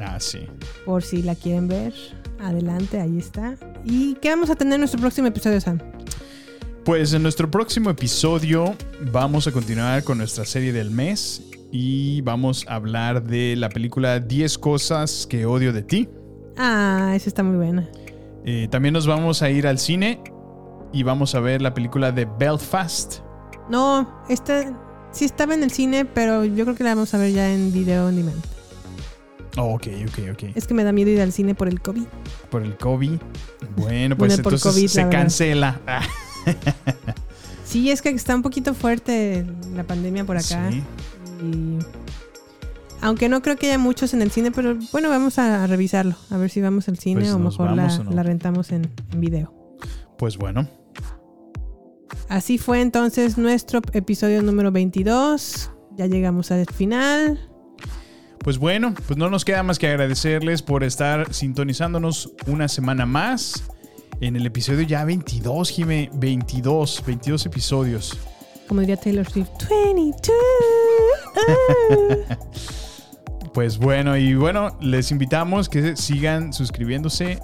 Ah, 0.00 0.18
sí. 0.20 0.40
por 0.84 1.02
si 1.02 1.22
la 1.22 1.34
quieren 1.34 1.68
ver. 1.68 1.92
Adelante, 2.40 3.00
ahí 3.00 3.18
está. 3.18 3.56
¿Y 3.84 4.14
qué 4.16 4.30
vamos 4.30 4.48
a 4.50 4.54
tener 4.56 4.74
en 4.74 4.80
nuestro 4.80 5.00
próximo 5.00 5.26
episodio, 5.28 5.60
Sam? 5.60 5.78
Pues 6.84 7.12
en 7.12 7.22
nuestro 7.22 7.50
próximo 7.50 7.90
episodio 7.90 8.74
vamos 9.12 9.46
a 9.46 9.52
continuar 9.52 10.04
con 10.04 10.18
nuestra 10.18 10.44
serie 10.44 10.72
del 10.72 10.90
mes 10.90 11.42
y 11.70 12.20
vamos 12.22 12.64
a 12.68 12.76
hablar 12.76 13.22
de 13.24 13.56
la 13.56 13.68
película 13.68 14.20
10 14.20 14.56
cosas 14.58 15.26
que 15.28 15.44
odio 15.44 15.72
de 15.72 15.82
ti. 15.82 16.08
Ah, 16.56 17.12
esa 17.14 17.28
está 17.28 17.42
muy 17.42 17.56
buena. 17.56 17.88
Eh, 18.44 18.68
también 18.70 18.94
nos 18.94 19.06
vamos 19.06 19.42
a 19.42 19.50
ir 19.50 19.66
al 19.66 19.78
cine 19.78 20.22
y 20.92 21.02
vamos 21.02 21.34
a 21.34 21.40
ver 21.40 21.60
la 21.60 21.74
película 21.74 22.10
de 22.12 22.26
Belfast. 22.38 23.18
No, 23.70 24.22
esta 24.28 24.72
sí 25.12 25.24
estaba 25.24 25.54
en 25.54 25.62
el 25.62 25.70
cine, 25.70 26.04
pero 26.04 26.44
yo 26.44 26.64
creo 26.64 26.76
que 26.76 26.84
la 26.84 26.94
vamos 26.94 27.12
a 27.14 27.18
ver 27.18 27.32
ya 27.32 27.52
en 27.52 27.72
video 27.72 28.06
on 28.06 28.16
demand. 28.16 28.42
Oh, 29.56 29.74
ok, 29.74 29.88
ok, 30.08 30.18
ok. 30.32 30.42
Es 30.54 30.66
que 30.66 30.74
me 30.74 30.84
da 30.84 30.92
miedo 30.92 31.10
ir 31.10 31.20
al 31.20 31.32
cine 31.32 31.54
por 31.54 31.68
el 31.68 31.80
COVID. 31.80 32.04
Por 32.50 32.62
el 32.62 32.76
COVID. 32.76 33.18
Bueno, 33.76 34.16
pues 34.16 34.18
Bueno, 34.18 34.34
entonces 34.34 34.62
COVID, 34.62 34.88
se 34.88 35.08
cancela. 35.08 35.80
Sí, 37.64 37.90
es 37.90 38.00
que 38.00 38.08
está 38.08 38.34
un 38.34 38.40
poquito 38.40 38.72
fuerte 38.72 39.44
la 39.74 39.84
pandemia 39.84 40.24
por 40.24 40.38
acá. 40.38 40.70
Sí. 40.70 40.82
Y 41.42 41.78
aunque 43.02 43.28
no 43.28 43.42
creo 43.42 43.56
que 43.56 43.66
haya 43.66 43.76
muchos 43.76 44.14
en 44.14 44.22
el 44.22 44.30
cine, 44.30 44.50
pero 44.50 44.76
bueno, 44.90 45.10
vamos 45.10 45.38
a, 45.38 45.66
revisarlo. 45.66 46.16
A 46.30 46.38
ver 46.38 46.48
si 46.48 46.62
vamos 46.62 46.88
al 46.88 46.98
cine 46.98 47.20
Pues 47.20 47.32
o 47.32 47.38
mejor 47.38 47.72
la, 47.72 47.82
vamos 47.82 47.98
o 47.98 48.04
no. 48.04 48.12
la 48.12 48.22
rentamos 48.22 48.72
en, 48.72 48.90
en 49.12 49.20
video. 49.20 49.52
Pues 50.16 50.38
bueno, 50.38 50.66
Así 52.28 52.58
fue 52.58 52.80
entonces 52.82 53.38
nuestro 53.38 53.80
episodio 53.92 54.42
número 54.42 54.70
22. 54.70 55.70
Ya 55.96 56.06
llegamos 56.06 56.50
al 56.50 56.66
final. 56.66 57.40
pues 58.40 58.58
bueno, 58.58 58.94
pues 59.06 59.16
no 59.18 59.30
nos 59.30 59.44
queda 59.44 59.62
más 59.62 59.78
que 59.78 59.88
agradecerles 59.88 60.62
por 60.62 60.84
estar 60.84 61.32
sintonizándonos 61.32 62.32
una 62.46 62.68
semana 62.68 63.06
más. 63.06 63.64
En 64.20 64.36
el 64.36 64.46
episodio 64.46 64.82
ya 64.82 65.04
22, 65.04 65.70
Jime, 65.70 66.10
22, 66.14 67.02
22 67.06 67.46
episodios. 67.46 68.18
Como 68.66 68.80
diría 68.80 68.96
Taylor 68.96 69.28
Swift, 69.28 69.48
22. 69.70 70.36
ah. 71.36 72.38
Pues 73.54 73.78
bueno, 73.78 74.16
y 74.16 74.34
bueno, 74.34 74.76
les 74.80 75.10
invitamos 75.10 75.68
que 75.68 75.96
sigan 75.96 76.52
suscribiéndose 76.52 77.40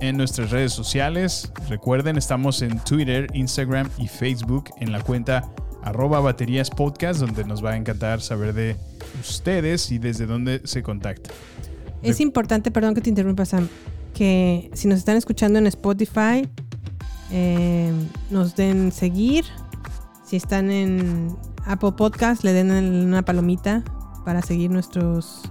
en 0.00 0.16
nuestras 0.16 0.50
redes 0.50 0.72
sociales. 0.72 1.52
Recuerden, 1.68 2.16
estamos 2.16 2.62
en 2.62 2.78
Twitter, 2.80 3.26
Instagram 3.34 3.88
y 3.98 4.08
Facebook 4.08 4.70
en 4.78 4.92
la 4.92 5.02
cuenta 5.02 5.48
arroba 5.82 6.20
baterías 6.20 6.68
podcast, 6.70 7.20
donde 7.20 7.44
nos 7.44 7.64
va 7.64 7.70
a 7.72 7.76
encantar 7.76 8.20
saber 8.20 8.52
de 8.52 8.76
ustedes 9.20 9.90
y 9.90 9.98
desde 9.98 10.26
dónde 10.26 10.60
se 10.64 10.82
contacta. 10.82 11.30
Es 12.02 12.20
importante, 12.20 12.70
perdón 12.70 12.94
que 12.94 13.00
te 13.00 13.10
interrumpa, 13.10 13.44
Sam, 13.44 13.68
que 14.14 14.70
si 14.74 14.88
nos 14.88 14.98
están 14.98 15.16
escuchando 15.16 15.58
en 15.58 15.66
Spotify, 15.66 16.48
eh, 17.30 17.92
nos 18.30 18.56
den 18.56 18.92
seguir. 18.92 19.44
Si 20.24 20.36
están 20.36 20.70
en 20.70 21.36
Apple 21.66 21.92
Podcast, 21.92 22.44
le 22.44 22.52
den 22.52 22.70
una 22.70 23.22
palomita 23.22 23.82
para 24.24 24.42
seguir 24.42 24.70
nuestros 24.70 25.42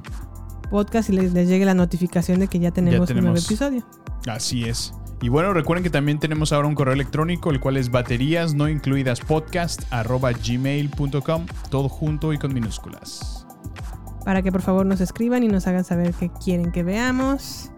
podcasts 0.69 1.09
y 1.09 1.13
les, 1.13 1.33
les 1.33 1.47
llegue 1.49 1.65
la 1.65 1.73
notificación 1.73 2.39
de 2.39 2.47
que 2.47 2.59
ya 2.59 2.71
tenemos, 2.71 3.09
Ya 3.09 3.15
un 3.15 3.21
nuevo 3.21 3.35
tenemos- 3.37 3.45
episodio. 3.45 3.83
Así 4.27 4.65
es. 4.65 4.93
Y 5.21 5.27
bueno, 5.27 5.53
recuerden 5.53 5.83
que 5.83 5.89
también 5.89 6.19
tenemos 6.19 6.53
ahora 6.53 6.67
un 6.67 6.75
correo 6.75 6.93
electrónico, 6.93 7.51
el 7.51 7.59
cual 7.59 7.75
es 7.75 7.91
baterías 7.91 8.53
no 8.53 8.69
incluidas 8.69 9.19
podcast 9.19 9.81
arroba 9.91 10.31
gmail.com, 10.31 11.45
todo 11.69 11.89
junto 11.89 12.31
y 12.31 12.37
con 12.37 12.53
minúsculas. 12.53 13.45
Para 14.23 14.41
que 14.41 14.51
por 14.51 14.61
favor 14.61 14.85
nos 14.85 15.01
escriban 15.01 15.43
y 15.43 15.47
nos 15.47 15.67
hagan 15.67 15.83
saber 15.83 16.13
qué 16.13 16.31
quieren 16.43 16.71
que 16.71 16.83
veamos. 16.83 17.71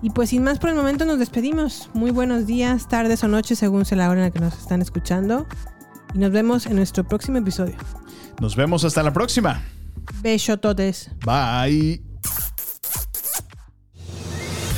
Y 0.00 0.10
pues 0.10 0.30
sin 0.30 0.42
más 0.42 0.58
por 0.58 0.70
el 0.70 0.76
momento 0.76 1.04
nos 1.04 1.18
despedimos. 1.18 1.90
Muy 1.92 2.10
buenos 2.10 2.46
días, 2.46 2.88
tardes 2.88 3.24
o 3.24 3.28
noches 3.28 3.58
según 3.58 3.84
sea 3.84 3.98
la 3.98 4.08
hora 4.08 4.20
en 4.20 4.26
la 4.26 4.30
que 4.30 4.40
nos 4.40 4.58
están 4.58 4.80
escuchando. 4.80 5.46
Y 6.14 6.18
nos 6.18 6.30
vemos 6.30 6.66
en 6.66 6.76
nuestro 6.76 7.04
próximo 7.04 7.38
episodio. 7.38 7.76
Nos 8.40 8.56
vemos 8.56 8.84
hasta 8.84 9.02
la 9.02 9.12
próxima. 9.12 9.62
Besototes. 10.22 11.10
Bye. 11.24 12.13